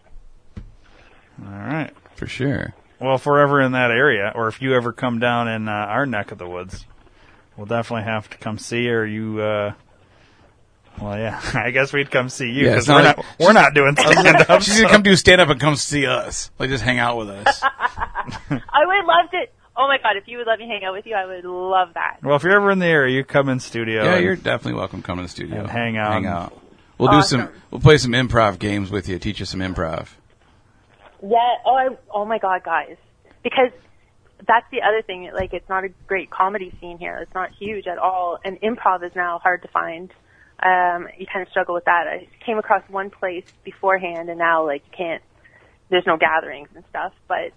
[1.44, 1.90] All right.
[2.14, 2.74] For sure.
[3.00, 5.72] Well, if we're ever in that area, or if you ever come down in uh,
[5.72, 6.84] our neck of the woods,
[7.56, 9.40] we'll definitely have to come see or you.
[9.40, 9.72] Uh,
[11.00, 13.52] well, yeah, I guess we'd come see you Yeah, because it's we're not not we're
[13.52, 14.62] not doing stand up.
[14.62, 16.50] She's gonna come do stand up and come see us.
[16.58, 17.60] Like just hang out with us.
[17.62, 19.46] I would love to.
[19.76, 21.94] Oh my god, if you would let me hang out with you, I would love
[21.94, 22.18] that.
[22.22, 24.04] Well, if you're ever in the area, you come in studio.
[24.04, 25.02] yeah, and- you're definitely welcome.
[25.02, 26.12] to Come to the studio And hang out.
[26.12, 26.60] Hang out.
[26.98, 27.48] We'll do some.
[27.70, 29.18] We'll play some improv games with you.
[29.20, 30.08] Teach you some improv.
[31.22, 31.36] Yeah.
[31.64, 32.96] Oh, I, oh my god, guys.
[33.44, 33.70] Because
[34.46, 35.30] that's the other thing.
[35.32, 37.18] Like, it's not a great comedy scene here.
[37.22, 40.12] It's not huge at all, and improv is now hard to find.
[40.60, 42.06] Um, you kind of struggle with that.
[42.08, 45.22] I came across one place beforehand, and now like you can't.
[45.90, 47.52] There's no gatherings and stuff, but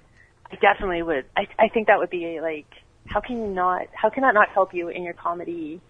[0.51, 1.25] I definitely would.
[1.35, 2.67] I I think that would be like.
[3.07, 3.87] How can you not?
[3.93, 5.81] How can that not help you in your comedy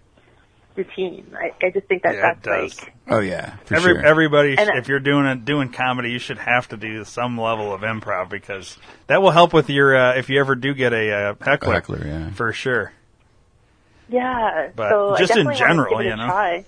[0.76, 1.36] routine?
[1.38, 2.80] I, I just think that Yeah, it that's does.
[2.82, 2.94] like.
[3.10, 4.06] Oh yeah, for Every, sure.
[4.06, 7.38] Everybody, And, uh, if you're doing it, doing comedy, you should have to do some
[7.38, 8.78] level of improv because
[9.08, 9.94] that will help with your.
[9.96, 12.32] Uh, if you ever do get a uh, heckler, Heckler, yeah.
[12.32, 12.94] for sure.
[14.08, 14.70] Yeah.
[14.76, 16.64] But so just I in general, want to give it you a know?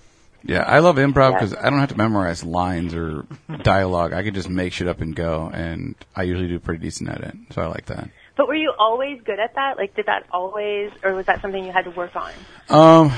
[0.46, 3.26] Yeah, I love improv because I don't have to memorize lines or
[3.64, 4.12] dialogue.
[4.14, 7.22] I can just make shit up and go, and I usually do pretty decent at
[7.22, 7.36] it.
[7.52, 8.10] So I like that.
[8.36, 9.78] But were you always good at that?
[9.78, 12.32] Like, did that always, or was that something you had to work on?
[12.70, 13.12] Um,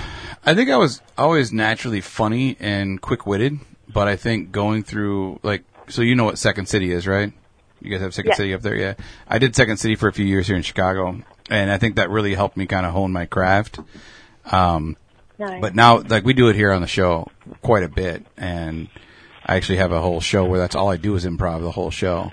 [0.45, 3.59] I think I was always naturally funny and quick witted,
[3.91, 7.31] but I think going through like, so you know what Second City is, right?
[7.81, 8.35] You guys have Second Yeah.
[8.35, 8.93] City up there, yeah.
[9.27, 12.09] I did Second City for a few years here in Chicago, and I think that
[12.09, 13.79] really helped me kind of hone my craft.
[14.51, 14.97] Um,
[15.37, 15.61] Nice.
[15.61, 17.27] But now, like we do it here on the show
[17.61, 18.87] quite a bit, and
[19.45, 21.91] I actually have a whole show where that's all I do is improv the whole
[21.91, 22.31] show.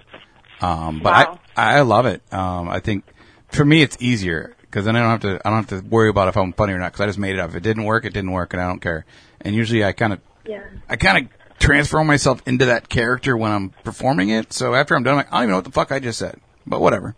[0.61, 1.41] Um, but Wow.
[1.57, 2.23] I I love it.
[2.33, 3.05] Um, I think
[3.49, 6.09] for me it's easier because then I don't have to I don't have to worry
[6.09, 7.51] about if I'm funny or not because I just made it up.
[7.51, 9.05] If it didn't work, it didn't work, and I don't care.
[9.41, 10.63] And usually I kind of yeah.
[10.89, 14.53] I kind of transform myself into that character when I'm performing it.
[14.53, 16.19] So after I'm done, I'm like I don't even know what the fuck I just
[16.19, 17.17] said, but whatever,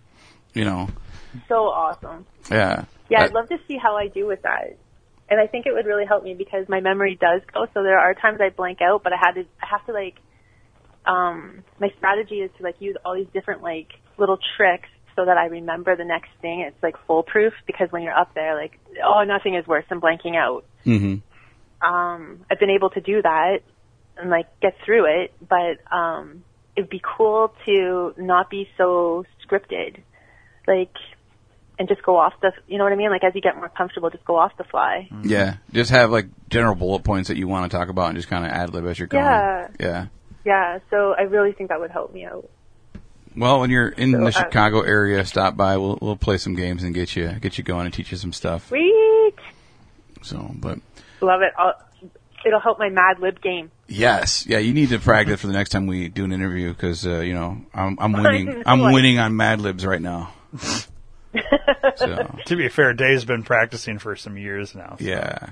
[0.54, 0.88] you know.
[1.48, 2.24] So awesome.
[2.50, 2.84] Yeah.
[3.10, 4.76] Yeah, I'd love to see how I do with that.
[5.28, 7.66] And I think it would really help me because my memory does go.
[7.72, 10.16] So there are times I blank out, but I had to, I have to like,
[11.06, 13.88] um, my strategy is to like use all these different like
[14.18, 16.60] little tricks so that I remember the next thing.
[16.60, 20.36] It's like foolproof because when you're up there, like, oh, nothing is worse than blanking
[20.36, 20.64] out.
[20.84, 21.22] mhm.
[21.80, 23.58] Um, I've been able to do that
[24.16, 26.44] and like get through it, but, um,
[26.76, 30.00] it'd be cool to not be so scripted.
[30.66, 30.92] Like,
[31.78, 33.10] and just go off the, you know what I mean?
[33.10, 35.08] Like as you get more comfortable, just go off the fly.
[35.22, 38.28] Yeah, just have like general bullet points that you want to talk about and just
[38.28, 39.24] kind of ad lib as you're going.
[39.24, 39.68] Yeah.
[39.80, 40.06] Yeah.
[40.44, 42.48] Yeah, so I really think that would help me out.
[43.34, 45.76] Well, when you're in So, the uh, Chicago area, stop by.
[45.78, 48.32] We'll we'll play some games and get you get you going and teach you some
[48.32, 48.68] stuff.
[48.68, 49.34] Sweet!
[50.22, 50.78] So, but
[51.20, 51.52] Love it.
[51.58, 51.72] I'll,
[52.46, 53.70] it'll help my Mad Lib game.
[53.88, 57.06] yes, yeah, you need to practice for the next time we do an interview because
[57.06, 58.62] uh, you know I'm I'm winning.
[58.66, 60.32] I'm winning on Mad Libs right now.
[61.96, 64.96] so To be fair, Dave's been practicing for some years now.
[64.98, 65.50] so- yeah,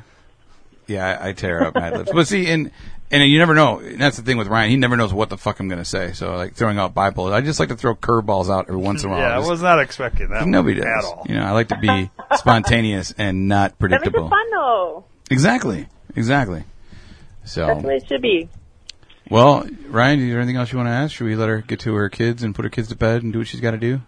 [0.86, 2.10] yeah, I, I tear up Mad Libs.
[2.12, 2.70] But see, and
[3.10, 3.78] and you never know.
[3.78, 4.70] And that's the thing with Ryan.
[4.70, 6.12] He never knows what the fuck I'm going to say.
[6.12, 9.10] So like throwing out Bible, I just like to throw curveballs out every once in
[9.10, 9.20] a while.
[9.20, 10.46] Yeah, I was not expecting that.
[10.46, 11.04] Nobody one does.
[11.04, 11.26] at all.
[11.28, 14.28] You know, I like to be spontaneous and not That makes it predictable.
[14.30, 15.04] fun though.
[15.30, 15.86] Exactly.
[16.16, 16.64] Exactly.
[17.40, 18.48] That's So, what it should be.
[19.30, 21.14] well, Ryan, is there anything else you want to ask?
[21.14, 23.32] Should we let her get to her kids and put her kids to bed and
[23.32, 24.00] do what she's got to do?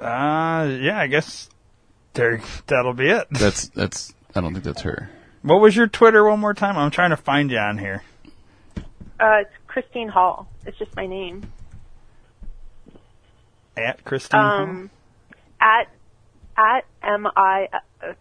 [0.00, 1.48] Uh, yeah, I guess
[2.14, 2.40] there.
[2.66, 3.26] That'll be it.
[3.32, 4.12] That's that's.
[4.34, 5.10] I don't think that's her.
[5.42, 6.76] What was your Twitter one more time?
[6.76, 8.02] I'm trying to find you on here.
[9.18, 10.48] Uh, it's Christine Hall.
[10.66, 11.50] It's just my name.
[13.76, 14.40] At Christine.
[14.40, 14.60] Hall?
[14.62, 14.90] Um,
[15.60, 15.88] at,
[16.56, 18.12] at M-I, uh,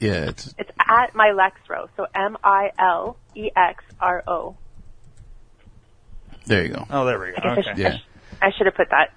[0.00, 1.88] Yeah, it's it's at my Lexro.
[1.96, 3.16] So E M-I-L-E-X-R-O.
[6.46, 6.62] there.
[6.64, 6.86] You go.
[6.90, 7.34] oh, there we go.
[7.38, 7.62] I guess I, Okay.
[7.70, 7.98] should, Yeah.
[8.42, 9.12] I should have put that.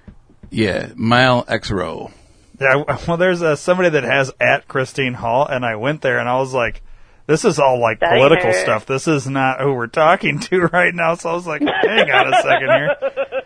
[0.49, 2.11] Yeah, Mile X row.
[2.60, 6.28] Yeah, well, there's uh, somebody that has at Christine Hall, and I went there and
[6.28, 6.82] I was like,
[7.28, 8.86] this is all like That political stuff.
[8.86, 11.15] This is not who we're talking to right now.
[11.15, 12.95] So I was like, hang on a second here.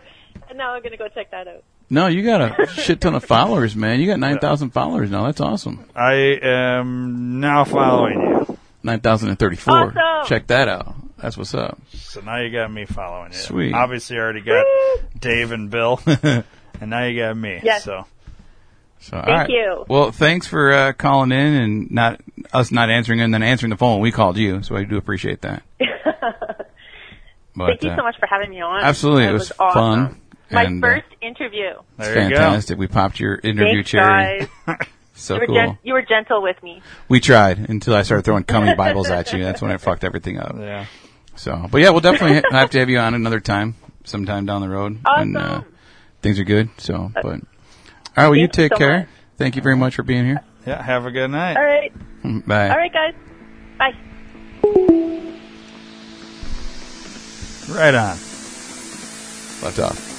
[0.49, 1.63] And now I'm going to go check that out.
[1.89, 4.01] No, you got a shit ton of followers, man.
[4.01, 5.25] You got nine thousand followers now.
[5.27, 5.89] That's awesome.
[5.95, 8.57] I am now following you.
[8.83, 9.97] Nine thousand and thirty-four.
[9.97, 10.27] Awesome.
[10.29, 10.93] Check that out.
[11.19, 11.79] That's what's up.
[11.93, 13.37] So now you got me following you.
[13.37, 13.73] Sweet.
[13.73, 14.65] Obviously, you already got
[15.17, 16.01] Dave and Bill,
[16.81, 17.61] and now you got me.
[17.63, 17.83] Yes.
[17.85, 18.05] So
[18.99, 19.49] So, Thank right.
[19.49, 19.85] you.
[19.87, 22.19] Well, thanks for uh, calling in and not
[22.53, 24.61] us not answering and then answering the phone we called you.
[24.63, 25.63] So I do appreciate that.
[27.53, 28.81] But, Thank you uh, so much for having me on.
[28.81, 29.23] absolutely.
[29.25, 30.07] That It was awesome.
[30.07, 30.21] fun,
[30.51, 31.71] My and, uh, first interview.
[31.71, 32.77] It's there you fantastic.
[32.79, 34.47] We popped your interview Thanks, cherry.
[34.65, 34.87] guys.
[35.13, 35.55] So You were, cool.
[35.55, 36.81] gen- you were gentle with me.
[37.09, 39.43] we tried until I started throwing cummy Bibles at you.
[39.43, 40.55] That's when I fucked everything up.
[40.57, 40.85] Yeah.
[41.35, 43.75] So, but yeah, we'll definitely have to have you on another time,
[44.05, 45.65] sometime down the road when uh, Awesome.
[46.21, 46.69] Things are good.
[46.77, 47.39] So, uh, but all
[48.17, 48.99] right, well, you take so care.
[48.99, 49.07] much.
[49.37, 50.43] Thank you very much for being here.
[50.65, 50.81] Yeah.
[50.81, 51.57] Have a good night.
[51.57, 51.91] All right.
[52.23, 52.69] Mm, bye.
[52.69, 53.15] All right, guys.
[53.79, 53.95] Bye.
[57.73, 58.17] Right on.
[59.63, 60.10] Left off.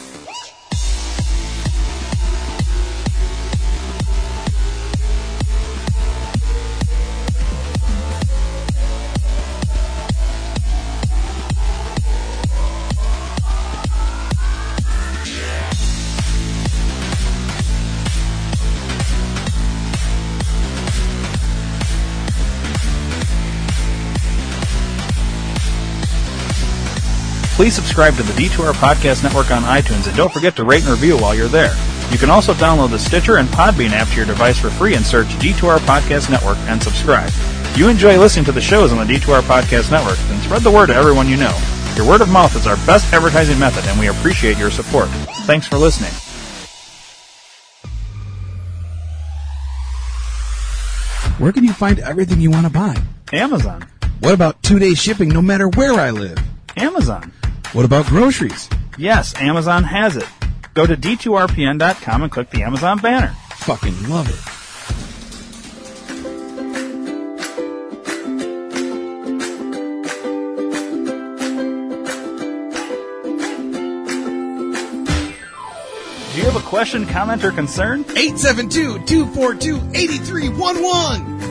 [27.62, 30.90] Please subscribe to the D2R Podcast Network on iTunes and don't forget to rate and
[30.90, 31.72] review while you're there.
[32.10, 35.06] You can also download the Stitcher and Podbean app to your device for free and
[35.06, 37.28] search D2R Podcast Network and subscribe.
[37.28, 40.72] If you enjoy listening to the shows on the D2R Podcast Network, then spread the
[40.72, 41.56] word to everyone you know.
[41.94, 45.06] Your word of mouth is our best advertising method and we appreciate your support.
[45.46, 46.10] Thanks for listening.
[51.38, 53.00] Where can you find everything you want to buy?
[53.32, 53.86] Amazon.
[54.18, 56.38] What about two day shipping no matter where I live?
[56.76, 57.32] Amazon.
[57.72, 58.68] What about groceries?
[58.98, 60.28] Yes, Amazon has it.
[60.74, 63.34] Go to d2rpn.com and click the Amazon banner.
[63.50, 64.62] Fucking love it.
[76.32, 78.00] Do you have a question, comment, or concern?
[78.10, 81.31] 872 242 8311.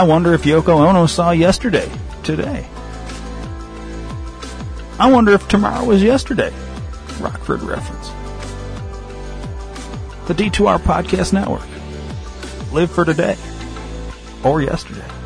[0.00, 1.86] I wonder if Yoko Ono saw yesterday,
[2.22, 2.66] today.
[4.98, 6.50] I wonder if tomorrow was yesterday.
[7.20, 8.08] Rockford reference.
[10.26, 11.68] The D2R Podcast Network.
[12.72, 13.36] Live for today
[14.42, 15.19] or yesterday.